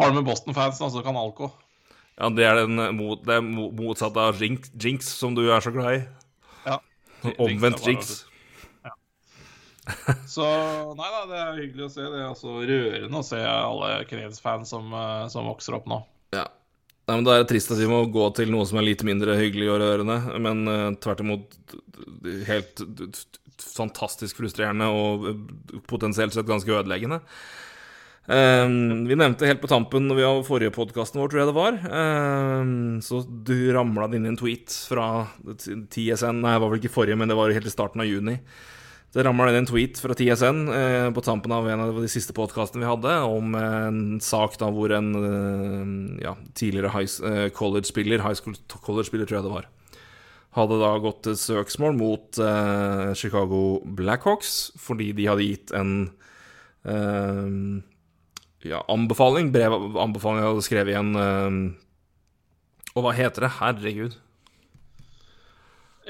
[0.00, 1.52] Har du med Boston-fansen, altså kan Alco.
[2.18, 5.70] Ja, det er den mot, det er motsatte av jinx, jinx, som du er så
[5.74, 6.04] glad i.
[6.66, 6.80] Ja.
[7.38, 8.33] Omvendt Jinx, jinx.
[10.34, 10.44] Så
[10.96, 12.04] nei da, det er hyggelig å se.
[12.08, 16.00] Det er altså rørende å se alle Canadiens-fans som, eh, som vokser opp nå.
[16.36, 16.46] Ja.
[17.04, 19.04] Nei, men Da er det trist at vi må gå til noe som er litt
[19.04, 21.58] mindre hyggelig og rørende, men uh, tvert imot
[22.48, 22.80] helt
[23.60, 25.42] fantastisk frustrerende og eh,
[25.90, 27.20] potensielt sett ganske ødeleggende.
[28.24, 31.56] Um, vi nevnte helt på tampen når vi var forrige podkasten vår, tror jeg det
[31.58, 31.74] var,
[32.62, 32.70] um,
[33.04, 37.18] så du ramla det inn en tweet fra TSN Nei, det var vel ikke forrige,
[37.20, 38.38] men det var helt i starten av juni.
[39.14, 42.34] Det ramla inn en tweet fra TSN eh, på tampen av en av de siste
[42.34, 46.90] podkastene vi hadde, om en sak da hvor en eh, ja, tidligere
[47.30, 49.68] eh, college-spiller, high school college-spiller tror jeg det var,
[50.58, 55.94] hadde da gått til søksmål mot eh, Chicago Blackhawks fordi de hadde gitt en
[56.82, 57.54] eh,
[58.66, 61.62] ja, anbefaling, brev anbefaling jeg hadde skrevet i en eh,
[62.98, 63.54] Og hva heter det?
[63.60, 64.18] Herregud.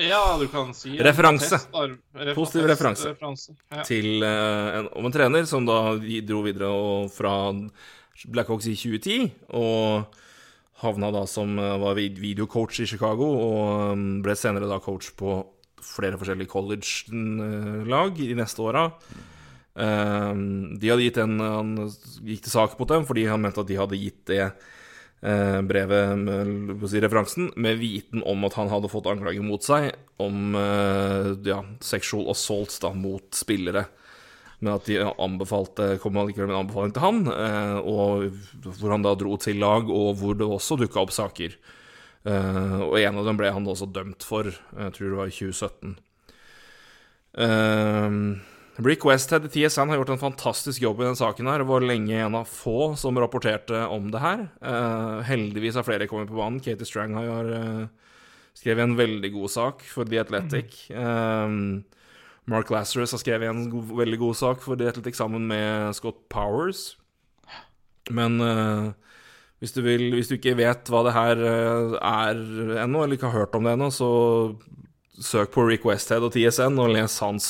[0.00, 1.60] Ja, du kan si Referanse.
[1.70, 3.12] Refer- Positiv referanse.
[3.12, 3.54] referanse.
[3.70, 3.82] Ja.
[3.86, 5.94] til uh, en, om en trener som da
[6.26, 7.34] dro videre og fra
[8.26, 10.06] Blackhawks i 2010, og
[10.82, 15.38] havna da som uh, var videocoach i Chicago, og um, ble senere da coach på
[15.84, 18.88] flere forskjellige college-lag i de neste åra.
[19.74, 21.70] Um, de hadde gitt en Han
[22.22, 24.44] gikk til sak mot dem fordi han mente at de hadde gitt det
[25.24, 30.54] brevet, med, si, referansen, med viten om at han hadde fått anklager mot seg om
[30.58, 33.86] eh, ja, sexual assault da, mot spillere.
[34.60, 38.30] Men at de anbefalte, kom allikevel med en anbefaling til han, eh, og
[38.78, 41.56] hvor han da dro til lag, og hvor det også dukka opp saker.
[42.24, 45.38] Eh, og en av dem ble han også dømt for, jeg tror det var i
[45.38, 45.96] 2017.
[48.76, 51.62] Rick Westhead i TSN har gjort en fantastisk jobb i den saken her.
[51.62, 54.48] Det var lenge en av få som rapporterte om det her.
[54.58, 56.58] Uh, heldigvis har flere kommet på banen.
[56.62, 57.84] Katie Strang har uh,
[58.58, 60.88] skrevet en veldig god sak for The Athletic.
[60.90, 61.54] Eh,
[62.50, 66.20] Mark Lazarus har skrevet en go veldig god sak for The Athletic sammen med Scott
[66.30, 66.96] Powers.
[68.10, 68.90] Men uh,
[69.62, 72.42] hvis, du vil, hvis du ikke vet hva det her er
[72.82, 74.10] ennå, eller ikke har hørt om det ennå, så
[75.14, 77.48] søk på Rick Westhead og TSN og les hans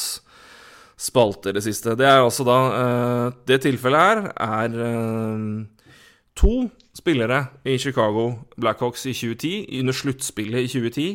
[1.04, 1.94] spalter det siste.
[1.98, 5.66] Det er altså da eh, Det tilfellet her er eh,
[6.38, 6.54] to
[6.94, 11.08] spillere i Chicago Blackhawks i 2010, under sluttspillet i 2010,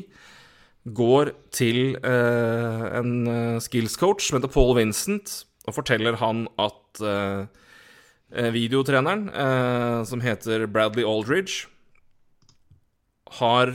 [0.95, 7.01] går til eh, en skills coach som heter Paul Vincent, og forteller han at
[8.53, 9.29] videotreneren,
[10.05, 11.67] som heter Bradley Aldridge,
[13.39, 13.73] har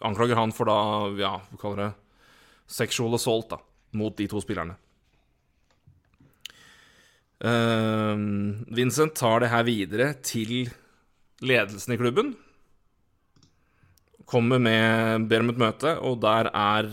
[0.00, 0.78] Anklager han for da,
[1.20, 1.90] ja, hva kaller det
[2.68, 3.60] Sexual assault, da,
[3.96, 4.76] mot de to spillerne.
[7.38, 8.14] Eh,
[8.74, 10.70] Vincent tar det her videre til
[11.44, 12.34] ledelsen i klubben.
[14.28, 16.90] Kommer med Ber om et møte, og der er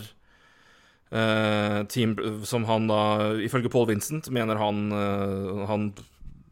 [1.12, 5.90] eh, team Som han da, ifølge Paul Vincent, mener han eh, Han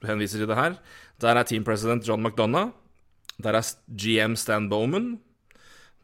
[0.04, 0.80] henviser til det her.
[1.20, 2.74] Der er team president John McDonagh.
[3.42, 5.18] Der er GM Stan Bowman.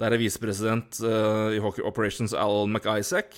[0.01, 3.37] Der er visepresident uh, i Hockey Operations Al McIsaac.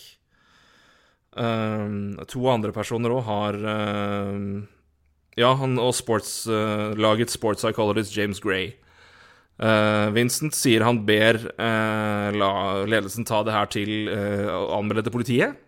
[1.32, 4.66] Um, to andre personer òg har um,
[5.40, 8.74] Ja, han og sports, uh, lagets sports psychologist James Gray.
[9.56, 12.52] Uh, Vincent sier han ber uh, la
[12.84, 15.60] ledelsen ta det her til uh, anmelde til politiet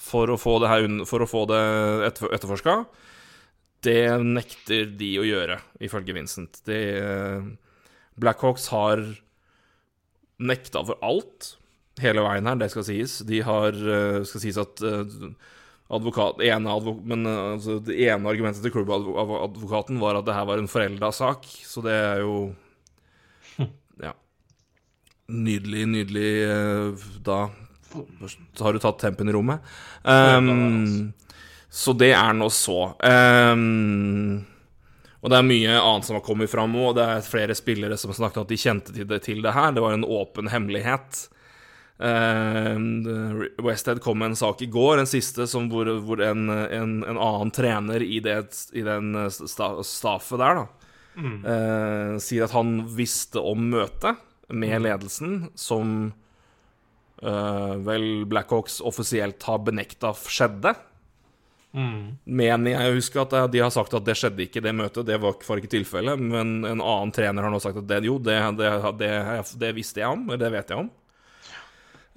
[0.00, 1.60] for å få det, her for å få det
[2.08, 2.76] etter, etterforska.
[3.84, 6.62] Det nekter de å gjøre, ifølge Vincent.
[6.68, 7.82] De, uh,
[8.20, 9.04] Blackhawks har
[10.40, 11.54] nekta for alt
[12.02, 13.20] hele veien her, det skal sies.
[13.28, 15.30] De har uh, skal sies at uh,
[15.90, 20.48] advokat, ene advok, men uh, altså, Det ene argumentet til klubbadvokaten var at det her
[20.50, 22.36] var en forelda sak, så det er jo
[24.06, 24.14] Ja.
[25.30, 26.30] Nydelig, nydelig
[27.26, 27.42] Da
[28.60, 29.66] har du tatt tempen i rommet.
[30.04, 31.10] Um,
[31.70, 32.92] så det er nå så.
[33.02, 34.44] Um,
[35.20, 38.12] og det er mye annet som har kommet fram, og det er flere spillere som
[38.12, 39.74] har snakket om at de kjente til det, til det her.
[39.76, 41.26] Det var en åpen hemmelighet.
[42.00, 42.78] Eh,
[43.62, 47.18] Westhead kom med en sak i går, en siste, som hvor, hvor en, en, en
[47.18, 48.38] annen trener i, det,
[48.72, 50.64] i den sta, staffet der, da,
[51.52, 54.16] eh, sier at han visste om møtet
[54.48, 56.12] med ledelsen, som
[57.22, 60.72] uh, vel Blackhawks offisielt har benekta skjedde.
[62.24, 65.20] Mener jeg å huske at de har sagt at det skjedde ikke det møtet, det
[65.22, 68.40] var var ikke tilfellet, men en annen trener har nå sagt at det, jo, det,
[68.58, 69.12] det, det,
[69.62, 70.90] det visste jeg om, eller det vet jeg om.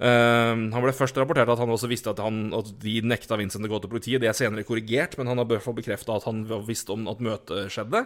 [0.02, 3.64] Eh, han ble først rapportert at han også visste at, han, at de nekta Vincent
[3.66, 4.20] å gå til politiet.
[4.24, 7.70] Det er senere korrigert, men han har i bekrefta at han visste om at møtet
[7.74, 8.04] skjedde.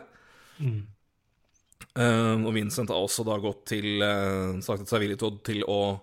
[1.98, 5.98] Eh, og Vincent har også da gått til uh, sagt seg villig til, å-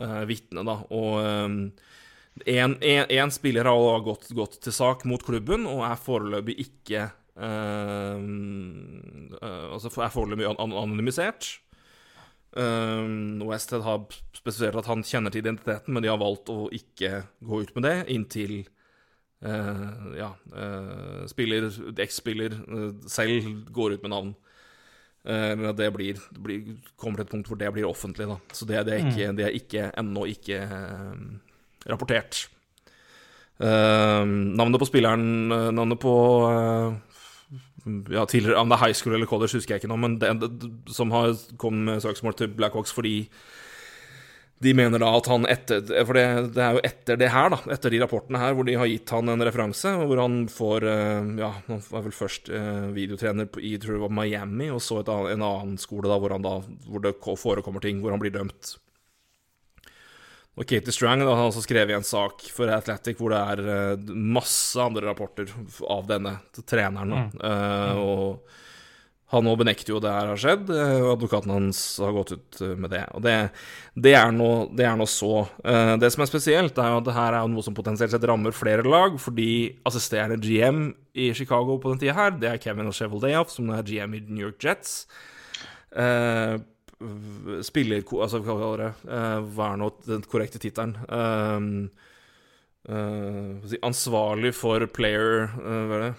[0.00, 0.78] uh, vitne, da.
[0.94, 1.18] Og
[2.46, 8.20] én spiller har også gått, gått til sak mot klubben og er foreløpig ikke uh,
[9.42, 11.56] Altså er foreløpig an an anonymisert.
[12.56, 17.24] Um, Westhead har spesifisert at han kjenner til identiteten, men de har valgt å ikke
[17.44, 18.54] gå ut med det inntil
[19.44, 21.68] uh, ja, uh, spiller,
[22.00, 24.36] eks-spiller uh, selv går ut med navn.
[25.28, 28.28] Eh, Eller at det blir, blir, kommer til et punkt hvor det blir offentlig.
[28.30, 28.38] Da.
[28.54, 31.18] Så det, det er ikke, det er ikke ennå ikke eh,
[31.90, 32.46] rapportert.
[33.58, 36.14] Eh, navnet på spilleren eh, Navnet på
[36.46, 37.07] eh,
[38.10, 40.32] ja, tidligere, Om det er high school eller college, husker jeg ikke nå, men det,
[40.92, 43.22] som har kommet med søksmål til Blackhawks fordi
[44.58, 46.24] de mener da at han etter For det,
[46.56, 49.12] det er jo etter det her, da, etter de rapportene her, hvor de har gitt
[49.14, 53.76] han en referanse, hvor han får eh, Ja, han var vel først eh, videotrener i
[53.78, 56.58] tror jeg var Miami, og så et en annen skole da, hvor, han da,
[56.88, 58.74] hvor det forekommer ting, hvor han blir dømt.
[60.58, 64.14] Og Katie Strang da, har også skrevet en sak for Athletic hvor det er eh,
[64.14, 65.52] masse andre rapporter
[65.86, 67.14] av denne treneren.
[67.14, 67.36] Mm.
[67.38, 68.56] Uh, og
[69.28, 72.60] han nå benekter jo det her har skjedd, eh, og advokaten hans har gått ut
[72.80, 73.02] med det.
[73.14, 73.34] Og det,
[73.94, 75.44] det er nå så.
[75.62, 78.26] Uh, Det som er spesielt, er jo at det her er noe som potensielt sett
[78.26, 82.90] rammer flere lag, fordi assisterende GM i Chicago på den tida her, det er Kevin
[82.90, 85.04] Cheveldayoff, som er GM i New York Jets.
[85.92, 86.56] Eh,
[87.66, 88.02] spiller...
[88.18, 88.92] Altså, hva kaller det?
[89.06, 90.96] Eh, hva er nå den korrekte tittelen?
[91.08, 91.68] Eh,
[92.88, 96.14] uh, ansvarlig for player uh, Hva er det?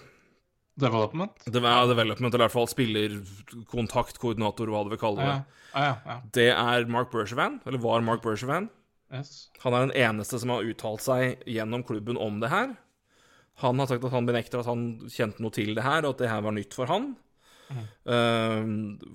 [0.80, 1.44] Development?
[1.44, 5.32] Det var development, eller i hvert fall spillerkontakt, koordinator, hva du vil kalle det.
[5.34, 5.40] Ja,
[5.74, 5.96] ja, ja.
[6.06, 6.20] ja.
[6.38, 8.70] Det er Mark Bergevin, eller var Mark Bergevin.
[9.12, 9.50] Yes.
[9.66, 12.78] Han er den eneste som har uttalt seg gjennom klubben om det her.
[13.60, 16.24] Han har sagt at han benekter at han kjente noe til det her, og at
[16.24, 17.12] det her var nytt for han.
[17.70, 18.70] Eh,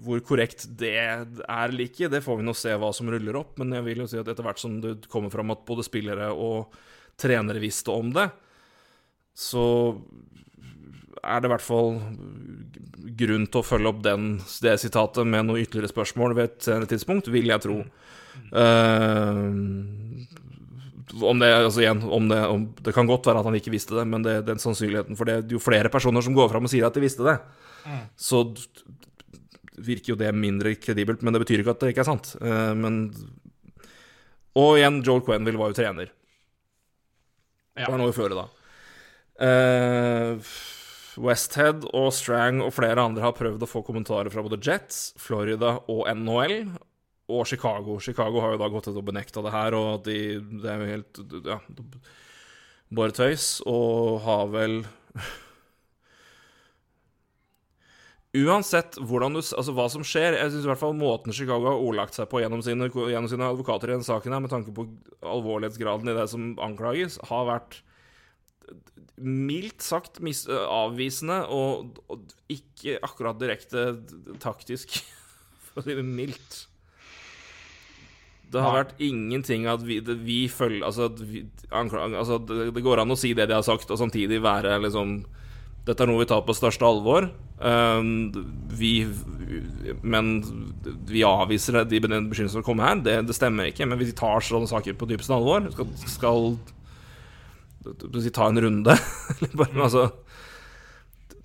[0.04, 3.56] hvor korrekt det er eller ikke, det får vi nå se hva som ruller opp.
[3.60, 6.30] Men jeg vil jo si at etter hvert som det kommer fram at både spillere
[6.32, 6.74] og
[7.20, 8.28] trenere visste om det,
[9.34, 9.64] så
[11.24, 11.96] er det i hvert fall
[13.18, 16.90] grunn til å følge opp den, det sitatet med noen ytterligere spørsmål ved et senere
[16.90, 17.78] tidspunkt, vil jeg tro.
[18.54, 19.54] Uh,
[21.22, 23.94] om det, altså igjen, om det, om, det kan godt være at han ikke visste
[23.96, 26.72] det, men det, den sannsynligheten For det er jo flere personer som går fram og
[26.72, 27.36] sier at de visste det,
[28.16, 28.42] så
[29.74, 31.22] virker jo det mindre kredibelt.
[31.22, 32.34] Men det betyr ikke at det ikke er sant.
[32.40, 33.00] Eh, men
[34.54, 36.12] Og igjen, Joel Quenville var jo trener.
[37.74, 37.88] Ja.
[37.88, 38.46] Det var noe i føret da.
[39.44, 40.50] Eh,
[41.24, 45.76] Westhead og Strang og flere andre har prøvd å få kommentarer fra både Jets, Florida
[45.90, 46.70] og NHL.
[47.34, 47.96] Og Chicago.
[48.04, 50.18] Chicago har jo da gått ut og benekta det her, og de,
[50.60, 51.56] det er jo helt Ja,
[52.94, 53.46] bare tøys.
[53.66, 54.82] Og har vel
[58.34, 61.78] Uansett hvordan du, altså hva som skjer Jeg synes i hvert fall måten Chicago har
[61.78, 64.88] ordlagt seg på gjennom sine, gjennom sine advokater i denne saken, her, med tanke på
[65.22, 67.78] alvorlighetsgraden i det som anklages, har vært
[69.14, 73.92] mildt sagt mis avvisende og, og ikke akkurat direkte
[74.42, 74.98] taktisk,
[75.68, 76.64] for å si det mildt.
[78.50, 81.42] Det har vært ingenting at vi, det, vi følger Altså, vi,
[81.74, 84.76] anklag, altså det, det går an å si det de har sagt, og samtidig være
[84.82, 85.20] liksom
[85.84, 87.28] Dette er noe vi tar på største alvor.
[87.60, 88.32] Um,
[88.74, 89.06] vi
[90.02, 90.30] Men
[91.08, 93.02] vi avviser de beskyldningene som kommer her.
[93.04, 95.68] Det, det stemmer ikke, men vi tar sånne saker på dypeste alvor.
[95.74, 96.56] Skal, skal
[98.24, 98.96] si, ta en runde.
[99.58, 100.08] Bare, altså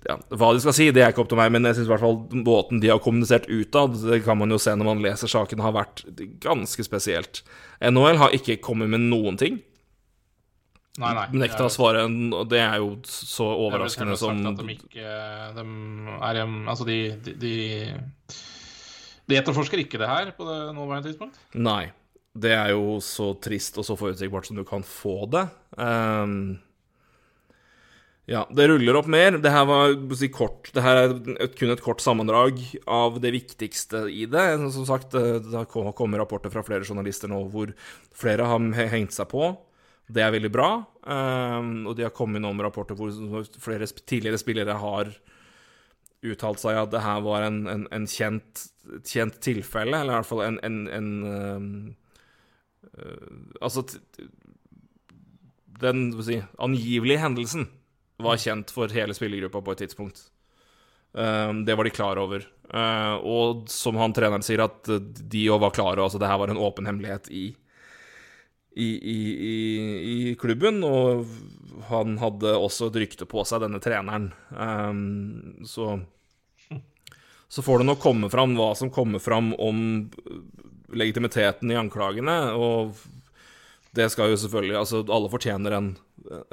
[0.08, 1.92] ja, Hva de skal si, det er ikke opp til meg, men jeg synes i
[1.92, 5.28] hvert fall måten de har kommunisert utad, det kan man jo se når man leser
[5.30, 6.04] saken, har vært
[6.40, 7.42] ganske spesielt.
[7.84, 9.60] NHL har ikke kommet med noen ting.
[10.98, 11.26] Nei, nei.
[11.44, 12.02] nekter å svare,
[12.34, 15.12] og det er jo så er overraskende som de ikke
[15.54, 15.64] de
[16.18, 17.52] er Altså, de, de, de
[19.30, 21.38] De etterforsker ikke det her på det nåværende tidspunkt?
[21.54, 21.92] Nei.
[22.30, 25.46] Det er jo så trist og så forutsigbart som du kan få det.
[25.78, 26.58] Um,
[28.30, 29.40] Ja, det ruller opp mer.
[29.42, 33.32] Det her var si, kort Det her er et, kun et kort sammendrag av det
[33.34, 34.44] viktigste i det.
[34.70, 37.72] Som sagt, det kommer rapporter fra flere journalister nå hvor
[38.14, 39.50] flere har hengt seg på.
[40.10, 40.70] Det er veldig bra.
[41.06, 45.12] Um, og de har kommet med rapporter hvor flere tidligere spillere har
[46.20, 48.66] uttalt seg at det her var en, en, en kjent,
[49.08, 50.58] kjent, tilfelle, eller i hvert fall en,
[50.92, 51.70] en um,
[52.92, 53.86] uh, Altså
[55.80, 57.70] Den si, angivelige hendelsen
[58.20, 60.26] var kjent for hele spillergruppa på et tidspunkt.
[61.16, 62.44] Um, det var de klar over.
[62.68, 66.52] Uh, og som han treneren sier, at de òg var klare altså det her var
[66.52, 67.46] en åpen hemmelighet i,
[68.74, 69.18] i, i,
[70.12, 70.82] i, klubben.
[70.86, 71.26] Og
[71.90, 74.30] han hadde også et rykte på seg, denne treneren.
[74.54, 75.98] Um, så
[77.50, 79.78] så får det nå komme fram hva som kommer fram om
[80.94, 82.94] legitimiteten i anklagene, og
[83.96, 85.88] det skal jo selvfølgelig Altså, alle fortjener en,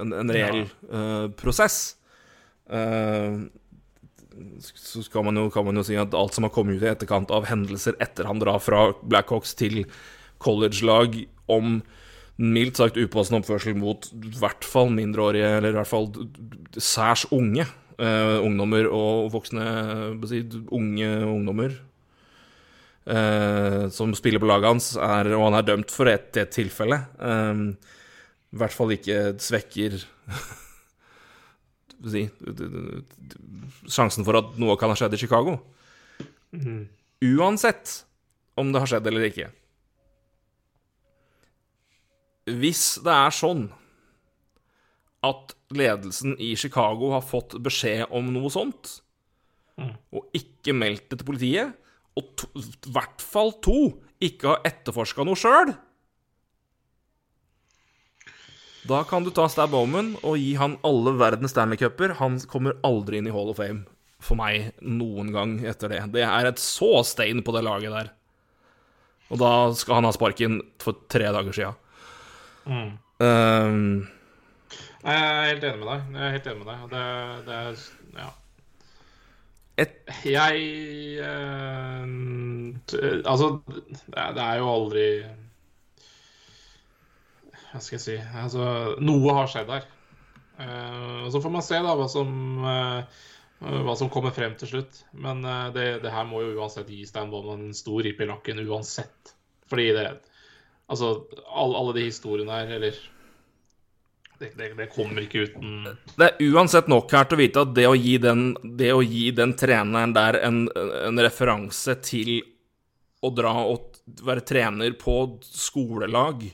[0.02, 2.00] en, en reell uh, prosess.
[2.66, 3.46] Uh,
[4.58, 6.90] så skal man jo, kan man jo si at alt som har kommet ut i
[6.90, 9.84] etterkant av hendelser etter han drar fra Blackhawks til
[10.42, 11.14] college-lag
[11.50, 11.80] om
[12.38, 16.10] mildt sagt upassende oppførsel mot i hvert fall mindreårige, eller i hvert fall
[16.78, 19.66] særs unge uh, ungdommer og voksne
[20.30, 20.44] si,
[20.74, 21.74] Unge ungdommer
[23.10, 27.02] uh, som spiller på laget hans, er, og han er dømt for et, et tilfelle.
[27.18, 27.72] Um,
[28.54, 29.98] I hvert fall ikke svekker
[32.14, 32.28] si,
[33.90, 35.58] sjansen for at noe kan ha skjedd i Chicago.
[36.54, 36.86] Mm.
[37.34, 38.04] Uansett
[38.58, 39.50] om det har skjedd eller ikke.
[42.48, 43.68] Hvis det er sånn
[45.28, 49.02] at ledelsen i Chicago har fått beskjed om noe sånt,
[49.82, 49.94] mm.
[50.16, 51.76] og ikke meldt det til politiet,
[52.18, 53.80] og i hvert fall to
[54.24, 55.76] ikke har etterforska noe sjøl
[58.88, 62.16] Da kan du ta Stab Bowman og gi han alle verdens Stanley Cuper.
[62.22, 63.84] Han kommer aldri inn i Hall of Fame
[64.24, 66.00] for meg noen gang etter det.
[66.16, 68.14] Det er et så stein på det laget der.
[69.28, 71.74] Og da skal han ha sparken for tre dager sia.
[72.68, 72.92] Mm.
[73.24, 74.08] Um,
[75.04, 76.12] jeg er helt enig med deg.
[76.14, 76.84] Jeg er helt enig med deg.
[76.92, 77.06] Det,
[77.48, 77.74] det er
[78.18, 78.30] Ja.
[79.78, 79.98] Et...
[80.26, 80.62] Jeg
[81.22, 82.06] eh,
[83.30, 83.50] Altså,
[84.10, 85.04] det er jo aldri
[87.70, 88.64] Hva skal jeg si Altså,
[89.06, 89.86] noe har skjedd her.
[90.58, 92.32] Eh, og så får man se da hva som
[92.66, 93.26] eh,
[93.58, 95.04] hva som kommer frem til slutt.
[95.14, 98.30] Men eh, det, det, her må jo uansett gi Stan Bowman en stor ripp i
[98.30, 99.36] lakken uansett.
[99.70, 100.08] Fordi det
[100.88, 103.00] Altså, alle, alle de historiene her, eller
[104.40, 107.74] det, det, det, kommer ikke uten Det er uansett nok her til å vite at
[107.76, 108.52] det å gi den,
[108.94, 112.38] å gi den treneren der en, en, referanse til
[113.26, 116.46] å dra og være trener på skolelag,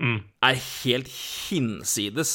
[0.00, 0.16] mm.
[0.48, 2.32] er helt hinsides.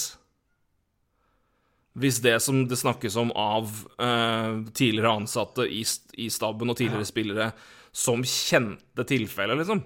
[1.98, 5.82] Hvis det som det snakkes om av uh, tidligere ansatte i,
[6.22, 7.50] i staben og tidligere spillere
[7.96, 9.82] som kjente tilfellet, liksom.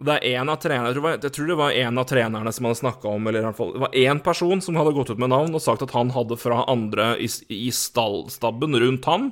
[0.00, 2.64] Det er en av trenerne, jeg, tror, jeg tror det var en av trenerne som
[2.64, 5.20] hadde snakka om Eller i hvert fall Det var én person som hadde gått ut
[5.20, 9.28] med navn og sagt at han hadde fra andre i, i stallstabben rundt han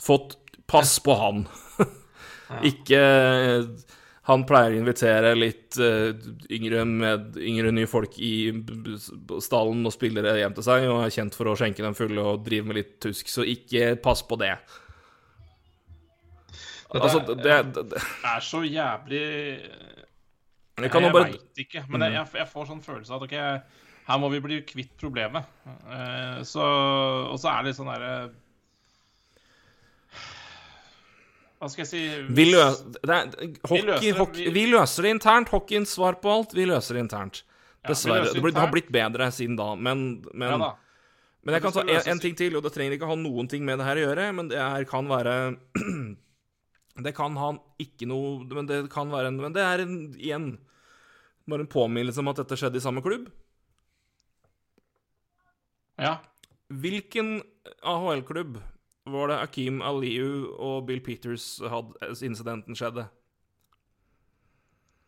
[0.00, 1.44] fått pass på han.
[2.70, 3.00] Ikke
[4.24, 6.16] Han pleier å invitere litt uh,
[6.48, 8.48] yngre, med, yngre nye folk i
[9.44, 12.46] stallen og spillere hjem til seg, og er kjent for å skjenke dem fulle og
[12.46, 14.54] drive med litt tusk, så ikke pass på det.
[16.94, 19.22] Altså, det, det, det, er så jævlig
[20.78, 21.24] Jeg, jeg bare...
[21.24, 23.34] veit ikke, men jeg, jeg, får sånn følelse av at OK,
[24.04, 25.46] her må vi bli kvitt problemet.
[25.86, 26.64] Uh, så,
[27.30, 28.14] og så er det sånn derre
[31.58, 33.30] Hva skal jeg si vi, løs, er,
[33.64, 34.54] hockey, vi, løser, hockey, vi...
[34.58, 35.52] vi, løser, det internt.
[35.54, 36.52] Hockeyens svar på alt.
[36.58, 37.44] Vi løser det internt.
[37.88, 38.28] Dessverre.
[38.28, 40.74] Ja, det, har blitt bedre siden da, men, men ja,
[41.44, 43.64] men jeg kan ta en, en, ting til, og det trenger ikke ha noen ting
[43.66, 45.34] med det her å gjøre, men det er, kan være
[47.02, 50.52] Det kan han ikke noe Men det kan være en Men det er en, igjen
[51.50, 53.26] bare en påminnelse om at dette skjedde i samme klubb.
[56.00, 56.14] Ja.
[56.72, 57.42] Hvilken
[57.84, 58.56] AHL-klubb
[59.12, 63.04] var det Akeem Aliu og Bill Peters hadde incidenten skjedde?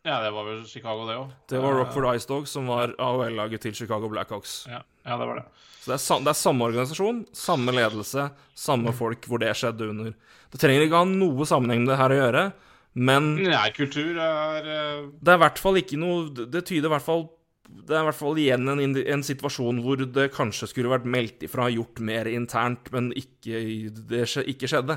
[0.07, 1.31] Ja, det var vel Chicago, det òg.
[1.51, 4.61] Det var Rockford Ice Dogs, som var AHL-laget til Chicago Blackhawks.
[4.71, 5.43] Ja, ja, det var det.
[5.81, 10.13] Så det er, det er, samme organisasjon, samme ledelse, samme folk hvor det skjedde under.
[10.53, 12.43] Det trenger ikke ha noe sammenheng med det her å gjøre,
[12.97, 15.09] men Nei, kultur er uh...
[15.19, 17.27] Det er i hvert fall ikke noe Det tyder i hvert fall
[17.67, 21.43] det er i hvert fall igjen en, en, situasjon hvor det kanskje skulle vært meldt
[21.43, 23.59] ifra, gjort mer internt, men ikke,
[24.07, 24.95] det ikke skjedde.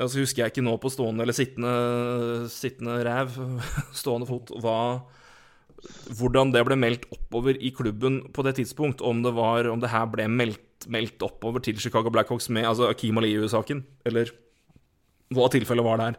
[0.00, 1.72] Og så husker jeg ikke nå på stående eller sittende,
[2.52, 3.34] sittende ræv,
[4.00, 4.76] stående fot, hva
[6.18, 9.00] hvordan det ble meldt oppover i klubben på det tidspunkt.
[9.00, 12.90] Om det, var, om det her ble meldt, meldt oppover til Chicago Blackhawks med altså
[12.90, 14.32] Akeem Aliyu-saken, eller
[15.32, 16.18] hva tilfellet var der.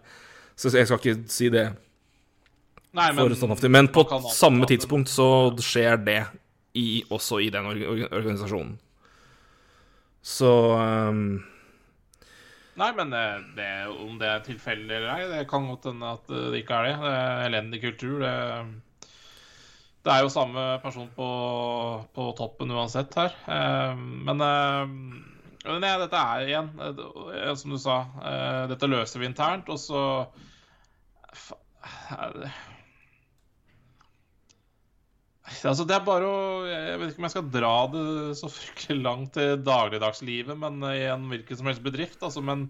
[0.57, 1.67] Så jeg skal ikke si det
[2.91, 3.69] Nei, men, standhaftig.
[3.71, 4.03] Men på
[4.33, 5.27] samme tidspunkt så
[5.63, 6.19] skjer det
[6.75, 8.73] i, også i den org org- organisasjonen.
[10.21, 11.39] Så ehm,
[12.81, 16.31] Nei, men eh, det, om det er tilfeldig eller ei, det kan godt hende at
[16.33, 16.95] eh, det ikke er det.
[17.03, 18.23] Det er elendig kultur.
[18.23, 19.11] Det,
[20.01, 21.27] det er jo samme person på,
[22.15, 23.37] på toppen uansett her.
[23.45, 24.47] Eh, Men
[25.61, 26.69] men ja, dette er igjen,
[27.53, 27.99] som du sa,
[28.65, 29.99] dette løser vi internt, og så
[35.67, 36.37] Altså, det er bare å
[36.69, 38.05] Jeg vet ikke om jeg skal dra det
[38.39, 42.21] så fryktelig langt til dagligdagslivet, men i en hvilken som helst bedrift.
[42.23, 42.69] Altså, men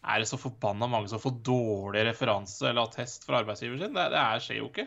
[0.00, 3.92] er det så forbanna mange som får dårlig referanse eller attest fra arbeidsgiver sin?
[3.96, 4.86] Det, det er, skjer jo ikke.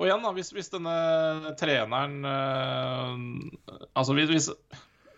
[0.00, 0.92] Og igjen, da, hvis, hvis denne
[1.60, 3.24] treneren øh,
[3.92, 4.50] Altså hvis, hvis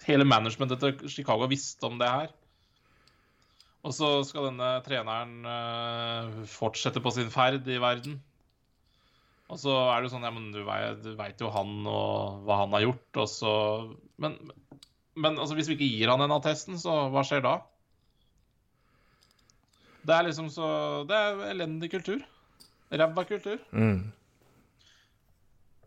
[0.09, 2.33] hele managementet til Chicago visste om det her,
[3.83, 8.21] og så skal denne treneren øh, fortsette på sin ferd i verden
[9.53, 12.73] og så er det sånn, ja, men du veit, du jo han og hva han
[12.73, 13.53] har gjort, og så
[14.23, 14.39] Men,
[15.15, 17.59] men altså, hvis vi ikke gir han den attesten, så hva skjer da?
[20.03, 20.69] Det er liksom så
[21.07, 22.25] Det er elendig kultur.
[22.93, 23.61] Ræva kultur.
[23.71, 24.01] mm.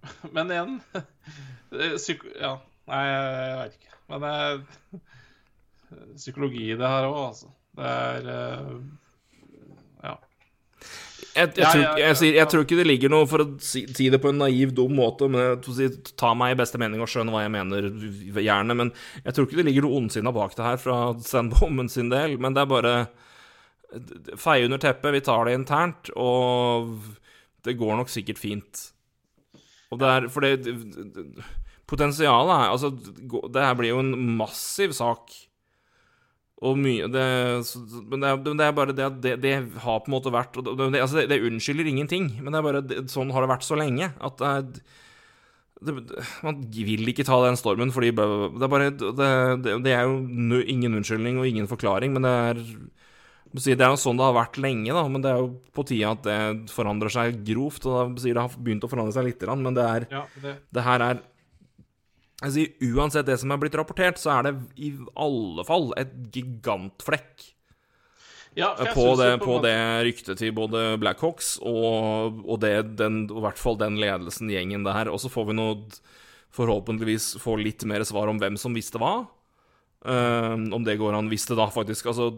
[0.36, 0.76] Men igjen
[1.74, 2.60] eh, psyk Ja,
[2.90, 3.98] nei, jeg veit ikke.
[4.12, 5.02] Men det er
[6.22, 7.50] psykologi i det her òg, altså.
[7.76, 8.70] Det er eh.
[11.36, 14.08] Jeg, jeg, tror, jeg, sier, jeg tror ikke det ligger noe, for å si, si
[14.12, 15.90] det på en naiv, dum måte men si,
[16.20, 17.88] Ta meg i beste mening og skjønn hva jeg mener,
[18.40, 18.78] gjerne.
[18.78, 22.38] Men jeg tror ikke det ligger noe ondsinna bak det her fra Sandbommen sin del.
[22.42, 22.96] Men det er bare
[24.42, 26.90] Feie under teppet, vi tar det internt, og
[27.64, 28.90] det går nok sikkert fint.
[29.94, 30.74] Og det er For det
[31.86, 35.32] Potensialet er Altså, det her blir jo en massiv sak.
[36.56, 37.24] Det,
[38.08, 40.32] Men det er, men det er bare det at det, det har på en måte
[40.32, 44.14] vært altså det, unnskylder ingenting, men det er bare sånn har det vært så lenge.
[44.24, 44.40] At
[46.42, 51.42] Man vil ikke ta den stormen fordi Det er bare Det, er jo ingen unnskyldning
[51.42, 52.64] og ingen forklaring, men det er
[53.52, 56.16] Det er jo sånn det har vært lenge, da, men det er jo på tide
[56.16, 57.86] at det forandrer seg grovt.
[57.86, 60.60] Og da sier det har begynt å forandre seg litt, men det er ja det,
[60.72, 61.24] det her er
[62.44, 67.52] sier, Uansett det som er blitt rapportert, så er det i alle fall et gigantflekk
[68.56, 73.42] ja, på det, på en det ryktet til både Blackhawks og, og det, den, i
[73.44, 75.12] hvert fall den ledelsen, gjengen der.
[75.12, 75.80] Og så får vi noe
[76.56, 79.26] Forhåpentligvis få litt mer svar om hvem som visste hva.
[80.06, 82.30] Um, om det går an visste da faktisk Altså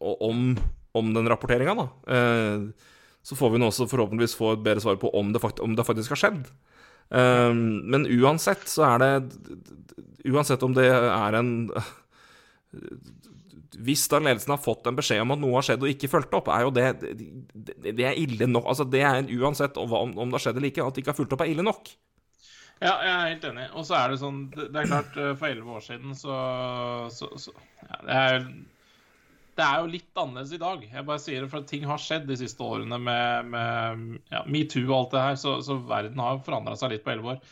[0.00, 0.56] om,
[0.98, 1.84] om den rapporteringa, da.
[2.10, 2.90] Uh,
[3.22, 5.76] så får vi nå også forhåpentligvis få et bedre svar på om det, fakt om
[5.78, 6.40] det faktisk har skjedd.
[7.12, 9.12] Eh, men uansett så er det
[10.32, 11.50] Uansett om det er en
[13.82, 16.36] Hvis da ledelsen har fått en beskjed om at noe har skjedd og ikke fulgt
[16.38, 18.70] opp, er jo det Det, er ille nok.
[18.70, 21.36] Altså det er uansett om det har skjedd eller ikke, at de ikke har fulgt
[21.36, 21.90] opp, er ille nok.
[22.82, 23.64] Ja, jeg er helt enig.
[23.78, 26.38] Og så er det sånn Det det er klart, eh, for elleve år siden så,
[27.14, 28.46] så, så ja, det, er,
[29.58, 30.84] det er jo litt annerledes i dag.
[30.94, 34.86] Jeg bare sier det, for ting har skjedd de siste årene med, med ja, metoo
[34.86, 37.42] og alt det her, så, så verden har forandra seg litt på elleve år.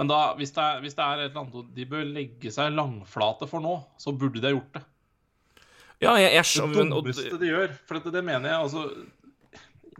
[0.00, 2.72] Men da, hvis det, er, hvis det er et eller annet de bør legge seg
[2.72, 4.84] langflate for nå, så burde de ha gjort det.
[6.00, 7.74] Ja, jeg, jeg skjønner det dummeste de gjør.
[7.84, 8.86] For det, det mener jeg, altså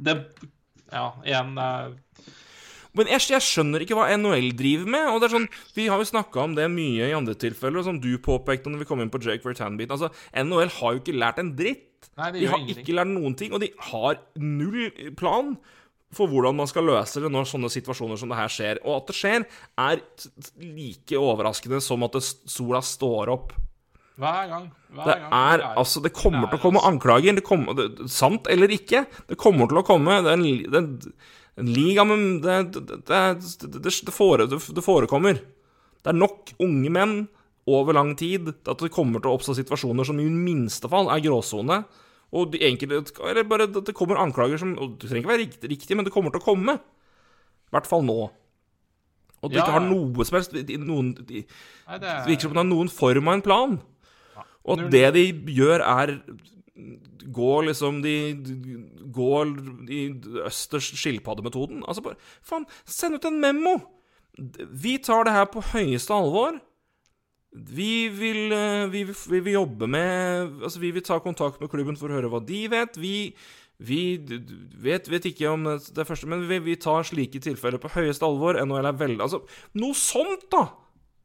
[0.00, 0.16] Det
[0.90, 1.98] Ja, igjen det er
[2.98, 5.08] Men jeg, jeg skjønner ikke hva NHL driver med.
[5.12, 8.00] Og det er sånn, Vi har jo snakka om det mye i andre tilfeller, som
[8.02, 9.94] du påpekte når vi kom inn på Jake Vertan-biten.
[9.94, 11.86] Altså, NHL har jo ikke lært en dritt.
[12.16, 12.82] Nei, de har ingenting.
[12.82, 14.90] ikke lært noen ting, og de har null
[15.20, 15.54] plan
[16.10, 18.80] for hvordan man skal løse det når sånne situasjoner som det her skjer.
[18.82, 19.44] Og at det skjer,
[19.78, 20.00] er
[20.58, 22.18] like overraskende som at
[22.50, 23.52] sola står opp.
[24.20, 24.64] Hver gang.
[24.92, 25.32] Hver Det gang.
[25.32, 27.36] er altså Det kommer til å komme anklager.
[27.38, 30.18] Det kommer, det, sant eller ikke, det kommer til å komme.
[30.26, 30.88] Det er
[31.60, 32.58] en, liga med det,
[33.08, 33.20] det,
[33.84, 35.40] det, fore, det, forekommer.
[36.00, 37.16] Det er nok unge menn
[37.70, 41.10] over lang tid til at det kommer til å oppstå situasjoner som i minste fall
[41.12, 41.82] er gråsone.
[42.30, 45.44] Og de enkelte Eller bare det det kommer anklager som og Det trenger ikke være
[45.44, 46.76] riktig, riktig, men det kommer til å komme.
[46.78, 48.30] I hvert fall nå.
[49.40, 50.54] Og du Ja, ikke har noe som helst
[50.84, 51.44] noen, de,
[51.88, 53.78] Nei, det virker som det er noen form av en plan.
[54.68, 55.24] Og at det de
[55.56, 56.18] gjør, er
[57.31, 58.15] Gå liksom de
[59.12, 59.55] Går
[59.90, 60.01] i
[60.47, 61.85] østers skilpaddemetoden.
[61.86, 63.78] Altså bare Faen, send ut en memo!
[64.70, 66.61] Vi tar det her på høyeste alvor.
[67.51, 71.98] Vi vil, eh, vi, vi vil jobbe med Altså, vi vil ta kontakt med klubben
[71.98, 72.97] for å høre hva de vet.
[73.01, 73.35] Vi,
[73.81, 74.19] Vi
[74.85, 78.59] vet, vet ikke om det første, men vi, vi tar slike tilfeller på høyeste alvor.
[78.61, 79.40] NHL er veldig Altså,
[79.81, 80.66] noe sånt, da!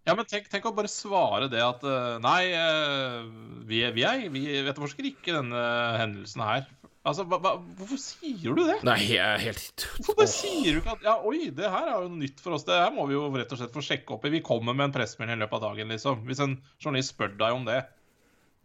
[0.06, 3.22] Ja, men tenk, tenk å bare svare det at eh, Nei, eh,
[3.66, 5.62] vi, vi, er, vi etterforsker ikke denne
[5.98, 6.68] hendelsen her.
[7.06, 8.80] Altså, hva, hva, Hvorfor sier du det?
[8.86, 12.06] Nei, jeg er helt Hvorfor bare sier du ikke at Ja, oi, det her er
[12.06, 12.66] jo nytt for oss.
[12.66, 14.34] Det her må vi jo rett og slett få sjekke opp i.
[14.38, 16.24] Vi kommer med en pressemelding i løpet av dagen, liksom.
[16.30, 17.82] Hvis en journalist spør deg om det.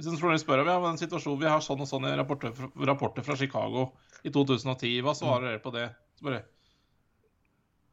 [0.00, 2.56] Hvis en journalist spør om ja, den situasjonen vi har sånn og sånn i rapporter,
[2.88, 3.90] rapporter fra Chicago
[4.24, 5.90] i 2010, hva svarer dere på det?
[6.16, 6.44] Så bare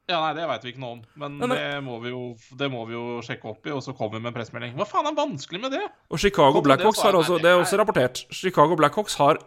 [0.08, 1.00] Ja, nei, det veit vi ikke noe om.
[1.20, 1.56] Men Nei, nei.
[1.60, 2.22] det, må vi jo,
[2.56, 4.76] det må vi jo sjekke opp i, og så kommer vi med en pressemelding.
[4.80, 5.82] Hva faen er vanskelig med det?
[6.16, 8.22] Og Chicago Blackhawks har også Det er også rapportert.
[8.32, 9.42] Chicago Blackhawks har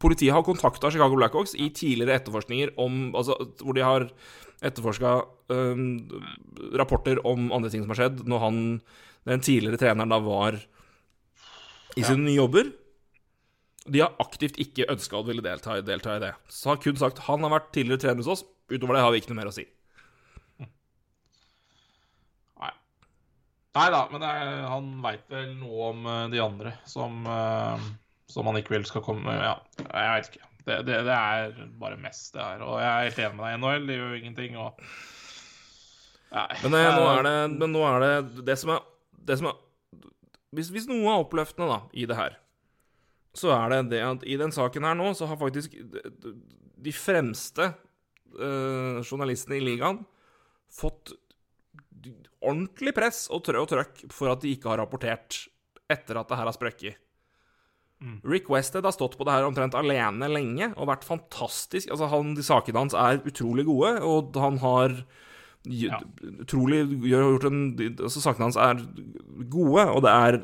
[0.00, 4.06] Politiet har kontakta Chicago Blackhawks i tidligere etterforskninger om Altså hvor de har
[4.64, 5.10] etterforska
[6.80, 8.60] rapporter om andre ting som har skjedd, når han
[9.28, 10.56] den tidligere treneren da var
[11.96, 12.70] i sine nye jobber.
[13.90, 16.32] De har aktivt ikke ønska å ville delta, i- delta i det.
[16.48, 18.44] Så har kun sagt han har vært tidligere trener hos oss.
[18.70, 19.66] Utover det har vi ikke noe mer å si.
[22.60, 22.72] Nei.
[23.78, 27.84] Nei da, men er, han veit vel noe om eh, de andre som, eh,
[28.30, 30.46] som han ikke vil skal komme Ja, jeg veit ikke.
[30.60, 32.64] Det, det, det er bare mest, det her.
[32.66, 33.60] Og jeg er helt enig med deg.
[33.62, 34.84] NHL det gjør jo ingenting, og.
[36.30, 38.84] Men nei, nå er det, men nå er det det som er,
[39.34, 39.56] som er
[40.54, 42.36] hvis, hvis noe er oppløftende da, i det her,
[43.38, 47.68] så er det det at i den saken her nå, så har faktisk de, fremste
[47.70, 50.02] eh, journalistene i ligaen
[50.74, 51.14] fått
[52.40, 55.46] ordentlig press og, trø og trøkk for at de ikke har rapportert
[55.90, 56.96] etter at det her har sprekket.
[58.24, 61.90] Rick Westhead har stått på det her omtrent alene lenge og vært fantastisk.
[61.92, 64.94] Altså, han, de sakene hans er utrolig gode, og han har
[65.68, 65.98] ja.
[66.40, 67.58] utrolig gjør- gjort en
[67.98, 68.80] altså, Sakene hans er
[69.52, 70.38] gode, og det er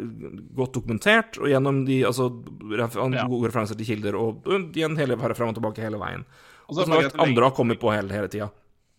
[0.58, 2.28] godt dokumentert, og gjennom de altså,
[2.76, 3.24] ref, han- Ja.
[3.26, 6.26] gode referanser til kilder, og igjen hele, frem og tilbake hele veien.
[6.68, 8.50] Og Og så er som sagt, andre har kommet på hele, hele tida.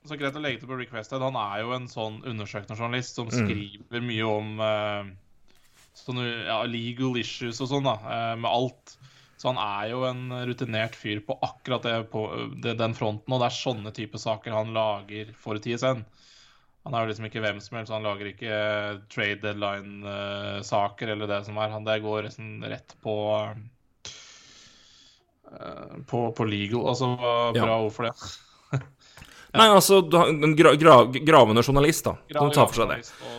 [0.08, 1.22] Så greit å legge til på Rick Westhead.
[1.26, 3.36] Han er jo en sånn undersøkende journalist som Mm.
[3.42, 5.10] skriver mye om uh,
[5.98, 8.96] sånne ja, legal issues og sånn, da, uh, med alt.
[9.38, 12.24] Så han er jo en rutinert fyr på akkurat det, på
[12.64, 16.02] det, den fronten, og det er sånne type saker han lager for TSN.
[16.88, 21.28] Han er jo liksom ikke hvem som helst, han lager ikke eh, trade deadline-saker eller
[21.30, 21.70] det som er.
[21.76, 23.16] Han det går liksom rett på
[26.08, 26.88] på, på legal.
[26.92, 27.78] Altså bra Ja.
[27.86, 28.47] ord for det.
[29.56, 32.98] Nei, altså en gra, gra, gravende journalist, da, som tar for seg det.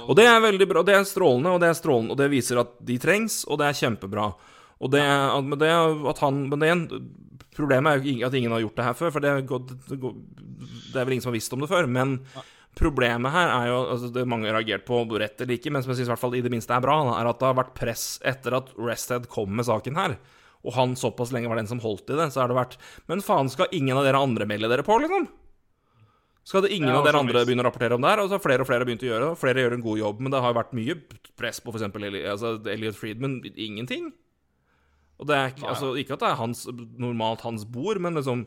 [0.09, 0.83] Og det er veldig bra.
[0.87, 3.69] Det er strålende, og det er strålende, og det viser at de trengs, og det
[3.69, 4.29] er kjempebra.
[4.79, 5.03] Og det,
[5.45, 7.01] men det at han Men det
[7.59, 9.99] problemet er jo at ingen har gjort det her før, for det, det,
[10.93, 11.89] det er vel ingen som har visst om det før.
[11.91, 12.21] Men
[12.79, 15.93] problemet her er jo altså Det mange har reagert på, rett eller ikke, men som
[15.93, 17.75] jeg syns i hvert fall i det minste er bra, er at det har vært
[17.79, 20.19] press etter at Rested kom med saken her.
[20.67, 22.79] Og han såpass lenge var den som holdt i det, så har det vært
[23.11, 25.29] Men faen, skal ingen av dere andre melde dere på, liksom?
[26.49, 28.23] Skal det ingen Ja, av dere andre begynne å rapportere om det her?
[28.23, 29.33] Og så har flere og flere begynt å gjøre det.
[29.35, 30.95] og Flere gjør en god jobb, men det har vært mye
[31.37, 31.85] press på f.eks.
[31.93, 33.35] Altså, Elliot Friedman.
[33.53, 34.07] Ingenting.
[35.21, 35.73] Og det er ikke, Nei.
[35.75, 36.63] altså, ikke at det er hans,
[36.97, 38.47] normalt hans bord, men liksom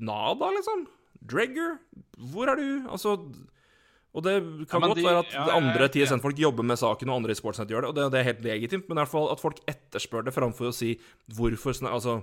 [0.00, 0.86] Nada, liksom.
[1.28, 1.78] Dregger,
[2.32, 2.88] hvor er du?
[2.92, 3.14] Altså
[4.14, 4.34] Og det
[4.70, 7.38] kan Ja, godt de- være at ja, andre TSN-folk jobber med saken, og andre i
[7.38, 9.60] Sportsnett gjør det, og det, det er helt legitimt, men i hvert fall at folk
[9.68, 10.98] etterspør det framfor å si
[11.32, 12.22] hvorfor Altså,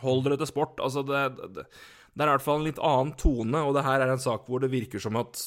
[0.00, 0.78] hold dere til sport.
[0.80, 1.66] Altså, det, det,
[2.14, 4.46] det er i hvert fall en litt annen tone, og det her er en sak
[4.46, 5.40] hvor det virker som at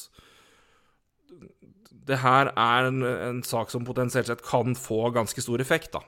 [2.08, 6.02] det her er en, en sak som potensielt sett kan få ganske stor effekt, da.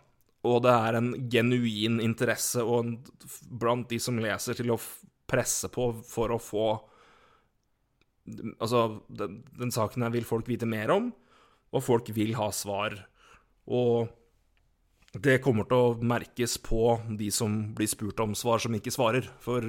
[0.48, 2.92] Og det er en genuin interesse og en,
[3.60, 4.78] blant de som leser, til å
[5.30, 6.70] presse på for å få
[8.30, 11.08] Altså, den, den saken her vil folk vite mer om,
[11.74, 12.92] og folk vil ha svar.
[13.66, 14.06] Og
[15.18, 19.26] det kommer til å merkes på de som blir spurt om svar, som ikke svarer.
[19.42, 19.66] For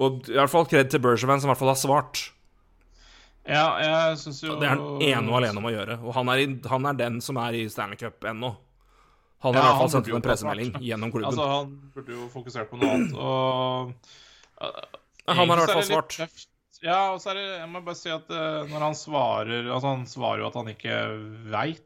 [0.00, 2.22] Og i hvert fall kred til Bergevin, som i hvert fall har svart.
[3.42, 5.96] Ja, jeg synes jo Det er han ene og alene om å gjøre.
[6.06, 8.52] Og han er, i, han er den som er i Stanley Cup ennå.
[9.42, 11.32] Han har Ja, i hvert fall sendt en pressemelding gjennom klubben.
[11.32, 13.16] Altså, han burde jo fokusert på noe annet.
[13.18, 13.90] Og
[15.26, 16.18] han har i hvert fall svart.
[16.22, 16.44] litt.
[16.82, 19.86] Ja, og så er det Jeg må bare si at uh, når han svarer Altså,
[19.86, 20.96] han svarer jo at han ikke
[21.52, 21.84] veit.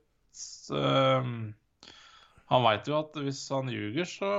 [2.53, 4.31] han veit jo at hvis han ljuger, så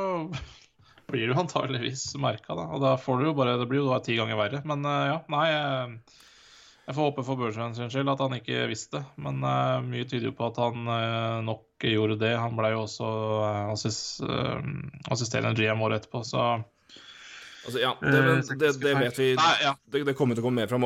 [1.07, 2.67] blir du antageligvis merka, da.
[2.75, 4.61] Og da får du jo bare Det blir jo da ti ganger verre.
[4.67, 5.45] Men eh, ja, nei.
[5.55, 6.15] eh,
[6.88, 10.29] jeg får håpe for Børsveien sin skyld at han ikke visste, men uh, mye tyder
[10.29, 12.29] jo på at han uh, nok gjorde det.
[12.39, 13.09] Han ble jo også
[13.43, 14.21] uh, assist,
[15.11, 16.47] assisterende GM året etterpå, så
[17.67, 18.19] Altså, ja, det,
[18.61, 19.73] det, det vet vi Nei, ja.
[19.91, 20.85] det, det kommer til å komme mer fram,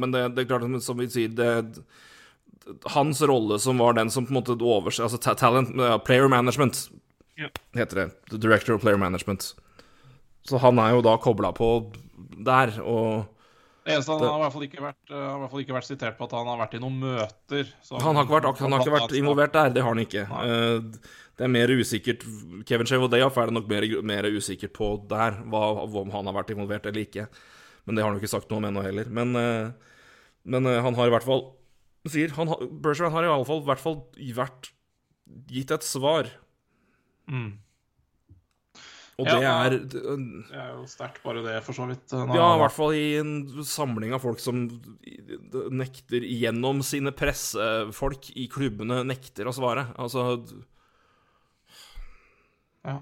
[0.00, 1.50] men det, det er klart, som vi sier det,
[2.94, 5.74] Hans rolle som var den som på en måte overser Altså talent
[6.06, 6.86] Player management
[7.36, 7.50] Ja.
[7.76, 8.06] heter det.
[8.30, 9.52] The director of player management.
[10.48, 11.68] Så han er jo da kobla på
[12.42, 13.28] der, og
[13.84, 15.74] Det eneste han har i hvert fall ikke vært, uh, har i hvert fall ikke
[15.76, 17.68] vært sitert på at han har vært i noen møter.
[17.82, 20.22] så- Han har ikke vært, han har ikke vært involvert der, det har han ikke.
[20.22, 20.98] Eh,
[21.34, 22.22] Det er mer usikkert
[22.66, 25.62] Kevin Chevodeoff er det nok mer, mer usikkert på der, hva,
[25.96, 27.26] om han har vært involvert eller ikke.
[27.86, 29.08] Men det har han jo ikke sagt noe om ennå heller.
[29.08, 29.72] Men, eh,
[30.44, 31.54] men eh, han har i hvert fall
[32.06, 32.48] sier, han,
[32.82, 34.04] Bergeron har i alle fall, i hvert fall
[34.36, 34.70] vært
[35.48, 36.28] gitt et svar.
[37.28, 37.54] Mm.
[39.20, 39.52] Og det ja.
[39.66, 40.00] er Det
[40.56, 42.06] er jo sterkt, bare det, for så vidt.
[42.16, 43.34] Nå- Ja, i hvert fall i en
[43.68, 44.64] samling av folk som
[45.70, 49.88] nekter gjennom sine pressefolk i klubbene nekter å svare.
[50.00, 50.40] Altså
[52.84, 52.96] Ja.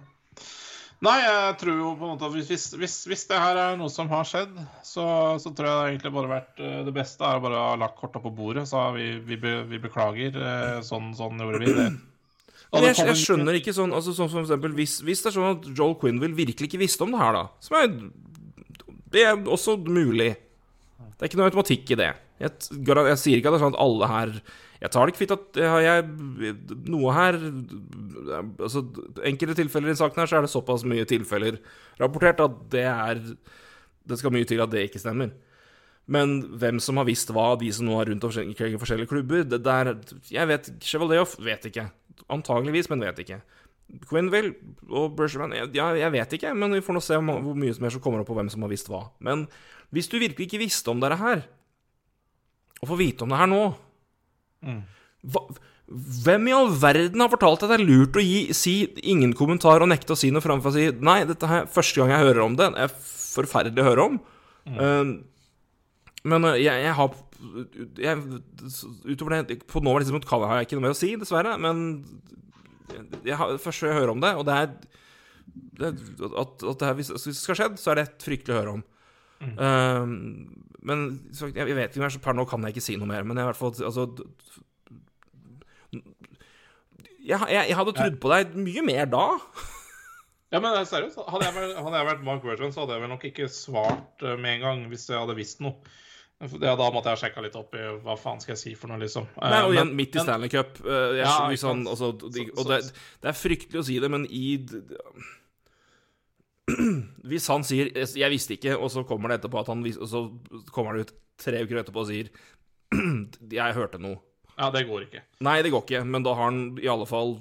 [1.00, 3.88] Nei, jeg tror jo på en måte at hvis, hvis, hvis, det her er noe
[3.88, 4.52] som har skjedd,
[4.84, 5.06] så,
[5.40, 7.96] så tror jeg det egentlig bare vært eh, Det beste er å bare ha lagt
[7.96, 10.36] korta på bordet, så vi, vi, be, vi beklager.
[10.36, 11.86] eh, Sånn, sånn gjorde vi det.
[12.70, 15.64] Jeg, jeg skjønner ikke sånn altså, Som for eksempel, hvis, hvis det er sånn at
[15.74, 17.88] Joel Quinville virkelig ikke visste om det her, da Som er
[19.10, 20.36] Det er også mulig.
[21.00, 22.12] Det er ikke noe automatikk i det.
[22.40, 22.54] Jeg,
[22.86, 24.34] jeg sier ikke at det er sånn at alle her
[24.80, 26.06] Jeg tar det ikke fint at jeg,
[26.94, 27.40] noe her
[28.62, 28.86] Altså,
[29.28, 31.58] enkelte tilfeller i saken her, så er det såpass mye tilfeller
[32.00, 33.20] rapportert at det er
[34.06, 35.34] Det skal mye til at det ikke stemmer.
[36.10, 39.44] Men hvem som har visst hva, de som nå er rundt omkring i forskjellige klubber
[39.46, 39.92] det der,
[40.32, 41.90] Jeg vet Chevaldeoff vet ikke.
[42.28, 43.40] Antageligvis, men vet ikke.
[44.06, 44.54] Quenville
[44.90, 48.02] og Bergerman Ja, jeg vet ikke, men vi får nå se hvor mye mer som
[48.04, 49.06] kommer opp på hvem som har visst hva.
[49.18, 49.48] Men
[49.94, 51.42] hvis du virkelig ikke visste om dette her,
[52.80, 53.64] og får vite om det her nå
[55.32, 55.42] hva,
[55.90, 58.74] Hvem i all verden har fortalt at det er lurt å gi, si
[59.10, 62.12] ingen kommentar og nekte å si noe framfor å si Nei, dette er første gang
[62.14, 62.68] jeg hører om det.
[62.76, 64.20] Det er forferdelig å høre om.
[64.70, 65.10] Eh,
[66.30, 67.10] men eh, jeg, jeg har
[67.98, 68.20] jeg,
[69.10, 71.56] Utover det På nåværende tidspunkt kan- har jeg ikke noe mer å si, dessverre.
[71.60, 72.04] Men
[72.90, 74.70] jeg jeg, først jeg hører om det, og det er
[75.80, 75.88] det,
[76.36, 78.60] at, at det her, hvis hvis det skal ha skjedd, så er det fryktelig å
[78.60, 78.82] høre om.
[79.40, 80.06] Eh,
[80.82, 83.08] men så, jeg, jeg vet ikke mer, så per nå kan jeg ikke si noe
[83.08, 83.24] mer.
[83.24, 84.06] Men jeg, i hvert fall Altså
[87.20, 89.24] jeg, jeg, jeg hadde trodd på deg mye mer da.
[90.50, 91.20] Ja, men er seriøst.
[91.30, 94.24] Hadde jeg, vært- hadde jeg vært Mark Bergeron, så hadde jeg vel nok ikke svart
[94.26, 95.76] eh, med en gang hvis jeg hadde visst noe.
[96.40, 98.96] Det, da måtte jeg sjekka litt opp i hva faen skal jeg si for noe,
[99.02, 99.26] liksom.
[99.42, 100.78] Nei, og igjen, midt i Stanley Cup.
[100.86, 101.34] eh, jeg, Ja,
[101.68, 102.78] han, altså, de, og det,
[103.20, 104.46] det er fryktelig å si det, men i
[107.28, 110.20] Hvis han sier 'jeg visste ikke', og så kommer det etterpå at han Og så
[110.72, 112.30] kommer han ut tre uker etterpå og sier
[113.50, 114.20] 'jeg hørte noe'.
[114.56, 115.22] Ja, det går ikke.
[115.40, 117.36] Nei, det går ikke, men da har han i alle fall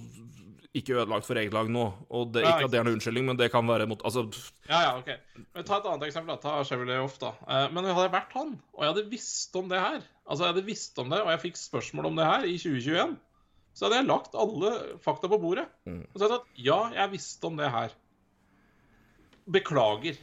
[0.77, 1.85] ikke ødelagt for eget lag nå.
[2.13, 4.27] Og det, ikke at det er noen unnskyldning, men det kan være mot Altså,
[4.69, 5.09] Ja, ja, ok.
[5.55, 6.35] Men Ta et annet eksempel.
[6.35, 6.41] da.
[6.43, 7.31] Ta Chevrolet da.
[7.47, 10.53] Eh, Men hadde jeg vært han, og jeg hadde visst om det her, altså jeg
[10.53, 13.17] hadde visst om det, og jeg fikk spørsmål om det her i 2021,
[13.73, 14.71] så hadde jeg lagt alle
[15.01, 15.65] fakta på bordet.
[15.87, 17.93] Og så hadde jeg sagt ja, jeg visste om det her.
[19.49, 20.17] Beklager.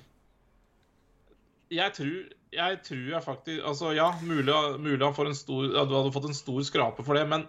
[1.75, 2.19] Jeg tror
[2.57, 6.13] jeg tror jeg faktisk Altså, ja, mulig, mulig han får en stor ja, Du hadde
[6.15, 7.43] fått en stor skrape for det, men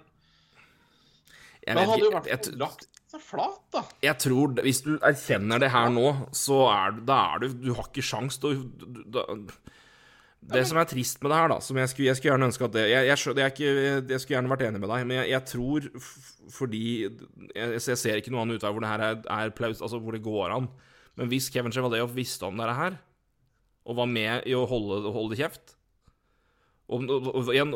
[1.68, 3.82] jeg da vet hadde jo vært jeg, lagt seg flat, da.
[4.04, 7.72] jeg tror Hvis du erkjenner det her nå, så er du Da er du Du
[7.76, 9.26] har ikke sjans til å
[10.48, 12.68] Det som er trist med det her, da som Jeg skulle, jeg skulle gjerne ønske
[12.68, 13.72] at det Jeg, jeg, jeg, ikke,
[14.14, 15.90] jeg skulle gjerne vært enig med deg, men jeg, tror
[16.58, 20.16] fordi jeg, ser ikke noen annen utvei hvor det her er, er plaus, altså hvor
[20.16, 20.70] det går an.
[21.20, 23.00] Men hvis Kevin Chevaldeoff visste om dette her,
[23.88, 25.77] og var med i å holde, holde kjeft
[26.88, 27.74] og, og, og igjen,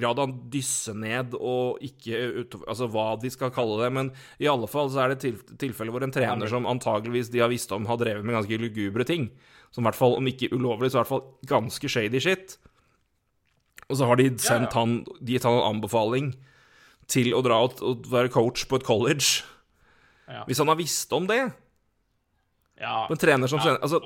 [0.00, 2.16] grad av dysse ned og ikke
[2.58, 4.10] Altså hva de skal kalle det, men
[4.42, 7.52] i alle fall så er det til, tilfelle hvor en trener som antageligvis de har
[7.52, 9.28] visst om, har drevet med ganske lugubre ting.
[9.70, 12.56] Som i hvert fall, om ikke ulovlig, så i hvert fall ganske shady shit.
[13.86, 16.32] Og så har de sendt han De gitt han en anbefaling
[17.08, 19.46] til å dra og, og være coach på et college.
[20.28, 20.42] Ja.
[20.48, 21.40] Hvis han har visst om det
[22.80, 23.06] Ja.
[23.10, 23.98] En trener som Ja, trener Altså,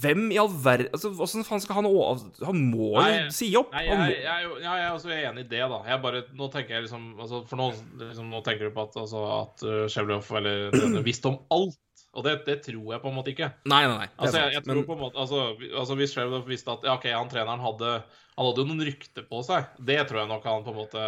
[0.00, 3.72] hvem i all verden altså, Åssen faen skal han å- Han må jo si opp.
[3.74, 5.82] Nei, jeg, jeg, jo- jeg er også enig i det, da.
[5.86, 7.68] Jeg bare, nå tenker jeg liksom, altså, For nå,
[8.00, 11.78] liksom, nå tenker du på at, altså, at uh, Chevrolet eller denne visste om alt.
[12.10, 13.52] Og det, det tror jeg på en måte ikke.
[13.70, 14.08] nei, nei, nei.
[14.18, 15.42] Altså, jeg, jeg tror Men på en måte, altså,
[15.78, 17.92] altså Hvis Chevrolet visste at ja, ok, han treneren hadde
[18.34, 21.04] Han hadde jo noen rykter på seg, det tror jeg nok han på en måte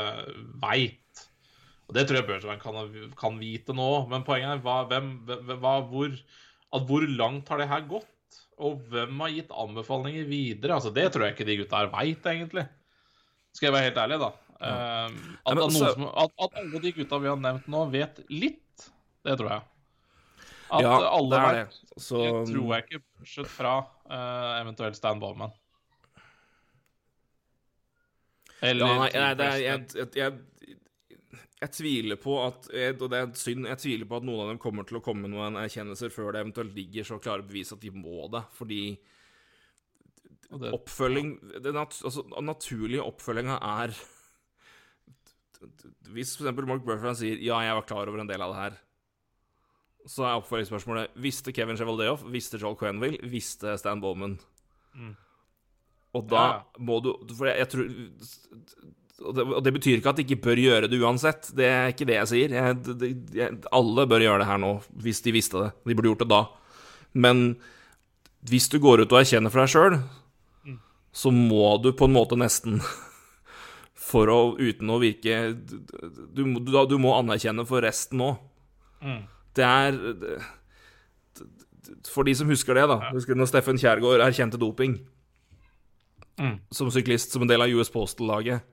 [0.62, 0.98] veit.
[1.92, 2.76] Og det tror jeg Bergevin kan,
[3.20, 3.86] kan vite nå.
[4.08, 5.10] Men poenget er hva, hvem,
[5.60, 6.14] hva, hvor,
[6.72, 8.38] at hvor langt har det her gått?
[8.64, 10.78] Og hvem har gitt anbefalinger videre?
[10.78, 12.64] Altså, Det tror jeg ikke de gutta her veit, egentlig.
[13.52, 14.30] Skal jeg være helt ærlig, da.
[14.62, 18.22] Um, at, Ja, så- som, at, at alle de gutta vi har nevnt nå, vet
[18.30, 18.86] litt,
[19.28, 19.62] det tror jeg.
[20.72, 21.80] At ja, alle det er det.
[22.00, 23.74] Så det tror jeg ikke, bortsett fra
[24.08, 25.52] uh, eventuelt Stan Bowman.
[28.62, 30.78] Eller ja, nei, nei, er, jeg, jeg, jeg
[31.62, 32.66] jeg tviler på at
[33.00, 35.22] Og det er synd, jeg tviler på at noen av dem kommer til å komme
[35.28, 38.80] med noen erkjennelser før det eventuelt ligger så klare bevis at de må det, fordi
[40.52, 41.30] det- oppfølging
[41.62, 43.94] Den nat altså, naturlige oppfølginga er
[46.12, 48.78] Hvis eksempel Mark Burford sier 'ja, jeg var klar over en del av det her',
[50.06, 54.38] så er oppfølgingsspørsmålet Visste Kevin Chevaldeoff, visste Joel Quenville, visste Stan Bowman?
[56.14, 56.62] Og da Ja.
[56.80, 57.86] må du For jeg, jeg tror
[59.22, 61.50] og det, og det betyr ikke at de ikke bør gjøre det uansett.
[61.56, 62.56] Det er ikke det jeg sier.
[62.58, 64.72] Jeg, det, jeg, alle bør gjøre det her nå,
[65.04, 65.70] hvis de visste det.
[65.86, 66.42] De burde gjort det da.
[67.12, 67.44] Men
[68.50, 69.98] hvis du går ut og erkjenner for deg sjøl,
[71.12, 72.80] så må du på en måte nesten
[74.12, 78.40] For å uten å virke Du, du, du må anerkjenne for resten òg.
[79.54, 80.38] Det er det,
[82.08, 82.98] For de som husker det, da.
[83.12, 84.98] Husker du når Steffen Kjærgaard erkjente doping
[86.72, 88.64] som syklist, som en del av US Postal-laget?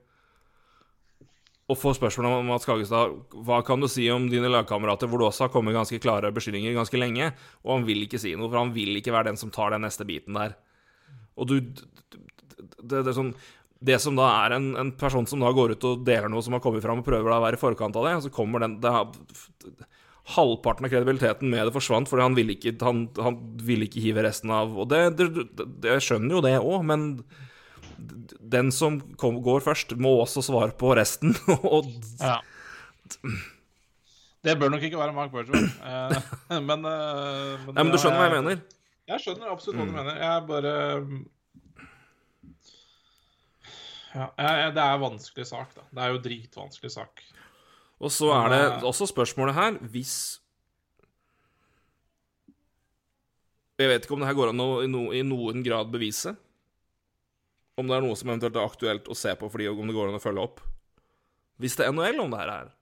[1.70, 3.12] Og får spørsmål om Mats Kagestad
[3.46, 6.74] hva kan du si om dine lagkamerater, hvor du også har kommet ganske klare beskyldninger
[6.74, 7.30] ganske lenge,
[7.62, 9.86] og han vil ikke si noe, for han vil ikke være den som tar den
[9.86, 10.56] neste biten der.
[11.38, 11.60] Og du
[12.80, 13.34] Det, det, sånn
[13.80, 16.52] det som da er en, en person som da går ut og deler noe som
[16.52, 18.64] har kommet fram, og prøver da å være i forkant av det, og så kommer
[18.64, 18.92] den det
[20.30, 22.74] Halvparten av kredibiliteten med det forsvant, fordi han ville ikke,
[23.66, 27.06] ville ikke hive resten av Og det, det Jeg skjønner jo det òg, men
[28.54, 31.36] den som kom, går først, må også svare på resten.
[31.74, 31.90] og
[32.20, 32.40] Ja.
[34.40, 35.66] Det bør nok ikke være Mark Bergeron.
[35.68, 38.62] Eh, men, eh, men, Nei, men du skjønner hva jeg mener?
[39.10, 40.16] Jeg skjønner absolutt hva du mener.
[40.16, 40.74] Jeg bare
[44.14, 45.84] ja, jeg, Det er en vanskelig sak, da.
[45.90, 47.24] Det er jo dritvanskelig sak.
[48.00, 50.14] Og så er det eh, også spørsmålet her Hvis
[53.80, 54.70] Jeg vet ikke om det her går an å
[55.16, 56.34] i noen grad bevise.
[57.78, 60.10] Om det er noe som eventuelt er aktuelt å se på fordi om det går
[60.10, 60.62] an å følge opp.
[61.60, 62.72] Hvis det er NHL om det her er.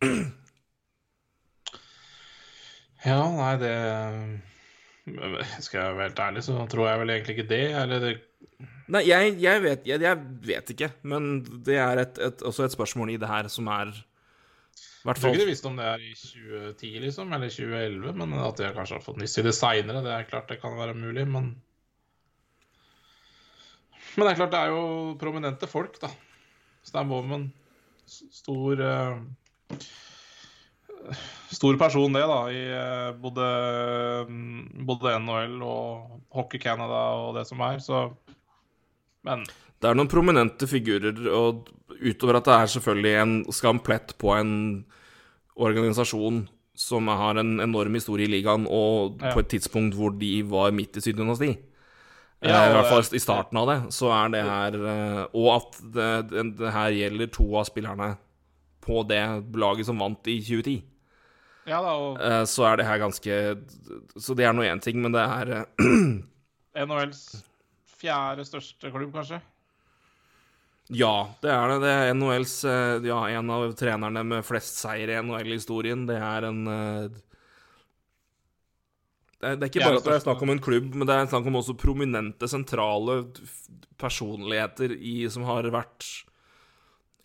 [3.00, 3.70] Ja, nei, det
[5.64, 7.62] Skal jeg være helt ærlig, så tror jeg vel egentlig ikke det.
[7.80, 8.10] Eller det
[8.90, 10.18] Nei, jeg, jeg, vet, jeg, jeg
[10.48, 11.28] vet ikke, men
[11.66, 15.22] det er et, et, også et spørsmål i det her som er Hvertfall hvert Jeg
[15.22, 18.72] tror ikke de visste om det er i 2010, liksom, eller 2011, men at de
[18.76, 21.54] kanskje har fått nyss i det seinere, det er klart det kan være mulig, men
[24.16, 24.82] Men det er klart, det er jo
[25.20, 26.10] prominente folk, da.
[26.86, 27.50] Stan Bowman,
[28.08, 29.18] stor uh,
[31.50, 33.46] Stor person, det, da, i uh, både,
[34.28, 38.08] mm, både NHL og Hockey Canada og det som er, så
[39.24, 39.44] Men
[39.80, 41.68] Det er noen prominente figurer, og
[42.00, 44.52] utover at det er selvfølgelig en skamplett på en
[45.60, 46.46] organisasjon
[46.80, 49.32] som har en enorm historie i ligaen, og Ja.
[49.34, 51.58] på et tidspunkt hvor de var midt i sitt dynasti.
[52.40, 55.48] Ja, og, I hvert fall i starten av det, så er det her eh, Og
[55.58, 56.06] at det,
[56.56, 58.14] det, her gjelder to av spillerne
[58.80, 59.20] på det
[59.60, 60.78] laget som vant i 2010.
[61.68, 63.36] Ja da, og Eh, Så er det her ganske
[64.16, 65.86] Så det er nå én ting, men det er eh,
[66.86, 67.22] NHLs
[68.00, 69.42] fjerde største klubb, kanskje?
[70.90, 71.76] Ja, det er det.
[71.84, 76.06] Det er NHLs eh, Ja, en av trenerne med flest seier i NHL-historien.
[76.08, 77.20] Det er en eh,
[79.40, 81.46] det er, ikke bare at det er snakk om en klubb, men det er snakk
[81.48, 83.22] om også prominente, sentrale
[84.00, 86.08] personligheter i, som har vært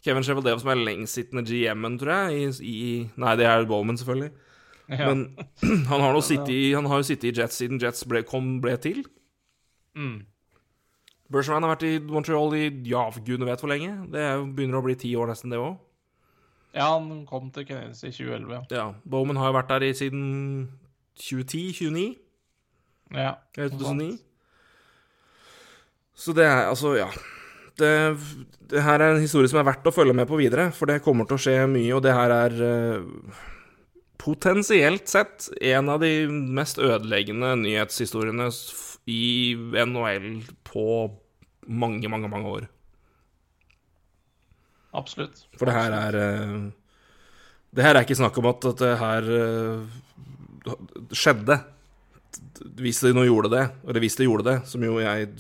[0.05, 2.53] Kevin Chevaldev som er lengstsittende GM-en, tror jeg.
[2.61, 4.31] I, i, nei, det er Bowman, selvfølgelig.
[4.93, 5.09] Ja.
[5.09, 5.25] Men
[5.91, 9.01] han har, jo sittet i Jets siden Jets ble, kom, ble til.
[9.97, 10.21] Mm.
[11.33, 13.91] Bergerman har vært i Montreal i ja, gudene vet hvor lenge.
[14.13, 15.81] Det er, begynner å bli ti år nesten, det òg.
[16.75, 18.63] Ja, han kom til Canadiens i 2011, ja.
[18.75, 18.87] Ja.
[19.07, 20.25] Bowman har jo vært der i siden
[21.21, 22.05] 2010-2009.
[23.13, 23.35] ja.
[23.57, 24.09] Eller 2009.
[24.11, 24.21] sånt.
[26.15, 27.09] Så det er altså, ja.
[27.75, 27.91] Det,
[28.71, 31.01] det her er en historie som er verdt å følge med på videre, for det
[31.03, 33.41] kommer til å skje mye, og det her er uh,
[34.21, 38.47] potensielt sett en av de mest ødeleggende nyhetshistoriene
[39.11, 39.25] i
[39.59, 40.29] NHL
[40.65, 40.87] på
[41.67, 42.71] mange, mange, mange år.
[44.95, 45.43] Absolutt.
[45.59, 46.71] For det her er uh,
[47.75, 49.95] Det her er ikke snakk om at, at det her eh,
[51.15, 51.59] skjedde.
[52.81, 55.31] Hvis det nå gjorde det, eller hvis det gjorde det, som jo jeg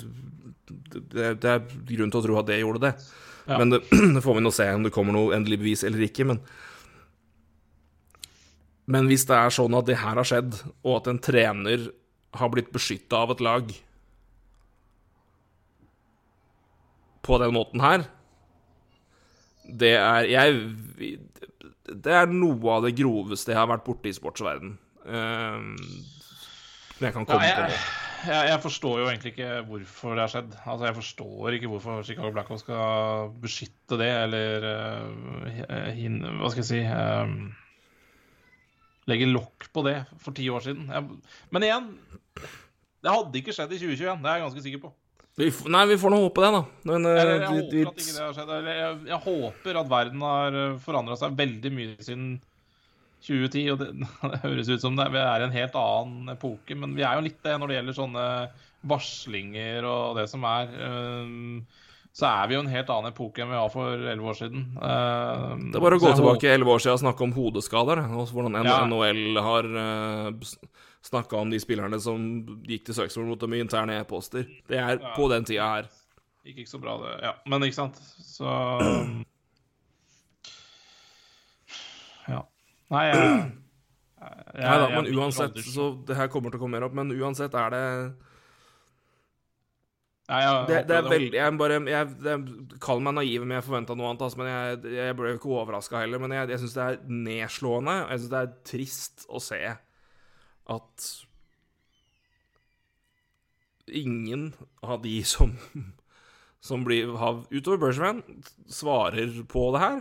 [0.65, 2.93] Det, det er grunn til å tro at det gjorde det.
[3.45, 3.57] Ja.
[3.59, 3.81] Men det,
[4.15, 6.25] det får vi nå se om det kommer noe endelig bevis eller ikke.
[6.29, 6.39] Men,
[8.89, 11.89] men hvis det er sånn at det her har skjedd, og at en trener
[12.35, 13.75] har blitt beskytta av et lag
[17.25, 18.05] på den måten her
[19.65, 21.19] det er Jeg
[21.85, 24.75] Det er noe av det groveste jeg har vært borti i sportsverden.
[25.05, 25.75] Um,
[26.95, 28.31] som jeg kan komme Ja, på jeg, nå.
[28.31, 30.53] jeg, jeg forstår jo egentlig ikke hvorfor det har skjedd.
[30.65, 36.63] Altså, Jeg forstår ikke hvorfor Chicago Blackhawks skal beskytte det, eller uh, hin, Hva skal
[36.63, 37.35] jeg si eh,
[39.05, 40.87] Legge lokk på det for ti år siden.
[40.89, 41.91] Jeg, men igjen,
[43.05, 44.93] det hadde ikke skjedd i 2021, det er jeg ganske sikker på.
[45.37, 46.61] Vi, nei, vi får nå håpe det, da.
[46.89, 48.53] Men eh, Eller, jeg vi- håper at ikke det har skjedd.
[48.71, 52.29] Jeg, jeg håper at verden har forandra seg veldig mye siden
[53.27, 53.65] 2010.
[53.73, 53.89] Og det,
[54.33, 57.17] det høres ut som det, vi er i en helt annen epoke, men vi er
[57.17, 58.27] jo litt det når det gjelder sånne
[58.85, 60.71] varslinger og det som er.
[60.77, 61.65] Um,
[62.15, 64.61] så er vi jo en helt annen epoke enn vi var for elleve år siden.
[64.79, 68.05] Um, Det er bare å gå tilbake elleve år siden og snakke om hodeskader.
[68.15, 68.77] Og hvordan Ja.
[68.87, 70.53] NHL har uh,
[71.05, 72.23] snakka om de spillerne som
[72.63, 74.47] gikk til søksmål mot dem i interne e-poster.
[74.69, 75.91] Det er på den tida her.
[76.45, 77.13] Gikk ikke så bra, det.
[77.25, 77.99] Ja, men ikke sant.
[78.21, 78.47] Så
[82.93, 83.25] Nei, jeg,
[84.21, 87.13] jeg, Nei da, men uansett, så det her kommer til å komme mer opp, men
[87.15, 87.83] uansett er det
[90.25, 92.35] Nei, jeg Det, det er veldig Jeg bare jeg, det,
[92.81, 94.23] Kall meg naiv, men jeg forventa noe annet.
[94.25, 96.21] Altså, men jeg, jeg ble jo ikke overraska heller.
[96.23, 99.61] Men jeg, jeg syns det er nedslående, jeg syns det er trist å se
[100.75, 101.11] at
[103.85, 104.47] ingen
[104.81, 105.53] av de som
[106.65, 108.23] som blir har, utover Bergevin,
[108.65, 109.99] svarer på det her.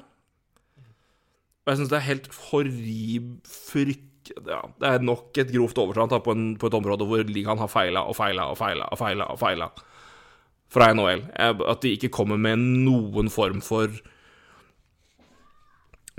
[1.64, 3.30] Og jeg syns det er helt horrib...
[3.48, 4.10] Fryk...
[4.44, 8.06] Ja, det er nok et grovt overtramp på, på et område hvor ligaen har feila
[8.08, 9.68] og feila og feila og feila og feila
[10.72, 11.26] fra NHL.
[11.36, 13.92] At de ikke kommer med noen form for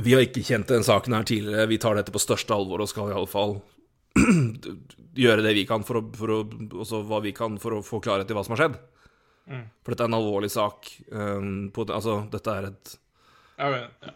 [0.05, 2.91] Vi har ikke kjent den saken her tidligere, vi tar dette på største alvor og
[2.91, 3.55] skal i alle fall
[5.25, 6.39] gjøre det vi kan for å, for å
[6.83, 8.77] også hva vi kan for å få klarhet i hva som har skjedd.
[9.85, 10.89] For dette er en alvorlig sak.
[11.11, 12.93] Um, på, altså, dette er et
[13.55, 14.13] Ja, vel, ja.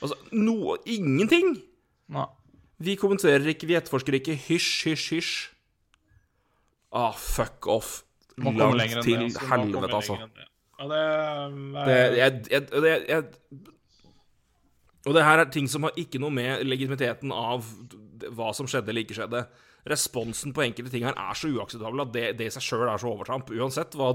[0.00, 1.56] Altså, noe Ingenting!
[2.10, 2.26] Nei.
[2.80, 4.36] Vi kommenterer ikke, vi etterforsker ikke.
[4.48, 5.32] Hysj, hysj, hysj.
[6.96, 8.00] Ah, fuck off.
[8.40, 9.42] Langt til altså.
[9.50, 10.16] Helvete, altså.
[10.16, 10.46] lenger enn det.
[10.80, 13.24] Ja, det er Det, jeg, jeg, det, jeg,
[15.08, 17.68] og det her er ting som har ikke noe med legitimiteten av
[18.36, 19.44] hva som skjedde eller ikke skjedde.
[19.88, 23.00] Responsen på enkelte ting her er så uakseptabel at det, det i seg sjøl er
[23.00, 23.52] så overtramp.
[23.52, 24.14] Uansett hva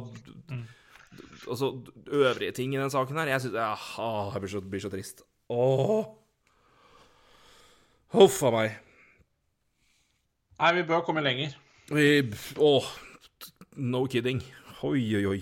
[1.46, 1.68] Altså,
[2.10, 5.22] øvrige ting i den saken her Jeg synes, ah, jeg blir så, blir så trist.
[5.50, 6.06] Åh.
[8.16, 8.78] Huff a meg.
[10.56, 11.58] Nei, vi bør komme lenger.
[11.92, 12.08] Vi,
[12.64, 12.88] åh,
[13.76, 14.40] no kidding.
[14.86, 15.42] Oi, oi, oi.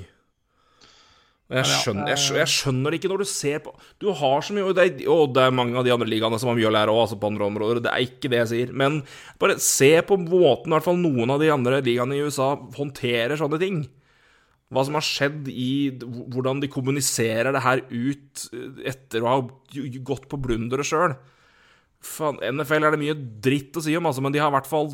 [1.54, 4.56] Jeg skjønner, jeg, skjønner, jeg skjønner det ikke når du ser på Du har så
[4.56, 6.70] mye Og det er, og det er mange av de andre ligaene som har mye
[6.70, 7.82] å lære òg, altså på andre områder.
[7.84, 8.72] Det er ikke det jeg sier.
[8.74, 9.02] Men
[9.42, 13.38] bare se på måten i hvert fall noen av de andre ligaene i USA håndterer
[13.38, 13.84] sånne ting.
[14.74, 18.48] Hva som har skjedd i Hvordan de kommuniserer det her ut
[18.90, 19.38] etter å ha
[20.10, 21.16] gått på blunderet sjøl.
[22.04, 24.90] NFL er det mye dritt å si om, altså, men de har i hvert fall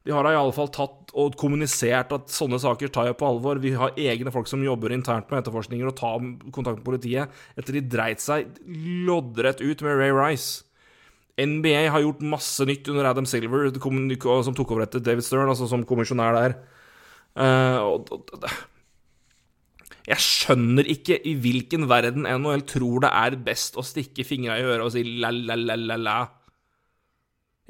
[0.00, 3.60] De har iallfall tatt og kommunisert at sånne saker tar jeg på alvor.
[3.60, 6.24] Vi har egne folk som jobber internt med etterforskninger og tar
[6.54, 8.48] kontakt med politiet etter de dreit seg
[9.06, 10.64] loddrett ut med Ray Rice.
[11.40, 13.70] NBA har gjort masse nytt under Adam Silver,
[14.44, 16.56] som tok over etter David Stern, altså som kommisjonær der.
[17.36, 18.08] Og,
[20.10, 24.64] jeg skjønner ikke i hvilken verden NHL tror det er best å stikke fingra i
[24.66, 26.16] øret og si la-la-la-la-la.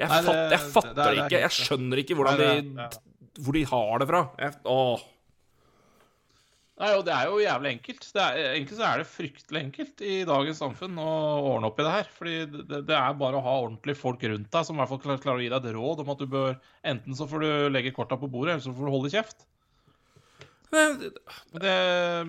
[0.01, 0.09] Jeg,
[0.73, 1.41] fatter det- ikke.
[1.43, 2.87] Jeg skjønner ikke hvordan de,
[3.45, 4.23] hvor de har det fra.
[4.41, 5.03] Jeg, åh.
[6.81, 8.07] Nei, og Det er jo jævlig enkelt.
[8.17, 11.11] Det er, egentlig så er det fryktelig enkelt i dagens samfunn å
[11.51, 12.11] ordne opp i det her.
[12.17, 15.03] Fordi det, det er bare å ha ordentlige folk rundt deg som i hvert fall
[15.05, 16.57] klar- klarer å gi deg et råd om at du bør
[16.95, 19.45] Enten så får du legge korta på bordet, eller så får du holde kjeft.
[20.73, 20.97] Men,
[21.61, 21.77] det,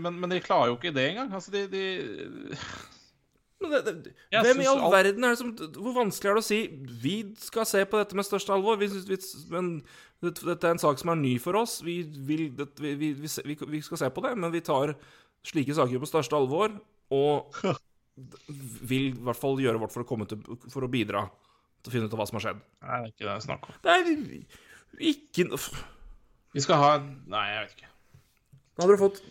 [0.01, 1.31] men, men de klarer jo ikke det engang.
[1.37, 5.93] Altså, de, de men det, det, Jeg hvem i all verden er det som Hvor
[5.95, 6.59] vanskelig er det å si
[7.03, 9.19] Vi skal se på dette med største alvor, vi, synes- vi,
[9.53, 9.69] men
[10.21, 11.79] dette, er en sak som er ny for oss.
[11.81, 14.93] Vi, vil, det, vi, vi, skal se på det, men vi tar
[15.47, 16.75] slike saker på største alvor.
[17.11, 17.55] Og
[18.91, 21.25] vil i hvert fall gjøre vårt for å, komme til, for å bidra
[21.81, 22.61] til å finne ut av hva som har skjedd.
[22.85, 23.79] Nei, det er ikke det jeg snakker om.
[23.81, 25.81] Det er ikke noe
[26.51, 27.91] Vi skal ha Nei, jeg vet ikke.
[28.75, 29.23] Da hadde du fått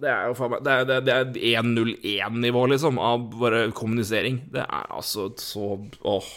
[0.00, 1.02] Det er jo faen meg Det er, det er-
[1.34, 4.40] det er 101-nivå, liksom, av bare kommunisering.
[4.52, 5.66] Det er altså så
[6.04, 6.28] Åh.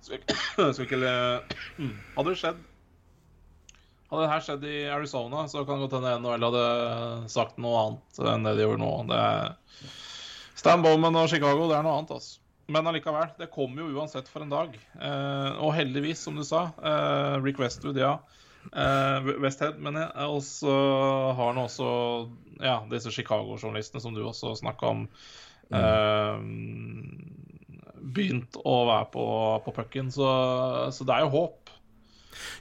[0.00, 1.04] Skal
[2.16, 2.58] Hadde det skjedd
[4.10, 6.62] Hadde det her skjedd i Arizona, så kan det godt hende NHL hadde
[7.30, 8.88] sagt noe annet enn det de gjorde nå.
[9.06, 9.52] Det er
[10.58, 12.40] Stan Bowman og Chicago, det er noe annet, altså.
[12.74, 14.74] Men allikevel, det kommer jo uansett for en dag.
[14.98, 18.16] Eh, og heldigvis, som du sa, eh, Rick Westwood, ja.
[18.70, 20.30] Eh, Westhead, mener jeg.
[20.30, 20.74] Og så
[21.36, 21.90] har han også
[22.62, 25.06] ja, disse Chicago-journalistene som du også snakka om.
[25.70, 26.40] Uh,
[28.10, 29.26] begynt å være på,
[29.62, 30.30] på pucken, så,
[30.90, 31.70] så det er jo håp.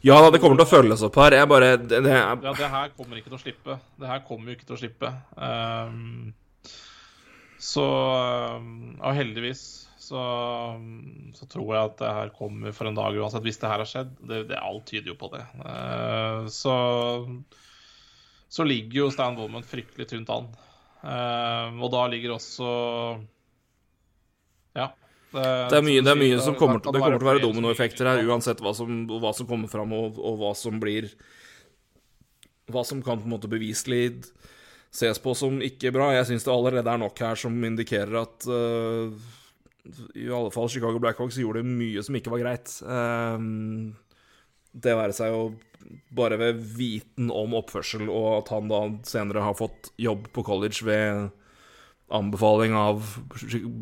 [0.06, 1.36] Ja da, det kommer til å følges opp her.
[1.40, 3.80] Jeg bare det, det er, Ja, det her kommer ikke til å slippe.
[4.00, 5.12] Det her kommer jo ikke til å slippe.
[5.36, 6.36] Um,
[7.60, 10.22] så ehm, Og heldigvis så,
[11.38, 13.90] så tror jeg at det her kommer for en dag uansett, hvis det her har
[13.90, 14.14] skjedd.
[14.26, 15.44] Det, det, alt tyder jo på det.
[15.62, 16.76] Eh, så
[18.50, 20.48] så ligger jo Stan Woman fryktelig tynt an.
[21.00, 22.66] Uh, og da ligger også
[24.76, 24.90] Ja.
[25.30, 28.10] Det er mye, det er mye som kommer, til- det kommer til å være dominoeffekter
[28.10, 31.12] her, uansett hva som, hva som kommer fram, og, og hva som blir
[32.74, 34.26] Hva som kan på en måte beviselig
[34.90, 36.10] ses på som ikke bra.
[36.18, 39.14] Jeg syns det allerede er nok her som indikerer at øh,
[40.16, 42.76] i alle fall Chicago Blackhawks gjorde mye som ikke var greit.
[42.86, 43.96] Ehm,
[44.72, 45.44] det være seg jo
[46.14, 50.86] bare ved viten om oppførsel, og at han da senere har fått jobb på college
[50.86, 51.30] ved
[52.14, 53.06] anbefaling av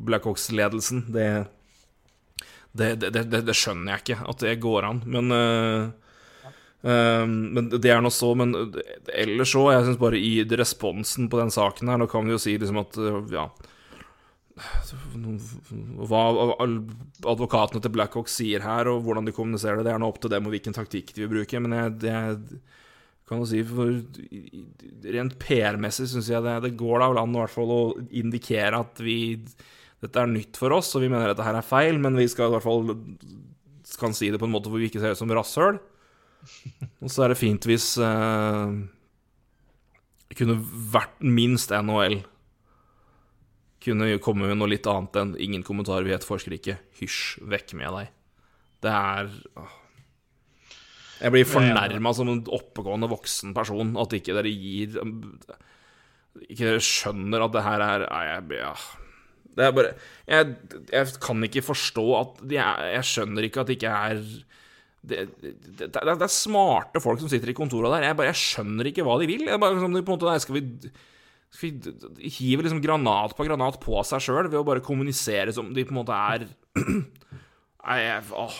[0.07, 1.29] Blackhawks-ledelsen, det
[2.77, 4.99] det, det, det skjønner jeg ikke, at det går an.
[5.09, 5.87] Men øh,
[7.25, 8.35] Men det er nå så.
[8.37, 8.53] Men
[9.09, 12.41] ellers så, jeg syns bare i responsen på den saken her, nå kan vi jo
[12.41, 13.47] si liksom at øh, ja
[14.57, 16.23] hva
[17.29, 20.33] advokatene til Blackhawk sier her, og hvordan de kommuniserer det, det er nå opp til
[20.33, 21.61] dem og hvilken taktikk de vil bruke.
[21.63, 22.61] Men jeg, jeg
[23.29, 23.91] kan jo si for
[25.17, 29.03] Rent PR-messig syns jeg det, det går da an i hvert fall å indikere at
[29.03, 29.19] vi
[29.97, 32.27] Dette er nytt for oss, og vi mener at dette her er feil, men vi
[32.29, 32.83] skal i hvert fall
[33.97, 35.79] kan si det på en måte hvor vi ikke ser ut som rasshøl.
[37.01, 38.75] Og så er det fint hvis eh,
[40.29, 40.59] det kunne
[40.93, 42.19] vært minst NHL
[43.87, 46.77] kunne komme med noe litt annet enn 'ingen kommentar, vi etterforsker ikke'.
[46.99, 48.09] Hysj, vekk med deg.
[48.83, 49.31] Det er.
[51.17, 54.99] Jeg blir fornærma som en oppegående voksen person at ikke dere gir
[56.45, 58.73] Ikke dere skjønner at det her er jeg, ja.
[59.57, 59.93] Det er bare
[60.29, 60.51] jeg,
[60.93, 64.21] jeg kan ikke forstå at er, Jeg skjønner ikke at det ikke er
[65.07, 68.09] det, det, det, det er smarte folk som sitter i kontorene der.
[68.09, 69.45] Jeg, bare, jeg skjønner ikke hva de vil.
[69.47, 70.63] Jeg bare, på en måte, nei, skal vi
[71.53, 71.71] skal
[72.17, 75.85] vi hive liksom granat på granat på seg sjøl ved å bare kommunisere som de
[75.87, 76.47] på en måte er
[77.87, 78.01] Nei,
[78.35, 78.57] åh.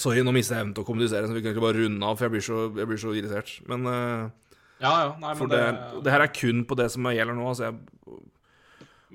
[0.00, 2.16] Sorry, nå mister jeg evnen til å kommunisere, så vi kan ikke bare runde av,
[2.16, 3.52] for jeg blir så, jeg blir så irritert.
[3.68, 4.32] Men uh,
[4.80, 5.10] Ja, ja.
[5.20, 5.60] Nei, men For det,
[6.04, 7.44] det her er kun på det som gjelder nå.
[7.52, 7.76] Altså jeg,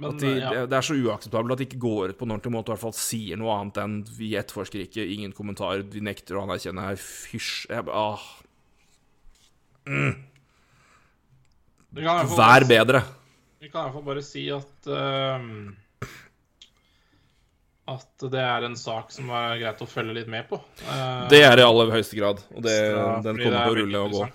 [0.01, 0.53] men, de, ja.
[0.53, 2.73] det, det er så uakseptabelt at de ikke går ut på en ordentlig måte og
[2.73, 6.45] i hvert fall sier noe annet enn 'vi etterforsker ikke', ingen kommentar, vi nekter å
[6.45, 7.67] anerkjenne her, fysj.
[7.73, 8.23] Jeg bare, ah,
[9.89, 10.30] hvert
[11.95, 13.03] fall Vær bedre.
[13.61, 15.39] Vi kan i hvert fall bare si at uh,
[17.91, 20.61] At det er en sak som er greit å følge litt med på.
[20.87, 23.81] Uh, Det er i aller høyeste grad, og det, ja, den kommer er til å
[23.81, 24.29] rulle og gå.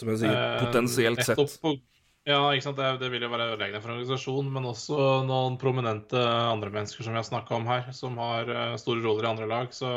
[0.00, 1.60] Som jeg sier, potensielt potensielt sett.
[1.60, 1.74] På,
[2.28, 2.78] ja, ikke sant?
[2.78, 7.04] Det, det vil jo være ødeleggende for en organisasjon, men også noen prominente andre mennesker
[7.06, 9.72] som vi har snakka om her, som har eh, store roller i andre lag.
[9.74, 9.90] Så,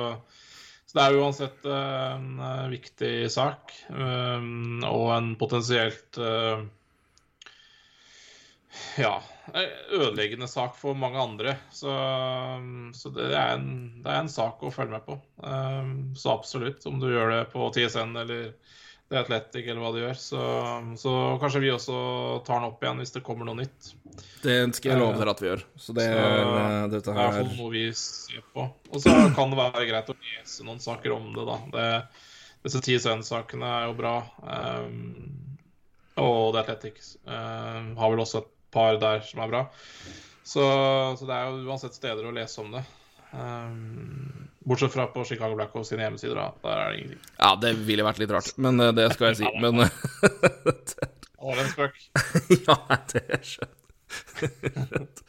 [0.93, 4.43] det er uansett eh, en eh, viktig sak, eh,
[4.89, 6.19] og en potensielt
[8.97, 9.13] ja,
[9.93, 11.55] ødeleggende sak for mange andre.
[11.73, 11.93] Så,
[12.97, 13.67] så det, er en,
[14.05, 15.17] det er en sak å følge med på.
[16.17, 18.47] Så absolutt, om du gjør det på TSN eller
[19.13, 20.17] The Atletic eller hva de gjør.
[20.17, 20.43] Så,
[20.97, 21.11] så
[21.41, 21.97] kanskje vi også
[22.47, 23.91] tar den opp igjen hvis det kommer noe nytt.
[24.41, 25.63] Det skal jeg love dere at vi gjør.
[25.77, 27.37] Så det er dette her...
[27.37, 28.65] Det er noe vi ser på.
[28.89, 31.59] Og så kan det være greit å lese noen saker om det, da.
[31.75, 31.85] Det,
[32.65, 34.15] disse TSN-sakene er jo bra.
[34.41, 34.97] Um,
[36.21, 39.63] og The Athletic um, har vel også et par der som er bra.
[40.41, 40.65] Så,
[41.19, 42.81] så det er jo uansett steder å lese om det.
[43.33, 46.47] Um, bortsett fra på Chicago Blackhawks sine hjemmesider, da.
[46.63, 47.21] Der er det ingenting.
[47.37, 49.51] Ja, det ville vært litt rart, men eh, det skal jeg si.
[49.63, 49.91] Men eh,
[51.43, 51.95] Det var en spøk.
[52.69, 52.77] Ja,
[53.11, 53.79] det skjønner
[54.63, 55.23] skjønt.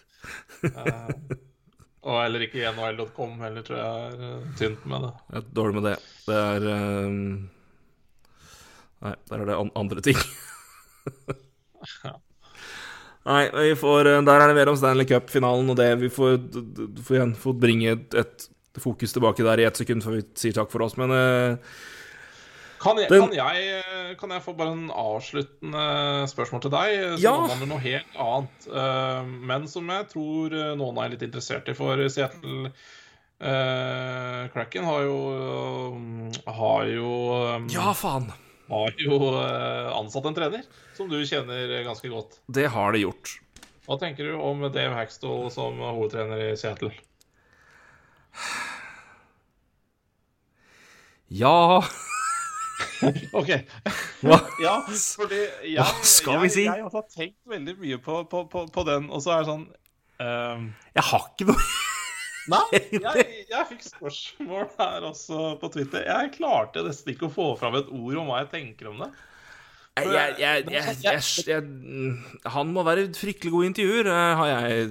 [2.05, 5.13] og heller ikke NHL.com heller, tror jeg er eh, tynt med det.
[5.27, 5.43] jeg.
[5.43, 5.97] er Dårlig med det.
[6.29, 6.69] Det er
[7.09, 7.21] um...
[9.05, 10.21] Nei, der er det an andre ting.
[13.25, 16.39] Nei, vi får, eh, der er det mer om Stanley Cup-finalen, og det vi får,
[17.05, 18.49] får igjen få bringe et, et
[18.83, 20.97] fokus tilbake der i ett sekund før vi sier takk for oss.
[20.99, 21.57] Men eh,
[22.85, 25.85] Kan jeg, kan, jeg, kan jeg få bare en avsluttende
[26.29, 26.97] spørsmål til deg?
[27.15, 27.33] Som Ja.
[27.39, 29.23] omhandler noe helt annet, eh,
[29.53, 31.77] men som jeg tror eh, noen er litt interessert i.
[31.79, 32.73] For Seattle
[33.41, 35.17] eh, Cracken har jo
[36.47, 38.29] Har jo eh, ja, faen!
[38.69, 40.63] Har jo eh, ansatt en trener
[40.97, 42.39] som du kjenner ganske godt.
[42.49, 43.35] Det har det gjort.
[43.85, 46.93] Hva tenker du om Dave Hackstall som hovedtrener i Seattle?
[51.35, 51.83] Ja
[53.39, 53.51] OK.
[54.63, 56.67] Ja, fordi jeg, Hva skal vi si?
[56.67, 59.67] Jeg, har tenkt veldig mye på, på, på, på den, og så er det sånn
[60.21, 60.69] um...
[60.95, 61.67] Jeg har ikke noe
[62.53, 66.05] Nei, jeg, jeg fikk spørsmål her også på Twitter.
[66.05, 69.09] Jeg klarte nesten ikke å få fram et ord om hva jeg tenker om det.
[69.95, 71.67] Jeg, jeg, jeg, jeg,
[72.51, 74.89] Han må være fryktelig god intervjuer, eh, har jeg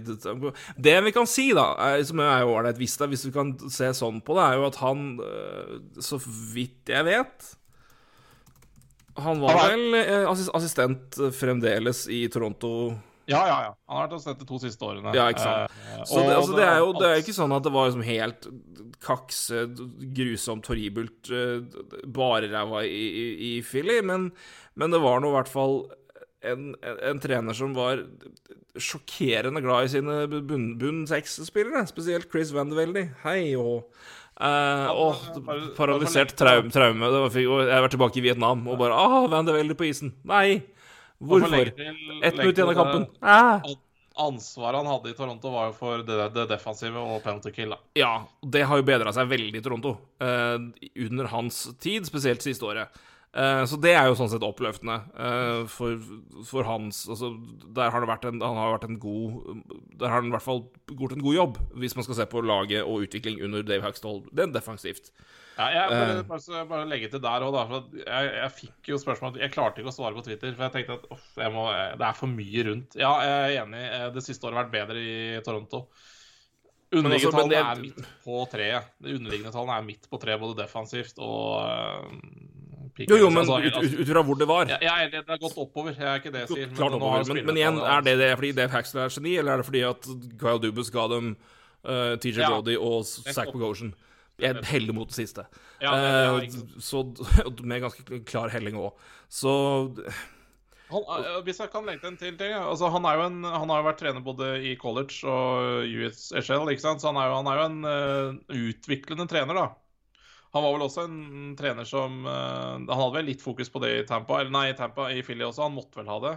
[0.80, 3.90] Det vi kan si, da, er, som er jo ålreit hvis, hvis vi kan se
[4.00, 7.50] sånn på det, er jo at han, eh, så vidt jeg vet
[9.20, 12.94] Han var vel eh, assistent fremdeles i Toronto
[13.32, 13.72] Ja, ja, ja.
[13.88, 15.14] Han har vært assistent de to siste årene.
[15.16, 15.72] Ja, ikke sant.
[15.94, 18.06] Eh, Så det, altså, det er jo det er ikke sånn at det var liksom
[18.08, 18.48] helt
[19.04, 19.64] kakse,
[20.16, 24.32] grusomt, horribelt, eh, bare ræva i, i, i Philly, men,
[24.76, 25.78] men det var nå i hvert fall
[26.44, 28.04] en, en, en trener som var
[28.80, 32.72] sjokkerende glad i sine bunn, bunn seks-spillere, spesielt Chris Van.
[33.24, 33.86] Hei og
[34.42, 34.88] eh,
[35.46, 37.12] bare- paralysert bare traume.
[37.48, 39.46] var, jeg var tilbake i Vietnam og bare Ah, Van
[39.78, 40.14] på isen.
[40.26, 40.64] Nei!
[41.24, 41.72] Hvorfor?
[42.24, 43.08] Ett minutt igjen av kampen.
[43.20, 43.62] Ah.
[44.16, 47.74] Ansvaret han hadde i Toronto, var jo for det, det defensive og penalty kill.
[47.74, 47.80] da.
[47.98, 48.12] Ja,
[48.46, 50.60] det har jo bedra seg veldig i Toronto uh,
[51.08, 53.02] under hans tid, spesielt siste året.
[53.34, 55.98] Uh, så det er jo sånn sett oppløftende uh, for,
[56.46, 57.32] for hans altså,
[57.74, 59.64] Der har det vært en, han har vært en god
[59.98, 62.44] Der har han i hvert fall gjort en god jobb, hvis man skal se på
[62.46, 64.22] laget og utvikling under Dave Huxtall.
[64.30, 65.10] Det er defensivt.
[65.58, 66.24] Ja, jeg bare, Eh.
[66.30, 69.94] bare, bare legge til der for jeg, jeg fikk jo spørsmål Jeg klarte ikke å
[69.94, 71.68] svare på Twitter, for jeg tenkte at off, jeg må,
[71.98, 72.96] det er for mye rundt.
[72.98, 73.84] Ja, jeg er enig.
[73.92, 75.88] eh, Det siste året har vært bedre i Toronto.
[76.94, 78.90] Underliggende tallene er midt på treet.
[79.02, 82.04] De underliggende tallene er midt på treet, både defensivt og uh,
[83.02, 84.70] Jo, jo, men ut, fra hvor det var.
[84.70, 86.74] Ja, jeg er enig, det har gått oppover, jeg er ikke det jeg sier.
[86.78, 87.26] Nå oppover.
[87.34, 89.82] Men, men igjen, er det, det fordi Dave Haxton er geni, eller er det fordi
[89.90, 92.52] at Kyle Dubus ga dem uh, TJ Ja.
[92.54, 93.96] Brody og Zack Bogosian?
[94.42, 95.46] Jeg heller mot det siste.
[95.82, 97.04] Ja, det- Eh, så
[97.64, 98.94] Med ganske klar helling òg.
[99.30, 99.54] Så
[100.90, 101.04] Han,
[101.46, 103.80] hvis jeg kan legge til en til ting altså, han, er jo en, han har
[103.82, 107.02] jo vært trener både i college og USHL, ikke sant?
[107.02, 109.58] så han er jo, han er jo en eh, utviklende trener.
[109.58, 109.72] da.
[110.54, 113.94] Han var vel også en trener som uh, Han hadde vel litt fokus på det
[113.96, 115.66] i Tampa, eller nei, i Tampa, i Philly også.
[115.66, 116.34] Han måtte vel ha det.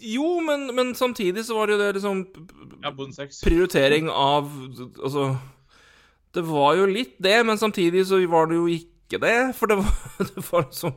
[0.00, 2.22] Jo, men, men samtidig så var det jo det liksom
[2.80, 2.92] Ja,
[3.44, 4.48] Prioritering av
[5.02, 5.34] Altså
[6.34, 9.36] Det var jo litt det, men samtidig så var det jo ikke det.
[9.58, 9.94] For det var,
[10.30, 10.94] det var liksom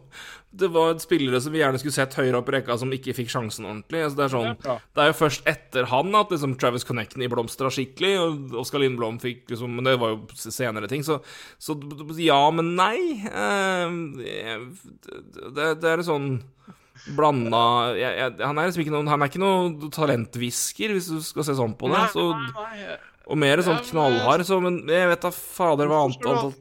[0.54, 3.32] Det var spillere som vi gjerne skulle sett høyere opp i rekka, som ikke fikk
[3.34, 4.04] sjansen ordentlig.
[4.06, 6.86] Altså det, er sånn, Det er det er jo først etter han at liksom Travis
[6.86, 11.22] Connecten blomstra skikkelig, og Oskar Lindblom fikk liksom Men det var jo senere ting, så,
[11.58, 11.78] så
[12.22, 13.24] ja, men nei.
[14.22, 16.36] Det det, det er sånn
[17.18, 21.18] blanda jeg, jeg, Han er liksom ikke noen Han er ikke noen, talentvisker hvis du
[21.26, 21.98] skal se sånn på det.
[21.98, 23.00] Nei, Så, nei.
[23.26, 26.52] Og mer sånn knallhard, så Men jeg vet da fader hva annet antall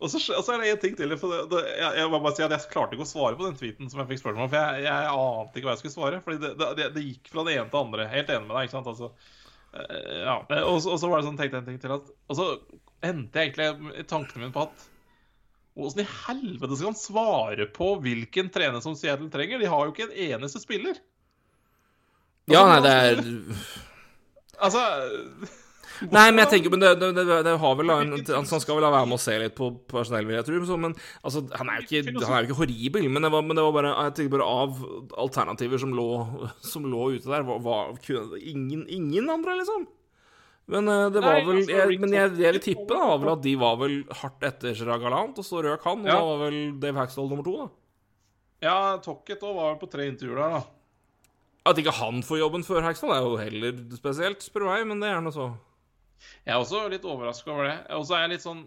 [0.00, 1.10] Og så, og så er det en ting til.
[1.20, 3.44] For det, det, jeg, jeg må bare si at jeg klarte ikke å svare på
[3.44, 4.52] den tweeten som jeg fikk spørsmål om.
[4.52, 6.20] For jeg, jeg ante ikke hva jeg skulle svare.
[6.24, 8.06] Fordi det, det, det gikk fra det ene til det andre.
[8.14, 8.68] Helt enig med deg.
[8.70, 8.88] ikke sant?
[8.94, 9.10] Altså,
[9.74, 10.36] eh, ja.
[10.62, 12.46] og, så- og så var det sånn, tenkte jeg en ting til at Og så
[13.10, 14.86] endte jeg egentlig tankene mine på at
[15.80, 19.60] Åssen i helvete skal han svare på hvilken trener som Seattle trenger?
[19.62, 20.96] De har jo ikke en eneste spiller.
[22.50, 23.20] Ja, nei, det er
[24.60, 24.84] Altså
[26.08, 28.86] Nei, men jeg tenker Men det, det, det, det har vel en, Han skal vel
[28.86, 30.76] være med å se litt på personell, vil jeg tro.
[30.80, 33.08] Men altså, han er jo ikke, han er jo ikke horribel.
[33.12, 34.80] Men det var, men det var bare Jeg tenker bare av
[35.26, 36.08] alternativer som lå,
[36.64, 39.84] som lå ute der, var, var ingen, ingen andre, liksom.
[40.70, 43.44] Men eh, det var vel altså, jeg, Men jeg, jeg vil tippe da vel at
[43.44, 46.04] de var vel hardt etter Gerard Galant, og så røk han.
[46.06, 46.16] Og Ja.
[46.16, 47.70] da var vel Dave Hackstall nummer to, da.
[48.64, 50.79] Ja, Tocket òg var vel på tre intervjuer der, da.
[51.68, 55.02] At ikke han får jobben før Hexton, er jo heller spesielt, spør du meg, men
[55.02, 55.50] det er nå så.
[56.44, 57.76] Jeg er også litt overraska over det.
[57.96, 58.58] Og så er jeg litt sånn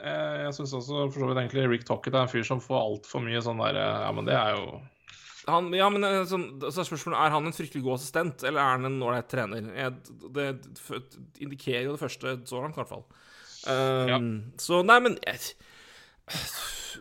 [0.00, 2.78] eh, Jeg syns også for så vidt egentlig Rick Tocket er en fyr som får
[2.80, 4.78] altfor mye sånn der eh, Ja, men det er jo
[5.50, 8.62] Han, ja, men eh, sånn, så er spørsmålet Er han en fryktelig god assistent, eller
[8.64, 9.68] er han en ålreit trener?
[9.76, 9.92] Jeg,
[10.38, 10.48] det
[11.44, 13.04] indikerer jo det første så langt, i hvert fall.
[13.68, 14.22] Um, Ja.
[14.64, 15.52] Så nei, men jeg,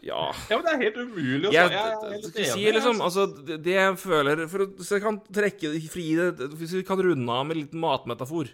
[0.06, 0.24] Ja.
[0.50, 3.60] Ja, men det er helt umulig å Jeg, jeg, Jeg helt si liksom, altså, det,
[3.76, 7.58] jeg føler å, Hvis jeg kan trekke fri det Hvis vi kan runde av med
[7.58, 8.52] en liten matmetafor,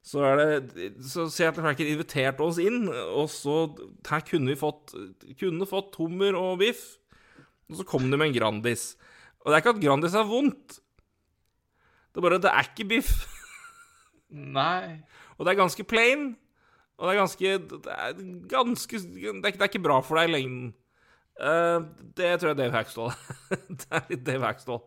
[0.00, 3.58] så er det Så Seattle Cracker inviterte oss inn, og så
[4.08, 4.94] Her kunne vi fått
[5.40, 6.84] Kunne fått hummer og biff,
[7.70, 8.94] og så kom de med en Grandis.
[9.44, 10.80] Og det er ikke at Grandis er vondt.
[12.10, 13.12] Det er bare Det er ikke biff.
[14.30, 15.00] Nei.
[15.38, 16.32] Og det er ganske plain.
[17.00, 18.18] Og det er ganske Det er
[18.52, 20.66] ganske Det er, det er ikke bra for deg i lengden.
[21.40, 21.86] Uh,
[22.18, 23.14] det tror jeg er Dave Hackstall.
[23.80, 24.82] det er litt Dave Hackstall.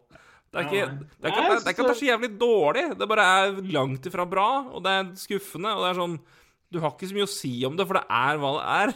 [0.53, 2.27] Det er, ikke, det, er ikke, det, det er ikke at det er så jævlig
[2.38, 6.14] dårlig, det bare er langt ifra bra, og det er skuffende, og det er sånn
[6.69, 8.94] Du har ikke så mye å si om det, for det er hva det er.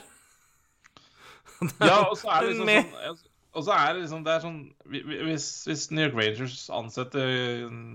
[1.82, 3.24] Ja, og så er det liksom Med- sånn
[3.58, 6.68] og så er det liksom Det er sånn vi- vi- Hvis, hvis New York Rangers
[6.70, 7.32] ansetter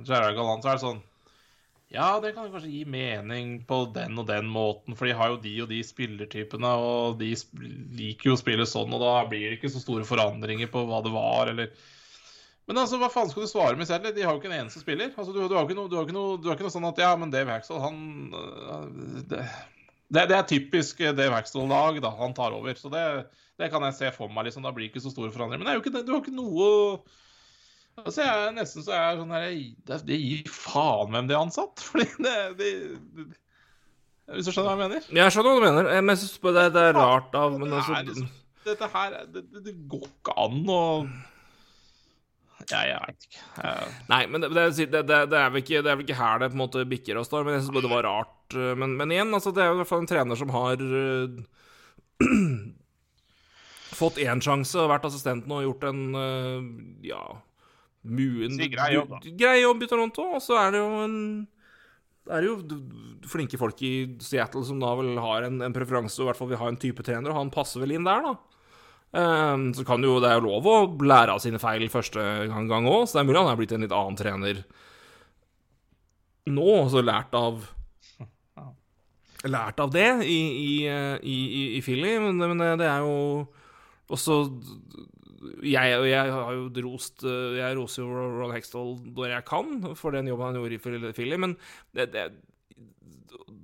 [0.08, 1.02] Gerard Gallant, så er det sånn
[1.92, 5.40] Ja, det kan kanskje gi mening på den og den måten, for de har jo
[5.42, 7.34] de og de spillertypene, og de
[7.98, 11.02] liker jo å spille sånn, og da blir det ikke så store forandringer på hva
[11.04, 11.74] det var, eller
[12.70, 14.08] Men altså, hva faen skal du svare med selv?
[14.14, 15.10] De har jo ikke en eneste spiller.
[15.16, 16.86] Altså, du, du, har ikke noe, du, har ikke noe, du har ikke noe sånn
[16.88, 17.96] at Ja, men Dave Haxall, han
[18.38, 19.42] øh, det,
[20.14, 22.12] det, er typisk Dave Haxall-lag da.
[22.22, 22.78] Han tar over.
[22.78, 23.02] Så det,
[23.58, 24.46] det kan jeg se for meg.
[24.46, 25.60] liksom, Da blir det ikke så store forandringer.
[25.60, 26.70] Men det er jo ikke, du har ikke noe
[28.00, 29.48] Altså, jeg nesten så jeg er sånn her
[29.88, 31.82] Det, det gir faen hvem de er ansatt.
[31.90, 32.70] Fordi det, de,
[33.18, 33.26] de,
[34.32, 35.10] Hvis du skjønner hva jeg mener?
[35.18, 37.82] Jeg skjønner hva du mener, men jeg synes det, det er rart av Men Det
[37.82, 38.30] altså liksom,
[38.62, 40.82] dette her det, det, går ikke an å
[42.70, 43.40] Ja, jeg vet ikke.
[43.58, 46.52] Jeg, Nei, men det, det, det, er vel ikke, det er vel ikke her det
[46.52, 47.42] på en måte bikker oss, da.
[47.42, 48.36] men jeg synes det var rart.
[48.54, 50.84] eh, Men, men igjen, altså, det er jo i hvert fall en trener som har
[51.02, 51.40] eh,
[54.02, 56.70] fått én sjanse og vært assistent nå og gjort en eh,
[57.10, 57.24] ja
[58.02, 59.34] muen, Si grei jobb, da.
[59.38, 61.18] Grei jobb i Toronto, og så er det jo en
[62.22, 62.52] det er jo
[63.26, 63.92] flinke folk i
[64.22, 66.78] Seattle som da vel har en, en preferanse, og i hvert fall vil ha en
[66.78, 68.34] type trener, og han passer vel inn der, da.
[69.12, 72.86] Um, så kan jo, det er jo lov å lære av sine feil første gang
[72.88, 74.62] òg, så det er mulig han er blitt en litt annen trener
[76.48, 77.62] nå, så lært av
[79.42, 83.42] Lært av det i, i, eh, i, i, i Philly, men, men det er jo
[84.14, 84.36] også
[85.66, 90.14] jeg, jeg har jo rost eh, Jeg roser jo Ron Hextall når jeg kan, for
[90.14, 90.82] den jobben han gjorde i
[91.16, 91.56] Philly- men
[91.96, 92.26] det, det,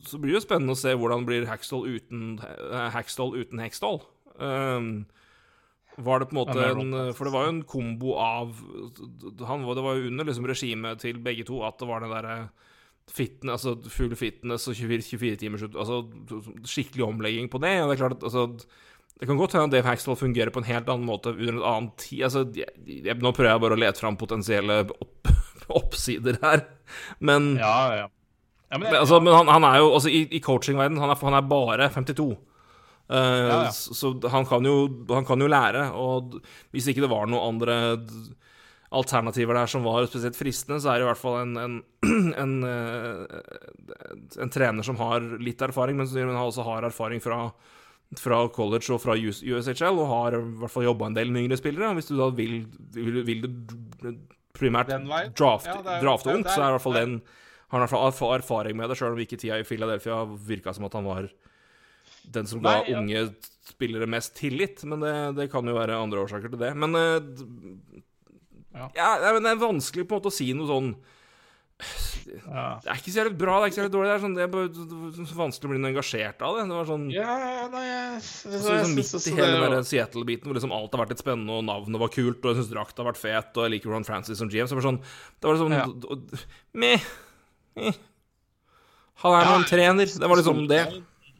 [0.06, 2.38] så blir det jo spennende å se hvordan blir Hextall uten,
[2.94, 3.34] Hextall.
[3.38, 4.02] Uten Hextall.
[4.38, 5.06] Um,
[5.98, 8.52] var det på en måte en For det var jo en kombo av
[9.48, 12.36] han, Det var jo under liksom regimet til begge to at det var den derre
[13.08, 16.02] fitness, altså full fitness og 24, 24 timers Altså
[16.68, 17.74] skikkelig omlegging på det.
[17.82, 18.68] Og det er klart at altså,
[19.18, 21.64] det kan godt hende at Dave Haxtell fungerer på en helt annen måte under en
[21.66, 22.22] annen tid.
[22.28, 25.32] Altså, jeg, jeg, nå prøver jeg bare å lete fram potensielle opp,
[25.80, 26.64] oppsider her,
[27.18, 28.06] men ja, ja.
[28.06, 31.38] ja, men men, altså, men han, han er jo altså, I, i coachingverdenen han, han
[31.40, 32.30] er bare 52.
[33.08, 33.70] Uh, Ja, ja.
[33.72, 35.88] Så så han kan, jo, han kan jo lære.
[35.96, 36.38] Og
[36.76, 37.78] hvis ikke det var noen andre
[38.88, 41.78] alternativer der som var spesielt fristende, så er det i hvert fall en, en,
[42.42, 43.40] en, eh,
[44.44, 47.50] en trener som har litt erfaring, men som også har erfaring fra,
[48.16, 51.58] fra college og fra USHL, og har i hvert fall jobba en del med yngre
[51.60, 51.90] spillere.
[51.98, 52.62] Hvis du da vil,
[52.94, 54.14] vil, vil du
[54.56, 55.34] primært Den veien?
[55.36, 57.18] draft, Ja, drafte er ungt, så er i hvert fall den
[57.68, 61.04] har fall erfaring med det, sjøl om ikke tida i Philadelphia virka som at han
[61.04, 61.28] var
[62.32, 63.02] den som ga Nei, ja.
[63.02, 63.22] unge
[63.68, 64.80] spillere mest tillit.
[64.88, 66.72] Men det, det kan jo være andre årsaker til det.
[66.80, 68.00] Men eh,
[68.78, 68.88] Ja.
[68.94, 70.90] ja, men det er vanskelig på en måte å si noe sånn
[71.78, 72.64] ja.
[72.82, 74.08] Det er ikke så jævlig bra, det er ikke så jævlig dårlig.
[74.08, 76.64] Det er, sånn, det er bare er vanskelig å bli noe engasjert av det.
[76.70, 77.36] Det var sånn ja,
[77.72, 81.58] nei, jeg, så liksom midt i hele Seattle-biten hvor liksom alt har vært litt spennende,
[81.60, 84.08] og navnet var kult, og jeg syns drakta har vært fet, og jeg liker Ron
[84.08, 85.86] Francis som GM, så det var sånn Det var sånn Ja.
[85.86, 86.42] d-
[86.82, 87.06] Meh.
[87.78, 88.02] Eh.
[89.22, 90.06] Han er nå en trener.
[90.18, 90.82] Det var liksom det.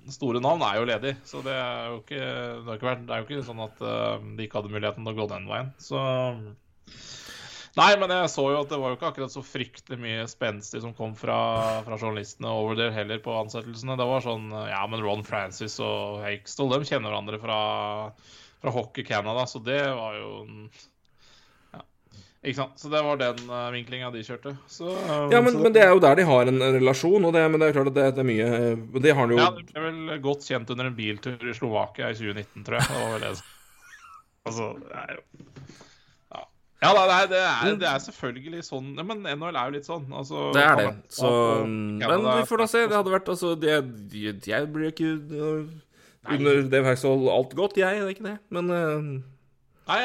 [0.08, 3.12] Store navn er jo ledig, så det er jo ikke, det har ikke vært, det
[3.12, 5.68] er jo ikke sånn at uh, de ikke hadde muligheten til å gå den veien.
[5.82, 6.00] Så
[7.78, 10.80] Nei, men jeg så jo at det var jo ikke akkurat så fryktelig mye spenstig
[10.82, 11.36] som kom fra,
[11.86, 13.94] fra journalistene over der heller på ansettelsene.
[14.00, 17.58] Det var sånn Ja, men Ron Francis og Hakestall, de kjenner hverandre fra,
[18.64, 20.64] fra Hockey Canada, så det var jo en-
[21.76, 21.84] Ja.
[22.42, 22.74] Ikke sant?
[22.82, 24.56] Så det var den uh, vinklinga de kjørte.
[24.66, 24.90] Så,
[25.30, 27.62] Ja, men, så men det er jo der de har en, relasjon, og det, men
[27.62, 28.50] det er klart at det, det er mye
[29.06, 32.10] Det har de jo Ja, det ble vel godt kjent under en biltur i Slovakia
[32.10, 32.90] i 2019, tror jeg.
[32.90, 33.32] Det var vel det.
[34.48, 35.57] Altså, det er jo
[36.78, 40.04] Ja, det, er, det, er, det er selvfølgelig sånn Men NHL er jo litt sånn.
[40.14, 40.92] Altså, Det er det.
[41.10, 42.84] Så og Men vi får da se.
[42.86, 43.72] Det hadde vært Altså, det,
[44.14, 45.10] jeg, blir ikke
[46.28, 47.98] under Dave Haxall alt godt, jeg.
[47.98, 48.36] Det er ikke det.
[48.54, 49.10] Men uh,
[49.88, 49.98] Nei,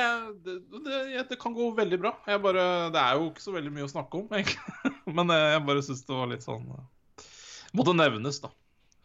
[1.27, 2.13] det, kan gå veldig bra.
[2.27, 4.93] Jeg bare, det er jo ikke så veldig mye å snakke om, egentlig.
[5.11, 7.25] Men eh, jeg bare syns det var litt sånn eh,
[7.75, 8.53] Måtte nevnes, da.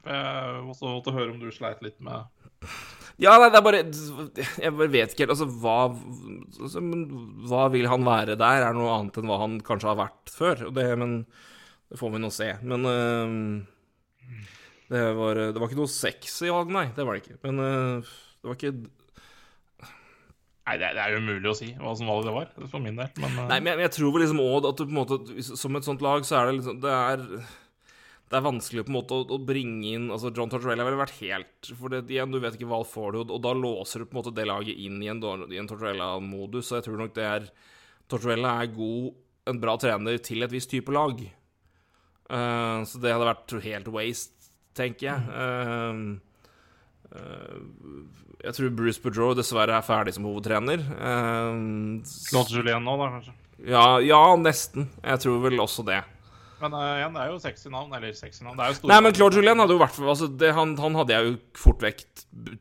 [0.04, 2.22] For Jeg måtte, måtte høre om du sleit litt med
[3.18, 3.80] Ja, nei, det er bare
[4.62, 6.82] Jeg bare vet ikke helt Altså, hva altså,
[7.50, 10.68] Hva vil han være der, er noe annet enn hva han kanskje har vært før.
[10.68, 11.18] Og det, men
[11.88, 12.48] det får vi nå se.
[12.68, 14.36] Men uh,
[14.92, 16.86] det, var, det var ikke noe sexy valg, nei.
[16.94, 17.40] Det var det ikke.
[17.48, 18.76] Men uh, det var ikke
[20.68, 23.08] Nei, det, er- jo umulig å si hva som valg det var, for min del.
[23.16, 23.46] Men, uh...
[23.48, 25.78] Nei, men jeg, men jeg tror vel liksom òg at du på en måte Som
[25.78, 27.24] et sånt lag, så er det liksom Det er
[28.28, 31.16] det er vanskelig på en måte å, å bringe inn altså John Tortorella ville vært
[31.22, 34.16] helt For det, igjen, du vet ikke hva får du, og da låser du på
[34.16, 36.68] en måte det laget inn i en, en Tortorella-modus.
[36.68, 37.48] Så jeg tror nok det er
[38.08, 39.10] Tortorella er god,
[39.48, 41.20] en bra trener til et visst type lag.
[42.28, 45.20] Uh, så det hadde vært helt waste, tenker jeg.
[45.32, 46.18] Uh,
[47.16, 47.56] uh,
[48.44, 50.84] jeg tror Bruce Boudreau dessverre er ferdig som hovedtrener.
[51.00, 53.36] Uh, Claude Julien nå, da, kanskje.
[53.72, 54.90] ja, ja, nesten.
[55.00, 56.02] Jeg tror vel også det.
[56.62, 57.94] Men uh, igjen, det er jo sexy navn.
[57.96, 58.58] Eller sexy navn.
[58.58, 59.14] Det er jo store Nei, men.
[59.18, 62.04] Claude Julien hadde jo vært altså, det, han, han hadde jeg jo fort vekk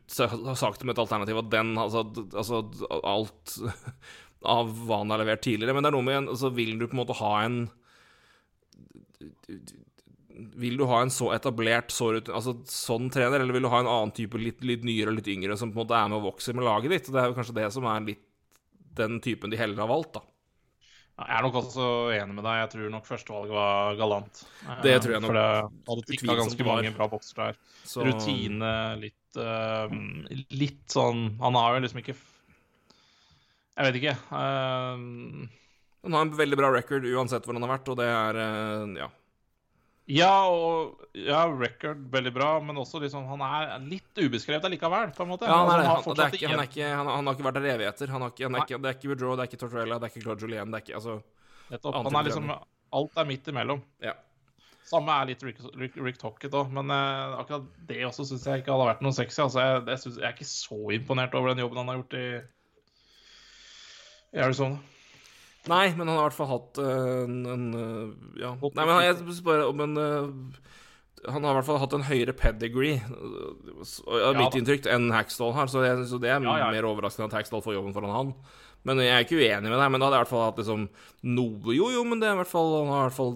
[0.08, 2.62] sagt som et alternativ at den altså, altså
[3.02, 3.56] alt
[4.58, 5.76] av hva han har levert tidligere.
[5.76, 7.58] Men det er noe med en altså, Vil du på en måte ha en
[10.62, 13.90] Vil du ha en så etablert så, altså, sånn trener, eller vil du ha en
[13.90, 16.32] annen type litt, litt nyere og litt yngre som på en måte er med og
[16.32, 17.12] vokser med laget ditt?
[17.12, 18.24] Det er jo kanskje det som er litt
[18.98, 20.22] den typen de heller har valgt, da.
[21.18, 21.84] Jeg er nok også
[22.14, 22.56] enig med deg.
[22.62, 24.42] Jeg tror nok førstevalget var galant.
[24.68, 27.56] Eh, Det tror jeg nok For det hadde tikka ganske mange bra bokser der.
[27.82, 28.72] Så- Rutine,
[29.02, 29.88] litt uh,
[30.54, 34.14] Litt sånn Han har jo liksom ikke Jeg vet ikke.
[34.30, 35.48] Uh...
[36.06, 38.94] Han har en veldig bra record uansett hvor han har vært, og det er uh,
[39.02, 39.08] Ja.
[40.08, 45.26] Ja, og ja, record veldig bra, men også liksom Han er litt ubeskrevet allikevel, på
[45.26, 45.48] en måte.
[45.48, 47.68] Ja, han, er, Altså, han, har det ikke, han, ikke, han, har ikke vært der
[47.74, 48.14] evigheter.
[48.14, 50.08] Han har ikke, han er ikke, det er ikke Woodrow, det er ikke Tortorella, det
[50.08, 50.72] er ikke Claude Julien.
[50.72, 51.18] Det er ikke altså
[51.68, 52.00] Nettopp.
[52.00, 52.50] Han er liksom
[52.98, 53.84] Alt er midt imellom.
[54.00, 54.14] Ja.
[54.88, 58.62] Samme er litt Rick, Rick, Rick Tocket òg, men eh, akkurat det også syns jeg
[58.62, 59.42] ikke hadde vært noe sexy.
[59.44, 62.16] Altså, jeg, jeg, synes, jeg er ikke så imponert over den jobben han har gjort
[62.16, 62.28] i,
[64.32, 64.80] i Arizona.
[65.68, 68.54] Nei, men han har i hvert fall hatt eh, en, en eh, Ja.
[68.62, 70.68] Nei, men jeg bare men, eh,
[71.28, 75.52] han har i hvert fall hatt en høyere pedigree, av mitt ja, inntrykk, enn Hackstall
[75.56, 75.70] har.
[75.70, 76.70] Så, jeg, så det er Ja, ja.
[76.74, 78.30] mer overraskende at Hackstall får jobben foran han.
[78.86, 80.60] Men jeg er ikke uenig med deg, men da hadde jeg i hvert fall hatt
[80.62, 80.84] liksom
[81.34, 83.34] noe Jo, jo, men det er i hvert fall Han har i hvert fall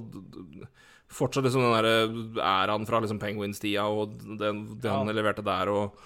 [1.12, 5.98] fortsatt liksom den derre æraen fra liksom Penguins-tida og det, det han leverte der, og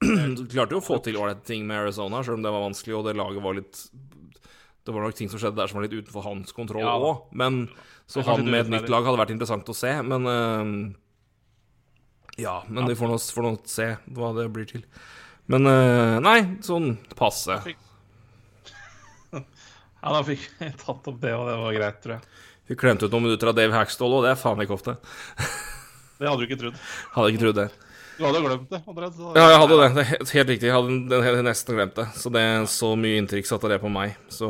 [0.52, 3.04] klarte jo å få til ålreite ting med Arizona, selv om det var vanskelig, og
[3.08, 3.82] det laget var litt
[4.84, 6.94] Det var nok ting som skjedde der som var litt utenfor hans kontroll Ja.
[7.00, 7.62] òg, men
[8.06, 10.72] så han med et nytt lag hadde vært interessant å se, men uh,
[12.36, 14.84] Ja, men vi får nå, får nå se hva det blir til.
[15.48, 17.60] Men uh, nei, sånn passe.
[20.04, 22.34] Ja, da fikk vi tatt opp det, og det var greit, tror jeg.
[22.68, 24.98] Vi klemte ut noen minutter av Dave Hackstall, og det er faen ikke ofte.
[26.18, 26.76] Det hadde du ikke trodd.
[27.14, 27.64] Hadde ikke trodd det.
[28.18, 28.80] Du hadde glemt det.
[29.16, 29.88] så- Ja, jeg hadde det.
[29.94, 30.68] det er helt, helt riktig.
[30.70, 32.06] Jeg hadde, hadde nesten glemt det.
[32.14, 34.16] Så det er så mye inntrykk satte det på meg.
[34.28, 34.48] Så,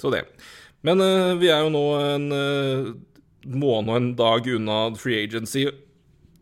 [0.00, 0.24] så det.
[0.82, 2.92] Men uh, vi er jo nå en uh,
[3.46, 5.68] måned og en dag unna free agency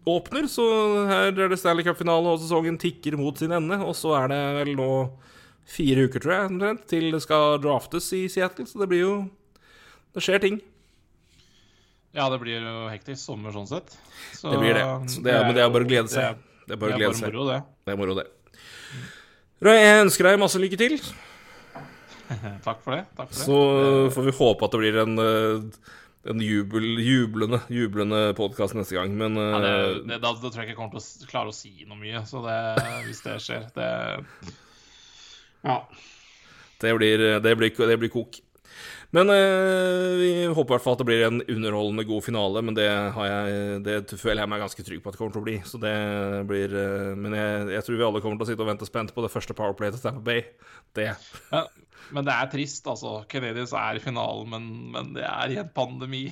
[0.08, 0.64] åpner, så
[1.06, 3.78] her er det Stanley Cup-finale, og sesongen tikker mot sin ende.
[3.86, 4.88] Og så er det vel nå
[5.68, 9.14] fire uker, tror jeg, til det skal draftes i Seattle, så det blir jo
[10.12, 10.58] Det skjer ting.
[12.12, 13.94] Ja, det blir jo hektisk sommer sånn sett.
[14.36, 14.84] Så, Det blir det.
[15.08, 16.40] Så det er, men det er bare å glede seg.
[16.68, 17.58] Det er bare å er bare moro, det.
[17.86, 18.26] Det er moro, det.
[19.62, 20.98] Roy, jeg ønsker deg masse lykke til.
[22.66, 23.02] Takk for det.
[23.16, 23.46] Takk for det.
[23.46, 23.58] Så
[24.12, 25.90] får vi håpe at det blir en, eh,
[26.32, 29.16] en jubel, jublende, jublende podkast neste gang.
[29.16, 31.52] Men Ja, det, eh, det, da, da tror jeg ikke jeg kommer til å klare
[31.52, 32.58] å si noe mye, så det,
[33.08, 33.90] hvis det skjer det
[35.68, 35.80] Ja.
[36.82, 38.40] det, blir, det, blir, det blir kok.
[39.12, 42.76] Men eh, vi håper i hvert fall at det blir en underholdende god finale, men
[42.78, 45.56] det, jeg, det føler jeg meg ganske trygg på at det kommer til å bli.
[45.68, 45.96] Så det
[46.48, 49.12] blir eh, Men jeg, jeg tror vi alle kommer til å sitte og vente spent
[49.12, 50.46] på det første Powerplay til Stamper Bay.
[50.96, 51.10] Det.
[51.52, 51.66] Ja,
[52.16, 53.18] men det er trist, altså.
[53.28, 56.24] Canadiens er i finalen, men, men det er i en pandemi.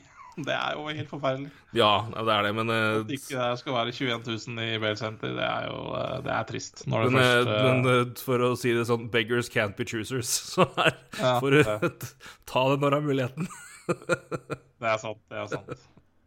[0.46, 1.50] Det er jo helt forferdelig.
[1.76, 4.98] Ja, det er det, men eh, At ikke det skal være 21 000 i Bale
[4.98, 6.82] Center, det er jo eh, det er trist.
[6.90, 10.32] Men, eh, først men for å si det sånn, beggars can't be choosers.
[10.54, 11.62] Så her Ja, får du
[12.52, 13.50] ta det når du har muligheten.
[14.80, 15.18] Det er sant.
[15.28, 15.72] Det er sant.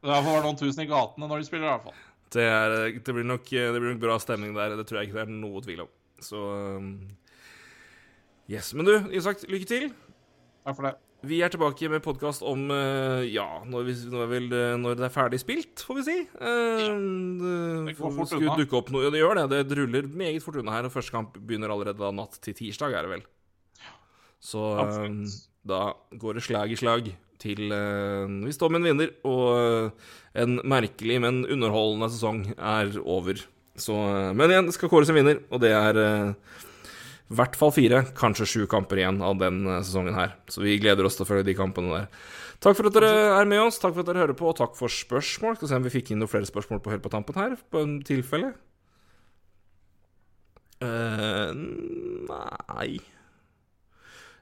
[0.04, 2.02] Det er for noen tusen i gatene når de spiller, i hvert fall.
[2.36, 5.18] Det, er, det, blir nok, det blir nok bra stemning der, det tror jeg ikke
[5.18, 5.92] det er noe tvil om.
[6.22, 6.42] Så
[8.52, 8.74] Yes.
[8.76, 9.90] Men du, Isak, lykke til.
[10.68, 10.94] Takk for det.
[11.24, 15.06] Vi er tilbake med podkast om uh, ja, når, vi, når, vel, uh, når det
[15.08, 16.16] er ferdig spilt, får vi si.
[16.36, 18.58] Uh, Det går fort skulle unna.
[18.60, 19.62] dukke opp noe, ja, det gjør det.
[19.70, 20.90] Det ruller meget fort unna her.
[20.90, 23.24] Og første kamp begynner allerede da natt til tirsdag, er det vel.
[24.44, 25.22] Så um,
[25.64, 27.08] da går det slag i slag
[27.44, 29.96] til hvis vi står med en vinner, og
[30.40, 33.40] en merkelig, men underholdende sesong er over.
[33.80, 33.96] Så,
[34.36, 36.00] men igjen, det skal kåres en vinner, og det er
[37.32, 40.36] i hvert fall fire, kanskje sju kamper igjen av den uh, sesongen her.
[40.52, 42.10] Så vi gleder oss til å følge de kampene der.
[42.64, 44.76] Takk for at dere er med oss, takk for at dere hører på, og takk
[44.78, 45.58] for spørsmål.
[45.58, 47.82] Skal se om vi fikk inn noen flere spørsmål på helt på tampen her, på
[47.84, 48.54] en tilfelle.
[50.84, 51.54] Uh,
[52.28, 52.98] nei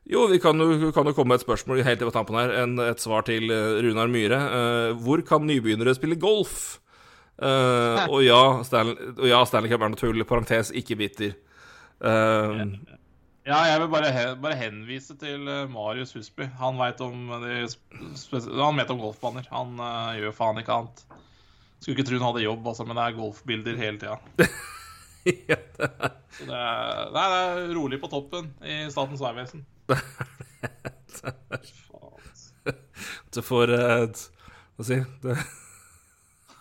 [0.10, 2.54] Jo, vi kan jo, kan jo komme med et spørsmål helt på tampen her.
[2.64, 4.40] En, et svar til eh, Runar Myhre.
[4.42, 6.82] Uh, hvor kan nybegynnere spille golf?
[7.38, 10.26] Uh, og ja, Stanley, og ja, Stanley Cup er noe tull.
[10.28, 11.38] Parentes, ikke bitter.
[12.02, 12.66] Eh,
[13.42, 16.46] Ja, jeg vil bare, bare henvise til eh, Marius Husby.
[16.60, 17.66] Han vet om, de
[18.62, 19.48] han vet om golfbaner.
[19.50, 21.02] Han uh, gjør faen ikke annet.
[21.82, 24.22] Skulle ikke tro han hadde jobb, altså, men det er golfbilder hele tida.
[25.50, 29.66] ja, det er- Så det er, nei, det er rolig på toppen i Statens vegvesen.
[33.34, 34.06] du får eh,
[34.78, 35.36] Hva si det...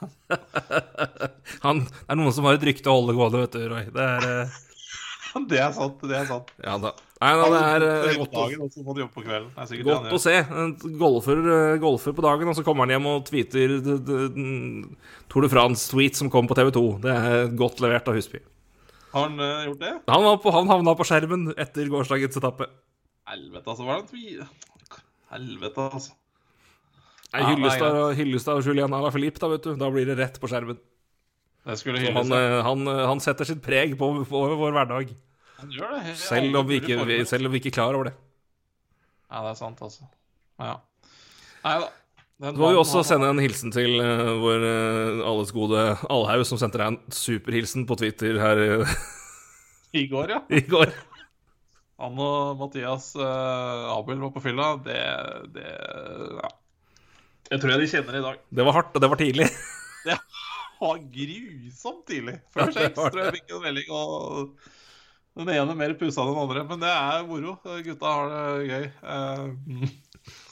[1.65, 3.85] Han, det er noen som har et rykte å holde gående, vet du, Roy.
[3.93, 4.49] Det er eh,
[5.51, 6.01] Det er sant.
[6.03, 6.51] det er sant.
[6.65, 6.93] Ja da.
[7.21, 9.51] Nei, da, det er eh, godt, dagen, på kvelden.
[9.53, 10.37] Det er sikkert godt å se.
[10.41, 10.71] En
[11.01, 13.75] golfer, eh, golfer på dagen, og så kommer han hjem og tweeter
[15.29, 16.85] Tour de France-tweet som kom på TV2.
[17.05, 18.41] Det er godt levert av Husby.
[19.11, 19.93] Har han uh, gjort det?
[20.07, 22.71] Han, var på, han havna på skjermen etter gårsdagens etappe.
[23.29, 23.85] Helvete, altså.
[23.85, 24.25] Hva er det tvi...
[25.31, 26.17] Helvete, altså.
[28.17, 29.75] Hyllestad og Julian Alaphilippe, da, vet du.
[29.79, 30.81] Da blir det rett på skjermen.
[30.81, 31.60] Det skulle Så hylles.
[31.71, 35.13] Han, eh, han, eh, han setter sitt preg på, på vår hverdag.
[35.61, 36.03] Han gjør det.
[36.09, 38.15] helt- Selv om, vi ikke, vi, selv om vi ikke er klar over det.
[39.31, 40.09] Ja, det er sant, altså.
[40.59, 40.77] Ja.
[41.65, 41.89] Nei da.
[42.41, 46.57] Så må vi også sende en hilsen til uh, vår uh, alles gode Allhaug, som
[46.57, 48.95] sendte deg en superhilsen på Twitter her uh,
[49.93, 50.41] I går, ja.
[50.59, 50.89] i går.
[52.01, 54.71] Han og Mathias Abel var på fylla.
[54.81, 54.97] Det,
[55.53, 55.69] det
[56.41, 56.49] Ja.
[57.51, 58.41] Jeg tror jeg de kjenner i dag.
[58.49, 59.51] Det var hardt, og det var tidlig.
[60.07, 60.17] Det
[60.81, 62.37] var grusomt tidlig.
[62.55, 64.55] Før Ja, jeg fikk en melding, og
[65.41, 66.65] den ene mer pussa enn den andre.
[66.69, 67.57] Men det er moro.
[67.87, 68.87] Gutta har det gøy.
[69.67, 69.91] Vi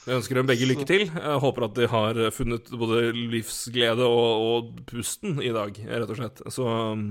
[0.08, 1.08] Jeg ønsker dem begge lykke til.
[1.08, 6.20] Jeg håper at de har funnet både livsglede og, og pusten i dag, rett og
[6.20, 6.44] slett.
[6.54, 7.10] Så um,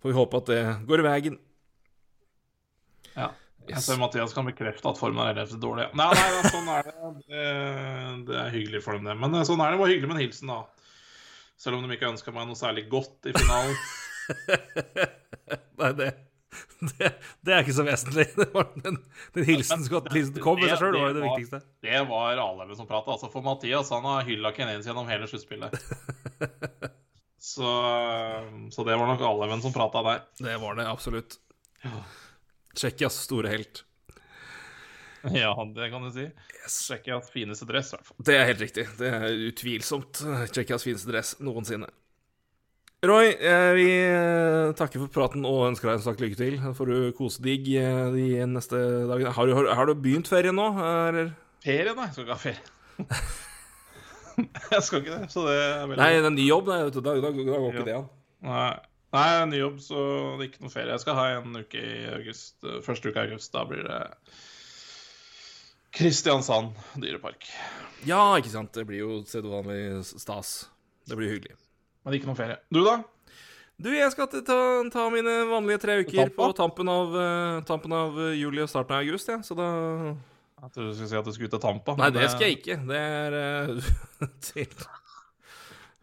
[0.00, 1.42] får vi håpe at det går i veien.
[3.16, 3.32] ja.
[3.66, 5.88] Jeg ser Mathias kan bekrefte at formen er relativt dårlig.
[5.98, 6.92] Nei, nei, sånn er det.
[7.26, 7.46] det.
[8.28, 9.16] Det er hyggelig for dem, det.
[9.18, 9.78] Men eh, sånn er det.
[9.78, 10.85] Det var hyggelig med en hilsen, da.
[11.56, 13.76] Selv om de ikke ønska meg noe særlig godt i finalen.
[15.80, 16.10] Nei, det,
[16.98, 17.12] det,
[17.46, 18.26] det er ikke så vesentlig.
[18.40, 18.98] Det var den,
[19.36, 21.62] den hilsen som hilsen kom med seg sjøl, var jo det viktigste.
[21.86, 23.16] Det var Aleve som prata.
[23.16, 25.76] Altså, for Mathias han har hylla Kenes gjennom hele sluttspillet.
[27.46, 27.68] Så,
[28.74, 30.22] så det var nok Aleven som prata der.
[30.42, 31.36] Det var det absolutt.
[32.74, 33.84] Tsjekkias store helt.
[35.42, 36.26] Ja, det kan du si.
[36.66, 38.18] Tsjekkias fineste dress, i hvert fall.
[38.28, 38.84] Det er helt riktig.
[38.98, 40.20] Det er utvilsomt
[40.52, 41.88] Tsjekkias fineste dress noensinne.
[43.06, 46.56] Roy, eh, vi eh, takker for praten og ønsker deg en sak lykke til.
[46.78, 48.78] Får du kose deg eh, de neste
[49.10, 49.34] dagene.
[49.36, 51.34] Har, du- har, har du begynt ferien nå, eller?
[51.62, 52.08] Ferie, nei.
[52.08, 53.36] Jeg skal ikke ha ferie.
[54.72, 56.80] jeg skal ikke det, så det er veldig Nei, det er ny jobb, nei.
[56.92, 58.08] Da, da, da går ikke det an.
[58.48, 58.66] Nei.
[59.16, 60.00] Nei, ny jobb, så
[60.36, 60.92] det er ikke noe ferie.
[60.96, 62.56] Jeg skal ha en uke i august.
[62.84, 63.52] Første uke i august.
[63.54, 64.00] Da blir det
[65.96, 67.46] Kristiansand dyrepark.
[68.04, 68.74] Ja, ikke sant.
[68.76, 70.66] Det blir jo sedvanlig stas.
[71.08, 71.56] Det blir hyggelig.
[72.04, 72.58] Men ikke noe ferie.
[72.68, 72.98] Du, da?
[73.80, 74.58] Du, jeg skal ta,
[74.92, 76.36] ta mine vanlige tre uker Tampa?
[76.36, 79.40] på tampen av, eh, tampen av juli og starten av august, ja.
[79.44, 79.70] Så da
[80.56, 81.96] Jeg trodde du skulle si at du skulle ut til Tampa.
[82.00, 82.78] Nei, det skal jeg ikke.
[82.88, 84.78] Det er uh, til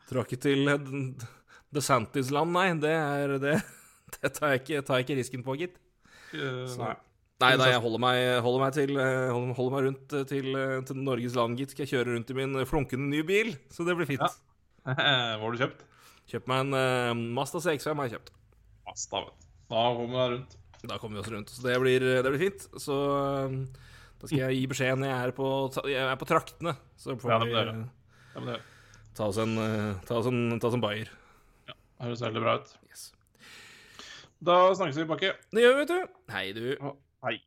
[0.10, 0.92] Drar ikke til eh,
[1.74, 2.68] DeSantis-land, nei.
[2.82, 3.56] Det er det,
[4.18, 5.82] det tar, jeg ikke, tar jeg ikke risken på, gitt.
[6.34, 6.96] Så nei.
[7.44, 10.76] Nei, nei, jeg holder meg, holder meg, til, eh, holder, meg rundt eh, til, eh,
[10.88, 11.74] til Norges land, gitt.
[11.74, 14.24] Skal jeg kjøre rundt i min flunkende nye bil, så det blir fint.
[14.24, 14.32] Ja.
[14.94, 15.86] Hva har du kjøpt?
[16.32, 18.34] Kjøpt meg en uh, Mazda CX-5, har jeg kjøpt.
[18.88, 19.48] Mazda, vet du.
[19.74, 20.58] Da kommer jeg rundt.
[20.84, 21.52] Da kommer vi oss rundt.
[21.52, 22.68] Så det blir, det blir fint.
[22.80, 22.98] Så
[24.20, 25.50] da skal jeg gi beskjed når jeg er på,
[25.92, 26.76] jeg er på traktene.
[27.00, 28.60] Så får Ja, det vi Ja, det
[29.14, 29.56] ta oss en,
[30.08, 31.12] ta oss en, ta oss en bayer.
[32.02, 32.76] høres veldig bra ut.
[32.90, 33.10] Yes.
[34.44, 35.36] Da snakkes vi, Bakke.
[35.56, 36.16] Det gjør vi, vet du.
[36.34, 36.96] Hei, du.
[37.24, 37.42] Hei.